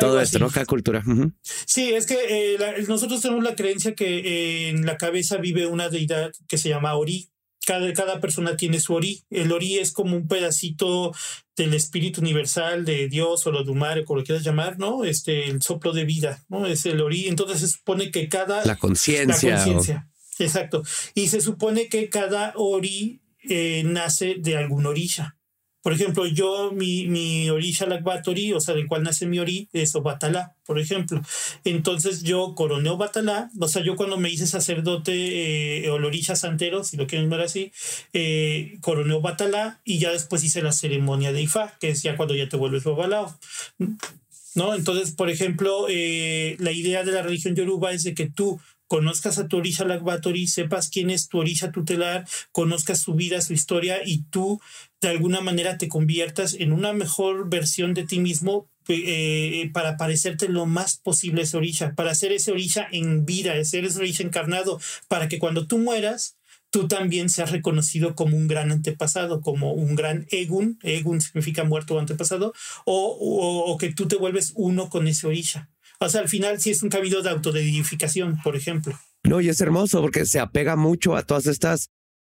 todo 0.00 0.20
esto, 0.20 0.38
¿no? 0.38 0.50
Cada 0.50 0.66
cultura. 0.66 1.02
Sí, 1.42 1.92
es 1.92 2.06
que 2.06 2.54
eh, 2.54 2.84
nosotros 2.88 3.20
tenemos 3.20 3.44
la 3.44 3.54
creencia 3.54 3.94
que 3.94 4.18
eh, 4.18 4.68
en 4.70 4.86
la 4.86 4.96
cabeza 4.96 5.36
vive 5.36 5.66
una 5.66 5.88
deidad 5.88 6.32
que 6.48 6.58
se 6.58 6.68
llama 6.68 6.94
Ori, 6.94 7.28
cada, 7.66 7.92
cada, 7.92 8.20
persona 8.20 8.56
tiene 8.56 8.80
su 8.80 8.94
ori. 8.94 9.24
El 9.30 9.52
ori 9.52 9.78
es 9.78 9.92
como 9.92 10.16
un 10.16 10.28
pedacito 10.28 11.12
del 11.56 11.74
espíritu 11.74 12.20
universal 12.20 12.84
de 12.84 13.08
Dios 13.08 13.46
o 13.46 13.52
lo 13.52 13.64
Dumare, 13.64 14.04
como 14.04 14.20
lo 14.20 14.24
quieras 14.24 14.44
llamar, 14.44 14.78
¿no? 14.78 15.04
Este, 15.04 15.48
el 15.48 15.62
soplo 15.62 15.92
de 15.92 16.04
vida, 16.04 16.44
¿no? 16.48 16.66
Es 16.66 16.86
el 16.86 17.00
ori. 17.00 17.28
Entonces 17.28 17.60
se 17.60 17.68
supone 17.68 18.10
que 18.10 18.28
cada... 18.28 18.64
La 18.64 18.76
conciencia. 18.76 20.08
Exacto. 20.38 20.82
Y 21.14 21.28
se 21.28 21.40
supone 21.40 21.88
que 21.88 22.08
cada 22.08 22.52
ori 22.56 23.20
eh, 23.48 23.82
nace 23.84 24.36
de 24.38 24.56
alguna 24.56 24.90
orilla. 24.90 25.36
Por 25.84 25.92
ejemplo, 25.92 26.24
yo, 26.24 26.72
mi, 26.72 27.06
mi 27.08 27.50
orilla 27.50 27.84
Lakbatori, 27.86 28.54
o 28.54 28.60
sea, 28.60 28.74
del 28.74 28.86
cual 28.86 29.02
nace 29.02 29.26
mi 29.26 29.38
ori, 29.38 29.68
es 29.74 29.94
Obatalá, 29.94 30.56
por 30.64 30.78
ejemplo. 30.78 31.20
Entonces 31.62 32.22
yo 32.22 32.54
coroné 32.54 32.88
Obatalá, 32.88 33.50
o 33.60 33.68
sea, 33.68 33.84
yo 33.84 33.94
cuando 33.94 34.16
me 34.16 34.30
hice 34.30 34.46
sacerdote 34.46 35.84
eh, 35.84 35.90
o 35.90 35.96
orilla 35.96 36.36
santero, 36.36 36.84
si 36.84 36.96
lo 36.96 37.06
quieren 37.06 37.28
ver 37.28 37.42
así, 37.42 37.70
eh, 38.14 38.78
coroné 38.80 39.14
y 39.84 39.98
ya 39.98 40.10
después 40.10 40.42
hice 40.42 40.62
la 40.62 40.72
ceremonia 40.72 41.32
de 41.32 41.42
Ifá, 41.42 41.76
que 41.78 41.90
es 41.90 42.02
ya 42.02 42.16
cuando 42.16 42.34
ya 42.34 42.48
te 42.48 42.56
vuelves 42.56 42.84
Babalao. 42.84 43.38
¿No? 44.54 44.74
Entonces, 44.74 45.12
por 45.12 45.28
ejemplo, 45.28 45.86
eh, 45.90 46.56
la 46.60 46.72
idea 46.72 47.04
de 47.04 47.12
la 47.12 47.20
religión 47.20 47.54
yoruba 47.54 47.92
es 47.92 48.04
de 48.04 48.14
que 48.14 48.30
tú 48.30 48.58
conozcas 48.86 49.38
a 49.38 49.48
tu 49.48 49.58
orilla 49.58 49.84
Lagbatori, 49.84 50.46
sepas 50.46 50.88
quién 50.88 51.10
es 51.10 51.28
tu 51.28 51.38
orilla 51.38 51.72
tutelar, 51.72 52.26
conozcas 52.52 53.00
su 53.00 53.14
vida, 53.14 53.40
su 53.40 53.52
historia 53.52 53.98
y 54.04 54.22
tú 54.24 54.60
de 55.00 55.08
alguna 55.08 55.40
manera 55.40 55.78
te 55.78 55.88
conviertas 55.88 56.54
en 56.54 56.72
una 56.72 56.92
mejor 56.92 57.48
versión 57.48 57.94
de 57.94 58.04
ti 58.04 58.18
mismo 58.18 58.68
eh, 58.88 59.70
para 59.72 59.96
parecerte 59.96 60.48
lo 60.48 60.66
más 60.66 60.98
posible 60.98 61.40
a 61.40 61.44
esa 61.44 61.56
orilla, 61.58 61.94
para 61.94 62.10
hacer 62.10 62.32
esa 62.32 62.52
orilla 62.52 62.86
en 62.92 63.24
vida, 63.24 63.62
ser 63.64 63.84
esa 63.84 64.00
orilla 64.00 64.24
encarnado, 64.24 64.78
para 65.08 65.28
que 65.28 65.38
cuando 65.38 65.66
tú 65.66 65.78
mueras, 65.78 66.36
tú 66.68 66.86
también 66.86 67.30
seas 67.30 67.50
reconocido 67.50 68.14
como 68.14 68.36
un 68.36 68.46
gran 68.46 68.72
antepasado, 68.72 69.40
como 69.40 69.72
un 69.72 69.94
gran 69.94 70.26
Egun, 70.30 70.78
Egun 70.82 71.20
significa 71.22 71.64
muerto 71.64 71.94
o 71.94 71.98
antepasado, 71.98 72.52
o, 72.84 73.64
o 73.66 73.78
que 73.78 73.92
tú 73.92 74.06
te 74.06 74.16
vuelves 74.16 74.52
uno 74.54 74.90
con 74.90 75.08
esa 75.08 75.28
orilla. 75.28 75.70
O 76.00 76.08
sea, 76.08 76.20
al 76.20 76.28
final 76.28 76.60
sí 76.60 76.70
es 76.70 76.82
un 76.82 76.88
camino 76.88 77.22
de 77.22 77.30
autodedificación, 77.30 78.40
por 78.42 78.56
ejemplo. 78.56 78.98
No, 79.22 79.40
y 79.40 79.48
es 79.48 79.60
hermoso 79.60 80.00
porque 80.02 80.26
se 80.26 80.38
apega 80.38 80.76
mucho 80.76 81.16
a 81.16 81.22
todas 81.22 81.46
estas 81.46 81.88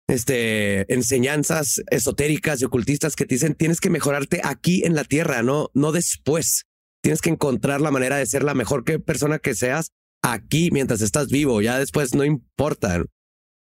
este, 0.09 0.93
enseñanzas 0.93 1.83
esotéricas 1.91 2.61
y 2.61 2.65
ocultistas 2.65 3.15
que 3.15 3.27
te 3.27 3.37
dicen 3.37 3.55
tienes 3.55 3.81
que 3.81 3.91
mejorarte 3.91 4.41
aquí 4.43 4.83
en 4.85 4.95
la 4.95 5.05
tierra, 5.05 5.43
no, 5.43 5.71
no 5.75 5.93
después. 5.93 6.65
Tienes 7.03 7.21
que 7.21 7.31
encontrar 7.31 7.81
la 7.81 7.91
manera 7.91 8.17
de 8.17 8.27
ser 8.27 8.43
la 8.43 8.55
mejor 8.55 8.85
persona 9.05 9.39
que 9.39 9.55
seas 9.55 9.93
aquí 10.23 10.71
mientras 10.71 11.01
estás 11.01 11.29
vivo. 11.29 11.63
Ya 11.63 11.79
después 11.79 12.15
no 12.15 12.25
importa. 12.25 13.05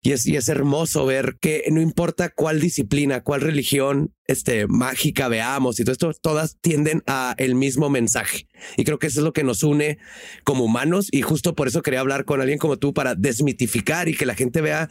Y 0.02 0.12
es, 0.12 0.26
y 0.26 0.36
es 0.36 0.48
hermoso 0.48 1.04
ver 1.04 1.36
que 1.40 1.64
no 1.70 1.80
importa 1.80 2.30
cuál 2.30 2.58
disciplina, 2.58 3.22
cuál 3.22 3.42
religión 3.42 4.14
este, 4.26 4.66
mágica 4.66 5.28
veamos 5.28 5.78
y 5.78 5.84
todo 5.84 5.92
esto, 5.92 6.12
todas 6.22 6.56
tienden 6.60 7.02
a 7.06 7.34
el 7.36 7.54
mismo 7.54 7.90
mensaje. 7.90 8.48
Y 8.78 8.84
creo 8.84 8.98
que 8.98 9.08
eso 9.08 9.20
es 9.20 9.24
lo 9.24 9.34
que 9.34 9.44
nos 9.44 9.62
une 9.62 9.98
como 10.42 10.64
humanos. 10.64 11.08
Y 11.10 11.20
justo 11.20 11.54
por 11.54 11.68
eso 11.68 11.82
quería 11.82 12.00
hablar 12.00 12.24
con 12.24 12.40
alguien 12.40 12.58
como 12.58 12.78
tú 12.78 12.94
para 12.94 13.14
desmitificar 13.14 14.08
y 14.08 14.16
que 14.16 14.26
la 14.26 14.34
gente 14.34 14.62
vea 14.62 14.88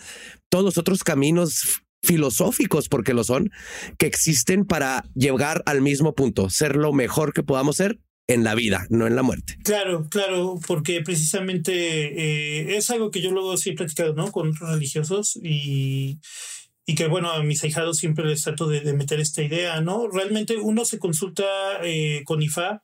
todos 0.50 0.64
los 0.64 0.78
otros 0.78 1.04
caminos 1.04 1.82
filosóficos, 2.02 2.88
porque 2.88 3.14
lo 3.14 3.24
son, 3.24 3.52
que 3.98 4.06
existen 4.06 4.66
para 4.66 5.04
llegar 5.16 5.64
al 5.66 5.82
mismo 5.82 6.16
punto, 6.16 6.50
ser 6.50 6.76
lo 6.76 6.94
mejor 6.94 7.34
que 7.34 7.44
podamos 7.44 7.76
ser 7.76 8.00
en 8.30 8.44
la 8.44 8.54
vida, 8.54 8.86
no 8.90 9.08
en 9.08 9.16
la 9.16 9.24
muerte. 9.24 9.58
Claro, 9.64 10.08
claro, 10.08 10.60
porque 10.68 11.02
precisamente 11.02 11.72
eh, 11.74 12.78
es 12.78 12.92
algo 12.92 13.10
que 13.10 13.22
yo 13.22 13.32
luego 13.32 13.58
sí 13.58 13.72
he 13.72 13.74
platicado, 13.74 14.14
¿no? 14.14 14.32
Con 14.32 14.50
otros 14.50 14.70
religiosos 14.70 15.36
y, 15.42 16.20
y 16.86 16.94
que, 16.94 17.08
bueno, 17.08 17.32
a 17.32 17.42
mis 17.42 17.64
ahijados 17.64 17.98
siempre 17.98 18.26
les 18.26 18.44
trato 18.44 18.68
de, 18.68 18.94
meter 18.94 19.20
esta 19.20 19.42
idea, 19.42 19.82
¿no? 19.82 20.08
Realmente 20.08 20.58
uno 20.58 20.86
se 20.86 21.00
consulta 21.00 21.44
eh, 21.84 22.22
con 22.24 22.44
IFA 22.44 22.84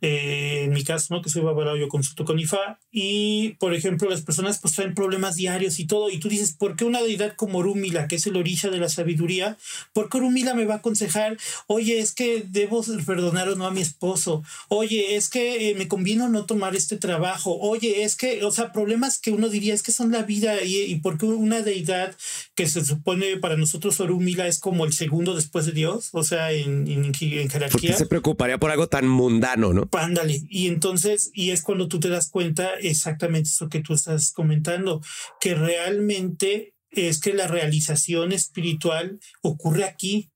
eh, 0.00 0.62
en 0.64 0.72
mi 0.72 0.84
caso, 0.84 1.14
¿no? 1.14 1.22
Que 1.22 1.30
soy 1.30 1.42
babalao, 1.42 1.76
yo 1.76 1.88
consulto 1.88 2.24
con 2.24 2.38
IFA 2.38 2.78
y, 2.92 3.56
por 3.60 3.74
ejemplo, 3.74 4.08
las 4.08 4.22
personas 4.22 4.58
pues 4.60 4.74
traen 4.74 4.94
problemas 4.94 5.36
diarios 5.36 5.78
y 5.78 5.86
todo 5.86 6.10
y 6.10 6.18
tú 6.18 6.28
dices, 6.28 6.52
¿por 6.52 6.76
qué 6.76 6.84
una 6.84 7.02
deidad 7.02 7.34
como 7.36 7.58
Orúmila, 7.58 8.08
que 8.08 8.16
es 8.16 8.26
el 8.26 8.36
orilla 8.36 8.70
de 8.70 8.78
la 8.78 8.88
sabiduría, 8.88 9.56
por 9.92 10.08
qué 10.08 10.18
Orúmila 10.18 10.54
me 10.54 10.64
va 10.64 10.74
a 10.74 10.78
aconsejar, 10.78 11.36
oye, 11.66 11.98
es 11.98 12.12
que 12.12 12.44
debo 12.48 12.84
perdonar 13.06 13.48
o 13.48 13.56
no 13.56 13.66
a 13.66 13.70
mi 13.70 13.80
esposo, 13.80 14.42
oye, 14.68 15.16
es 15.16 15.28
que 15.28 15.70
eh, 15.70 15.74
me 15.74 15.88
conviene 15.88 16.28
no 16.28 16.46
tomar 16.46 16.74
este 16.74 16.96
trabajo, 16.96 17.58
oye, 17.60 18.02
es 18.02 18.16
que, 18.16 18.44
o 18.44 18.50
sea, 18.50 18.72
problemas 18.72 19.18
que 19.18 19.30
uno 19.30 19.48
diría 19.48 19.74
es 19.74 19.82
que 19.82 19.92
son 19.92 20.10
la 20.10 20.22
vida 20.22 20.62
y, 20.62 20.76
y 20.76 20.96
por 20.96 21.18
qué 21.18 21.26
una 21.26 21.62
deidad 21.62 22.16
que 22.54 22.66
se 22.66 22.84
supone 22.84 23.36
para 23.36 23.56
nosotros 23.56 24.00
Orúmila 24.00 24.46
es 24.46 24.58
como 24.58 24.84
el 24.84 24.92
segundo 24.92 25.34
después 25.34 25.66
de 25.66 25.72
Dios, 25.72 26.10
o 26.12 26.24
sea, 26.24 26.52
en, 26.52 26.88
en, 26.88 27.04
en 27.04 27.50
jerarquía. 27.50 27.68
¿Por 27.70 27.80
qué 27.80 27.92
se 27.92 28.06
preocuparía 28.06 28.58
por 28.58 28.70
algo 28.70 28.88
tan 28.88 29.06
mundano, 29.06 29.72
no? 29.72 29.87
Ándale. 29.92 30.42
Y 30.48 30.68
entonces, 30.68 31.30
y 31.34 31.50
es 31.50 31.62
cuando 31.62 31.88
tú 31.88 32.00
te 32.00 32.08
das 32.08 32.30
cuenta 32.30 32.74
exactamente 32.74 33.48
eso 33.48 33.68
que 33.68 33.80
tú 33.80 33.94
estás 33.94 34.32
comentando, 34.32 35.00
que 35.40 35.54
realmente 35.54 36.74
es 36.90 37.20
que 37.20 37.34
la 37.34 37.46
realización 37.46 38.32
espiritual 38.32 39.20
ocurre 39.42 39.84
aquí 39.84 40.30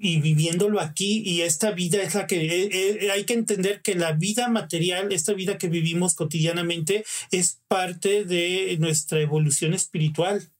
y 0.00 0.20
viviéndolo 0.20 0.80
aquí 0.80 1.22
y 1.24 1.42
esta 1.42 1.72
vida 1.72 2.02
es 2.02 2.14
la 2.14 2.26
que 2.26 2.36
eh, 2.36 2.68
eh, 2.72 3.10
hay 3.10 3.24
que 3.24 3.34
entender 3.34 3.82
que 3.82 3.94
la 3.94 4.12
vida 4.12 4.48
material, 4.48 5.12
esta 5.12 5.34
vida 5.34 5.58
que 5.58 5.68
vivimos 5.68 6.14
cotidianamente 6.14 7.04
es 7.30 7.60
parte 7.68 8.24
de 8.24 8.76
nuestra 8.80 9.20
evolución 9.20 9.74
espiritual. 9.74 10.50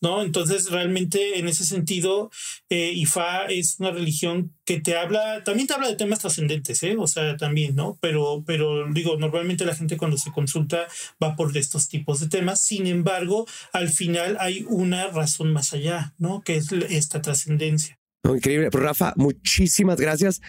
¿No? 0.00 0.22
Entonces, 0.22 0.70
realmente 0.70 1.38
en 1.38 1.48
ese 1.48 1.64
sentido, 1.64 2.30
eh, 2.68 2.92
IFA 2.94 3.46
es 3.46 3.76
una 3.78 3.90
religión 3.90 4.54
que 4.64 4.80
te 4.80 4.96
habla, 4.96 5.42
también 5.44 5.66
te 5.66 5.74
habla 5.74 5.88
de 5.88 5.96
temas 5.96 6.20
trascendentes, 6.20 6.82
¿eh? 6.82 6.96
O 6.98 7.06
sea, 7.06 7.36
también, 7.36 7.74
¿no? 7.74 7.98
Pero, 8.00 8.44
pero 8.46 8.86
digo, 8.92 9.16
normalmente 9.16 9.64
la 9.64 9.74
gente 9.74 9.96
cuando 9.96 10.16
se 10.18 10.32
consulta 10.32 10.86
va 11.22 11.36
por 11.36 11.56
estos 11.56 11.88
tipos 11.88 12.20
de 12.20 12.28
temas. 12.28 12.60
Sin 12.60 12.86
embargo, 12.86 13.46
al 13.72 13.88
final 13.88 14.36
hay 14.40 14.64
una 14.68 15.08
razón 15.08 15.52
más 15.52 15.72
allá, 15.72 16.14
¿no? 16.18 16.42
Que 16.42 16.56
es 16.56 16.72
esta 16.72 17.22
trascendencia. 17.22 17.98
increíble. 18.24 18.68
Rafa, 18.70 19.12
muchísimas 19.16 20.00
gracias. 20.00 20.40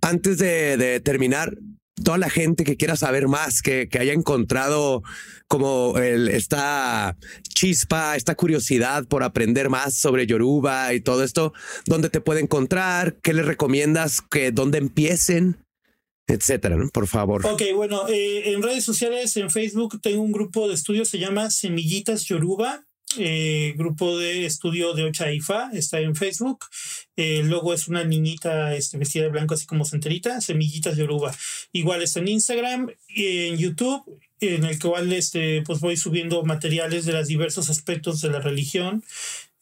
Antes 0.00 0.38
de, 0.38 0.76
de 0.76 1.00
terminar, 1.00 1.56
toda 2.02 2.18
la 2.18 2.30
gente 2.30 2.64
que 2.64 2.76
quiera 2.76 2.96
saber 2.96 3.28
más, 3.28 3.62
que, 3.62 3.88
que 3.88 3.98
haya 3.98 4.12
encontrado 4.12 5.02
como 5.46 5.98
el, 5.98 6.28
esta 6.28 7.16
chispa, 7.48 8.16
esta 8.16 8.34
curiosidad 8.34 9.06
por 9.06 9.22
aprender 9.22 9.70
más 9.70 9.94
sobre 9.94 10.26
Yoruba 10.26 10.92
y 10.94 11.00
todo 11.00 11.22
esto, 11.22 11.52
¿dónde 11.86 12.10
te 12.10 12.20
puede 12.20 12.40
encontrar? 12.40 13.16
¿Qué 13.22 13.32
les 13.32 13.46
recomiendas? 13.46 14.20
que 14.20 14.50
¿Dónde 14.50 14.78
empiecen? 14.78 15.58
Etcétera, 16.26 16.76
por 16.92 17.06
favor. 17.06 17.44
Ok, 17.46 17.62
bueno, 17.74 18.08
eh, 18.08 18.52
en 18.52 18.62
redes 18.62 18.84
sociales, 18.84 19.36
en 19.36 19.50
Facebook, 19.50 20.00
tengo 20.00 20.22
un 20.22 20.32
grupo 20.32 20.68
de 20.68 20.74
estudio, 20.74 21.04
se 21.04 21.18
llama 21.18 21.50
Semillitas 21.50 22.24
Yoruba. 22.24 22.84
Eh, 23.16 23.74
grupo 23.76 24.18
de 24.18 24.44
estudio 24.44 24.92
de 24.94 25.04
Ocha 25.04 25.30
Ifa, 25.30 25.70
está 25.72 26.00
en 26.00 26.16
Facebook. 26.16 26.64
Eh, 27.16 27.42
luego 27.44 27.72
es 27.72 27.88
una 27.88 28.04
niñita 28.04 28.74
este, 28.74 28.98
vestida 28.98 29.24
de 29.24 29.30
blanco, 29.30 29.54
así 29.54 29.66
como 29.66 29.84
centerita, 29.84 30.40
semillitas 30.40 30.96
de 30.96 31.04
oruga. 31.04 31.34
Igual 31.72 32.02
está 32.02 32.20
en 32.20 32.28
Instagram, 32.28 32.90
en 33.08 33.56
YouTube, 33.56 34.20
en 34.40 34.64
el 34.64 34.78
cual 34.78 35.12
este, 35.12 35.62
pues 35.62 35.80
voy 35.80 35.96
subiendo 35.96 36.42
materiales 36.44 37.04
de 37.04 37.12
los 37.12 37.28
diversos 37.28 37.70
aspectos 37.70 38.20
de 38.20 38.30
la 38.30 38.40
religión. 38.40 39.04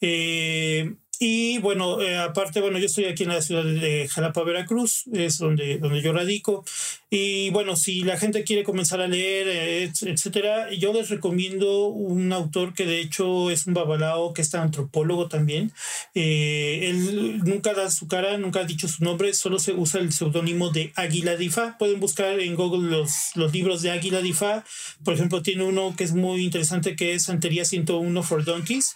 Eh, 0.01 0.95
y 1.19 1.59
bueno, 1.59 2.01
eh, 2.01 2.17
aparte, 2.17 2.59
bueno, 2.59 2.79
yo 2.79 2.87
estoy 2.87 3.05
aquí 3.05 3.23
en 3.23 3.29
la 3.29 3.41
ciudad 3.41 3.63
de 3.63 4.07
Jalapa, 4.09 4.43
Veracruz, 4.43 5.03
es 5.13 5.37
donde, 5.37 5.77
donde 5.77 6.01
yo 6.01 6.11
radico. 6.11 6.65
Y 7.09 7.51
bueno, 7.51 7.75
si 7.75 8.01
la 8.01 8.17
gente 8.17 8.43
quiere 8.43 8.63
comenzar 8.63 8.99
a 8.99 9.07
leer, 9.07 9.47
eh, 9.47 9.91
etcétera, 10.01 10.73
yo 10.73 10.91
les 10.91 11.09
recomiendo 11.09 11.85
un 11.85 12.33
autor 12.33 12.73
que 12.73 12.87
de 12.87 12.99
hecho 12.99 13.51
es 13.51 13.67
un 13.67 13.75
babalao, 13.75 14.33
que 14.33 14.41
es 14.41 14.55
antropólogo 14.55 15.27
también. 15.27 15.71
Eh, 16.15 16.89
él 16.89 17.39
nunca 17.43 17.73
da 17.73 17.91
su 17.91 18.07
cara, 18.07 18.37
nunca 18.39 18.61
ha 18.61 18.65
dicho 18.65 18.87
su 18.87 19.03
nombre, 19.03 19.33
solo 19.33 19.59
se 19.59 19.73
usa 19.73 20.01
el 20.01 20.11
seudónimo 20.11 20.71
de 20.71 20.91
Águila 20.95 21.35
Difa. 21.35 21.77
Pueden 21.77 21.99
buscar 21.99 22.39
en 22.39 22.55
Google 22.55 22.89
los, 22.89 23.11
los 23.35 23.53
libros 23.53 23.83
de 23.83 23.91
Águila 23.91 24.21
Difa. 24.21 24.65
Por 25.05 25.13
ejemplo, 25.13 25.43
tiene 25.43 25.63
uno 25.63 25.93
que 25.95 26.05
es 26.05 26.13
muy 26.13 26.43
interesante 26.43 26.95
que 26.95 27.13
es 27.13 27.25
Santería 27.25 27.65
101 27.65 28.23
for 28.23 28.43
Donkeys. 28.43 28.95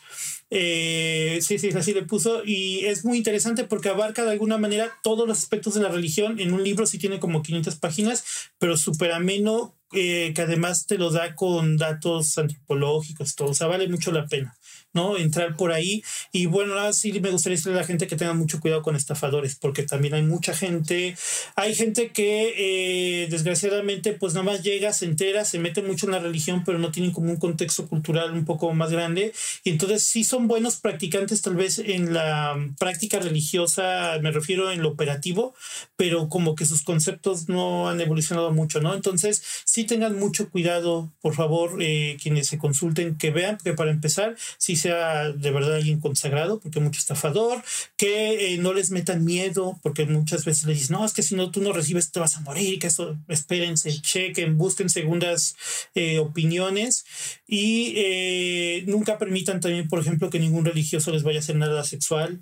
Eh, 0.50 1.40
sí, 1.42 1.60
sí, 1.60 1.70
así 1.70 1.94
le 1.94 2.04
puso. 2.04 2.44
Y 2.46 2.86
es 2.86 3.06
muy 3.06 3.18
interesante 3.18 3.64
porque 3.66 3.90
abarca 3.90 4.24
de 4.24 4.32
alguna 4.32 4.58
manera 4.58 4.92
todos 5.04 5.28
los 5.28 5.38
aspectos 5.38 5.74
de 5.74 5.82
la 5.82 5.90
religión. 5.90 6.40
En 6.40 6.54
un 6.54 6.64
libro 6.64 6.86
sí 6.86 6.98
tiene 6.98 7.20
como 7.20 7.42
500 7.42 7.76
páginas, 7.78 8.24
pero 8.60 8.78
súper 8.78 9.12
ameno, 9.12 9.76
eh, 9.94 10.34
que 10.36 10.42
además 10.42 10.86
te 10.88 10.98
lo 10.98 11.12
da 11.12 11.36
con 11.36 11.78
datos 11.78 12.38
antropológicos, 12.38 13.36
todo. 13.36 13.50
O 13.50 13.54
sea, 13.54 13.68
vale 13.68 13.88
mucho 13.88 14.12
la 14.12 14.26
pena. 14.28 14.57
¿No? 14.98 15.16
Entrar 15.16 15.56
por 15.56 15.72
ahí. 15.72 16.04
Y 16.32 16.48
bueno, 16.48 16.74
sí 16.92 17.14
me 17.20 17.30
gustaría 17.30 17.56
decirle 17.56 17.78
a 17.78 17.82
la 17.82 17.88
gente 17.88 18.08
que 18.08 18.16
tenga 18.16 18.34
mucho 18.34 18.60
cuidado 18.60 18.82
con 18.82 18.96
estafadores, 18.96 19.56
porque 19.56 19.84
también 19.84 20.16
hay 20.16 20.24
mucha 20.24 20.54
gente, 20.54 21.16
hay 21.56 21.76
gente 21.76 22.10
que 22.10 22.54
eh, 22.58 23.28
desgraciadamente 23.30 24.14
pues 24.14 24.34
nada 24.34 24.46
más 24.46 24.64
llega, 24.64 24.92
se 24.92 25.06
entera, 25.06 25.46
se 25.46 25.60
mete 25.60 25.82
mucho 25.84 26.08
en 26.08 26.14
la 26.14 26.20
religión, 26.20 26.64
pero 26.66 26.80
no 26.80 26.92
tienen 26.92 27.12
como 27.12 27.30
un 27.30 27.38
contexto 27.38 27.88
cultural 27.88 28.34
un 28.34 28.46
poco 28.46 28.74
más 28.74 28.92
grande. 28.92 29.34
Y 29.64 29.70
entonces 29.70 30.04
sí 30.04 30.24
son 30.24 30.48
buenos 30.48 30.78
practicantes 30.78 31.42
tal 31.42 31.56
vez 31.56 31.80
en 31.80 32.14
la 32.14 32.58
práctica 32.80 33.20
religiosa, 33.20 34.18
me 34.22 34.32
refiero 34.32 34.72
en 34.72 34.82
lo 34.82 34.90
operativo, 34.90 35.54
pero 35.96 36.28
como 36.28 36.56
que 36.56 36.66
sus 36.66 36.84
conceptos 36.84 37.48
no 37.50 37.88
han 37.88 38.02
evolucionado 38.02 38.52
mucho, 38.52 38.82
¿no? 38.82 38.96
Entonces 38.96 39.44
sí 39.64 39.84
tengan 39.84 40.18
mucho 40.18 40.50
cuidado, 40.50 41.12
por 41.22 41.36
favor, 41.36 41.78
eh, 41.82 42.18
quienes 42.22 42.48
se 42.48 42.58
consulten, 42.58 43.18
que 43.18 43.32
vean 43.32 43.58
que 43.64 43.74
para 43.74 43.92
empezar, 43.92 44.36
si 44.58 44.76
sea 44.88 45.32
de 45.32 45.52
verdad 45.52 45.76
alguien 45.76 46.00
consagrado, 46.00 46.60
porque 46.60 46.80
mucho 46.80 47.00
estafador, 47.00 47.64
que 47.98 48.54
eh, 48.54 48.58
no 48.58 48.74
les 48.74 48.92
metan 48.92 49.26
miedo, 49.26 49.80
porque 49.84 50.06
muchas 50.06 50.46
veces 50.46 50.66
les 50.66 50.80
dicen, 50.80 50.96
no, 50.96 51.06
es 51.06 51.14
que 51.14 51.24
si 51.24 51.36
no 51.36 51.52
tú 51.52 51.62
no 51.62 51.74
recibes 51.74 52.12
te 52.12 52.20
vas 52.20 52.38
a 52.38 52.42
morir, 52.42 52.80
que 52.80 52.88
eso, 52.88 53.18
espérense, 53.28 54.02
chequen, 54.02 54.58
busquen 54.58 54.90
segundas 54.90 55.56
eh, 55.96 56.20
opiniones 56.20 57.06
y 57.48 57.94
eh, 57.98 58.84
nunca 58.88 59.18
permitan 59.18 59.60
también, 59.60 59.88
por 59.88 60.00
ejemplo, 60.00 60.30
que 60.30 60.40
ningún 60.40 60.66
religioso 60.66 61.12
les 61.12 61.24
vaya 61.24 61.40
a 61.40 61.42
hacer 61.42 61.58
nada 61.58 61.84
sexual. 61.84 62.42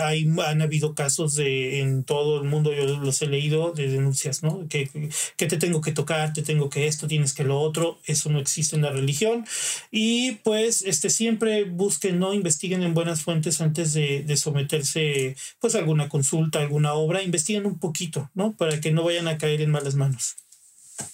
hay, 0.00 0.28
han 0.44 0.62
habido 0.62 0.94
casos 0.94 1.34
de 1.34 1.80
en 1.80 2.04
todo 2.04 2.40
el 2.40 2.48
mundo, 2.48 2.72
yo 2.72 2.84
los 2.98 3.20
he 3.22 3.26
leído, 3.26 3.72
de 3.72 3.88
denuncias, 3.88 4.42
¿no? 4.42 4.66
Que, 4.68 4.90
que 5.36 5.46
te 5.46 5.56
tengo 5.56 5.80
que 5.80 5.92
tocar, 5.92 6.32
te 6.32 6.42
tengo 6.42 6.68
que 6.70 6.86
esto, 6.86 7.06
tienes 7.06 7.32
que 7.32 7.44
lo 7.44 7.60
otro, 7.60 7.98
eso 8.06 8.30
no 8.30 8.38
existe 8.38 8.76
en 8.76 8.82
la 8.82 8.90
religión. 8.90 9.44
Y 9.90 10.32
pues 10.42 10.82
este 10.82 11.10
siempre 11.10 11.65
busquen, 11.70 12.18
¿no? 12.18 12.34
Investiguen 12.34 12.82
en 12.82 12.94
buenas 12.94 13.22
fuentes 13.22 13.60
antes 13.60 13.94
de, 13.94 14.36
someterse 14.36 15.36
pues 15.60 15.74
a 15.74 15.78
alguna 15.78 16.08
consulta, 16.08 16.60
alguna 16.60 16.94
obra, 16.94 17.22
investiguen 17.22 17.66
un 17.66 17.78
poquito, 17.78 18.30
¿no? 18.34 18.56
Para 18.56 18.80
que 18.80 18.92
no 18.92 19.04
vayan 19.04 19.28
a 19.28 19.38
caer 19.38 19.60
en 19.60 19.70
malas 19.70 19.94
manos. 19.94 20.36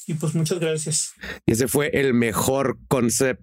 Y 0.07 0.15
pues 0.15 0.35
muchas 0.35 0.61
gracias. 0.61 1.15
Y 1.45 1.53
ese 1.53 1.67
fue 1.67 1.91
el 1.93 2.15
mejor 2.15 2.79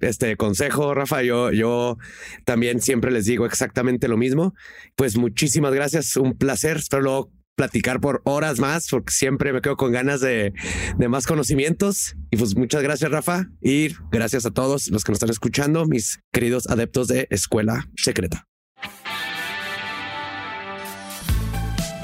este 0.01 0.37
consejo, 0.37 0.93
Rafa. 0.93 1.21
Yo, 1.21 1.51
yo 1.51 1.97
también 2.45 2.81
siempre 2.81 3.11
les 3.11 3.25
digo 3.25 3.45
exactamente 3.45 4.07
lo 4.07 4.17
mismo. 4.17 4.53
Pues 4.95 5.17
muchísimas 5.17 5.73
gracias. 5.73 6.15
Un 6.15 6.37
placer. 6.37 6.77
Espero 6.77 7.29
platicar 7.59 7.99
por 7.99 8.21
horas 8.23 8.57
más, 8.57 8.87
porque 8.89 9.11
siempre 9.11 9.51
me 9.51 9.59
quedo 9.59 9.75
con 9.75 9.91
ganas 9.91 10.21
de, 10.21 10.53
de, 10.97 11.09
más 11.09 11.27
conocimientos. 11.27 12.15
Y 12.31 12.37
pues 12.37 12.55
muchas 12.55 12.81
gracias, 12.81 13.11
Rafa. 13.11 13.49
Y 13.59 13.89
gracias 14.11 14.45
a 14.45 14.51
todos 14.51 14.87
los 14.87 15.03
que 15.03 15.11
nos 15.11 15.17
están 15.17 15.29
escuchando, 15.29 15.85
mis 15.85 16.21
queridos 16.31 16.69
adeptos 16.69 17.09
de 17.09 17.27
Escuela 17.29 17.85
Secreta. 17.97 18.45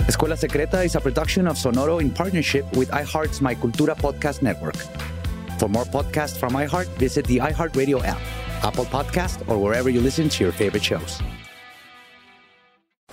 Escuela 0.10 0.36
Secreta 0.36 0.84
is 0.84 0.98
a 0.98 1.00
production 1.00 1.48
of 1.48 1.56
Sonoro 1.58 2.02
in 2.02 2.12
partnership 2.12 2.66
with 2.76 2.90
iHeart's 2.90 3.40
My 3.40 3.56
Cultura 3.56 3.96
podcast 3.96 4.42
network. 4.42 4.76
For 5.58 5.70
more 5.70 5.86
podcasts 5.86 6.36
from 6.38 6.52
iHeart, 6.52 6.90
visit 6.98 7.26
the 7.28 7.38
iHeartRadio 7.38 8.04
app, 8.04 8.20
Apple 8.62 8.86
Podcast, 8.86 9.48
or 9.48 9.58
wherever 9.58 9.90
you 9.90 10.02
listen 10.02 10.28
to 10.28 10.44
your 10.44 10.52
favorite 10.52 10.84
shows. 10.84 11.22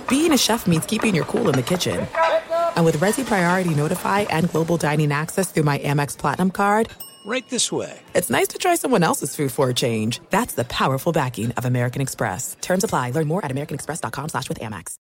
Being 0.08 0.32
a 0.32 0.36
chef 0.36 0.66
means 0.66 0.84
keeping 0.86 1.14
your 1.14 1.24
cool 1.26 1.48
in 1.48 1.54
the 1.54 1.62
kitchen. 1.62 2.04
And 2.76 2.84
with 2.84 2.96
Resi 2.96 3.24
Priority 3.24 3.74
Notify 3.74 4.20
and 4.22 4.48
Global 4.50 4.76
Dining 4.76 5.12
Access 5.12 5.52
through 5.52 5.62
my 5.64 5.78
Amex 5.78 6.16
Platinum 6.16 6.50
card, 6.50 6.88
Right 7.24 7.48
this 7.50 7.70
way. 7.70 8.00
it's 8.14 8.30
nice 8.30 8.48
to 8.48 8.58
try 8.58 8.74
someone 8.74 9.04
else's 9.04 9.36
food 9.36 9.52
for 9.52 9.68
a 9.68 9.74
change. 9.74 10.20
That's 10.30 10.54
the 10.54 10.64
powerful 10.64 11.12
backing 11.12 11.52
of 11.52 11.64
American 11.64 12.02
Express. 12.02 12.56
Terms 12.60 12.82
apply. 12.82 13.10
Learn 13.12 13.28
more 13.28 13.44
at 13.44 13.50
americanexpress.com 13.52 14.28
slash 14.30 14.48
with 14.48 14.58
Amex. 14.58 14.96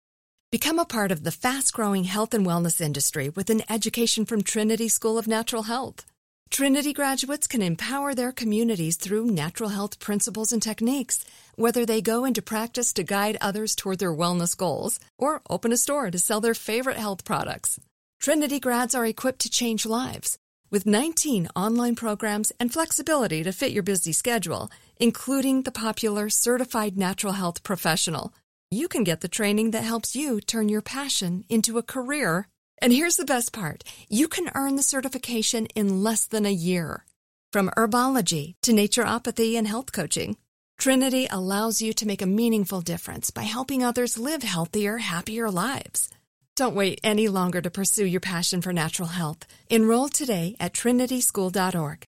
Become 0.51 0.79
a 0.79 0.85
part 0.85 1.11
of 1.11 1.23
the 1.23 1.31
fast-growing 1.31 2.05
health 2.05 2.33
and 2.33 2.45
wellness 2.45 2.81
industry 2.81 3.29
with 3.29 3.49
an 3.51 3.61
education 3.69 4.25
from 4.25 4.41
Trinity 4.41 4.89
School 4.89 5.17
of 5.19 5.27
Natural 5.27 5.63
Health. 5.63 6.05
Trinity 6.51 6.93
graduates 6.93 7.47
can 7.47 7.61
empower 7.61 8.13
their 8.13 8.31
communities 8.31 8.97
through 8.97 9.25
natural 9.25 9.69
health 9.69 9.99
principles 9.99 10.51
and 10.51 10.61
techniques, 10.61 11.23
whether 11.55 11.85
they 11.85 12.01
go 12.01 12.25
into 12.25 12.41
practice 12.41 12.91
to 12.93 13.03
guide 13.03 13.37
others 13.39 13.75
toward 13.75 13.99
their 13.99 14.13
wellness 14.13 14.57
goals 14.57 14.99
or 15.17 15.41
open 15.49 15.71
a 15.71 15.77
store 15.77 16.11
to 16.11 16.19
sell 16.19 16.41
their 16.41 16.53
favorite 16.53 16.97
health 16.97 17.23
products. 17.23 17.79
Trinity 18.19 18.59
grads 18.59 18.95
are 18.95 19.05
equipped 19.05 19.39
to 19.39 19.49
change 19.49 19.85
lives 19.85 20.37
with 20.71 20.85
19 20.85 21.47
online 21.55 21.95
programs 21.95 22.51
and 22.59 22.71
flexibility 22.71 23.43
to 23.43 23.51
fit 23.51 23.71
your 23.71 23.83
busy 23.83 24.11
schedule, 24.11 24.69
including 24.97 25.63
the 25.63 25.71
popular 25.71 26.29
Certified 26.29 26.97
Natural 26.97 27.33
Health 27.33 27.63
Professional. 27.63 28.33
You 28.69 28.87
can 28.87 29.03
get 29.03 29.21
the 29.21 29.27
training 29.27 29.71
that 29.71 29.83
helps 29.83 30.15
you 30.15 30.39
turn 30.39 30.69
your 30.69 30.81
passion 30.81 31.43
into 31.49 31.77
a 31.77 31.83
career. 31.83 32.47
And 32.81 32.93
here's 32.93 33.17
the 33.17 33.25
best 33.25 33.51
part 33.53 33.83
you 34.09 34.27
can 34.27 34.49
earn 34.55 34.75
the 34.75 34.83
certification 34.83 35.65
in 35.75 36.03
less 36.03 36.25
than 36.25 36.45
a 36.45 36.51
year. 36.51 37.05
From 37.51 37.71
herbology 37.75 38.55
to 38.61 38.71
naturopathy 38.71 39.55
and 39.57 39.67
health 39.67 39.91
coaching, 39.91 40.37
Trinity 40.77 41.27
allows 41.29 41.81
you 41.81 41.93
to 41.93 42.07
make 42.07 42.21
a 42.21 42.27
meaningful 42.27 42.81
difference 42.81 43.31
by 43.31 43.43
helping 43.43 43.83
others 43.83 44.17
live 44.17 44.43
healthier, 44.43 44.97
happier 44.97 45.51
lives. 45.51 46.09
Don't 46.55 46.75
wait 46.75 46.99
any 47.03 47.27
longer 47.27 47.61
to 47.61 47.69
pursue 47.69 48.05
your 48.05 48.21
passion 48.21 48.61
for 48.61 48.71
natural 48.71 49.09
health. 49.09 49.45
Enroll 49.69 50.09
today 50.09 50.55
at 50.59 50.73
trinityschool.org. 50.73 52.05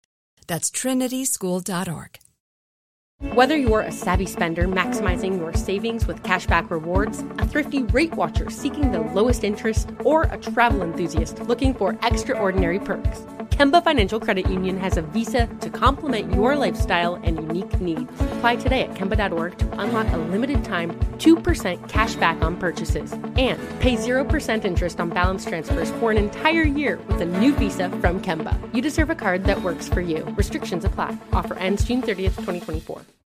That's 0.46 0.70
trinityschool.org. 0.70 2.18
Whether 3.38 3.56
you're 3.56 3.82
a 3.82 3.90
savvy 3.90 4.26
spender 4.26 4.68
maximizing 4.68 5.38
your 5.38 5.52
savings 5.52 6.06
with 6.06 6.22
cashback 6.22 6.70
rewards, 6.70 7.24
a 7.38 7.46
thrifty 7.46 7.82
rate 7.84 8.14
watcher 8.14 8.48
seeking 8.48 8.92
the 8.92 9.00
lowest 9.00 9.42
interest, 9.42 9.90
or 10.04 10.24
a 10.24 10.38
travel 10.38 10.82
enthusiast 10.82 11.40
looking 11.42 11.74
for 11.74 11.98
extraordinary 12.02 12.78
perks, 12.78 13.20
Kemba 13.50 13.82
Financial 13.82 14.20
Credit 14.20 14.48
Union 14.48 14.76
has 14.78 14.96
a 14.96 15.02
visa 15.02 15.48
to 15.60 15.68
complement 15.68 16.32
your 16.32 16.54
lifestyle 16.54 17.16
and 17.16 17.36
unique 17.36 17.80
needs. 17.80 18.08
Apply 18.20 18.54
today 18.54 18.82
at 18.82 18.94
Kemba.org 18.94 19.58
to 19.58 19.80
unlock 19.80 20.12
a 20.12 20.16
limited 20.16 20.62
time 20.62 20.90
2% 21.18 21.88
cash 21.88 22.14
back 22.16 22.40
on 22.42 22.56
purchases 22.56 23.12
and 23.12 23.58
pay 23.80 23.96
0% 23.96 24.64
interest 24.64 25.00
on 25.00 25.10
balance 25.10 25.44
transfers 25.44 25.90
for 25.92 26.12
an 26.12 26.18
entire 26.18 26.62
year 26.62 26.98
with 27.08 27.20
a 27.20 27.26
new 27.26 27.52
visa 27.54 27.88
from 27.98 28.20
Kemba. 28.20 28.56
You 28.72 28.80
deserve 28.80 29.10
a 29.10 29.16
card 29.16 29.42
that 29.44 29.62
works 29.62 29.88
for 29.88 30.00
you. 30.00 30.24
Restrictions 30.36 30.84
apply. 30.84 31.16
Offer 31.32 31.54
ends 31.54 31.84
June 31.84 32.02
30th, 32.02 32.36
2024. 32.36 33.02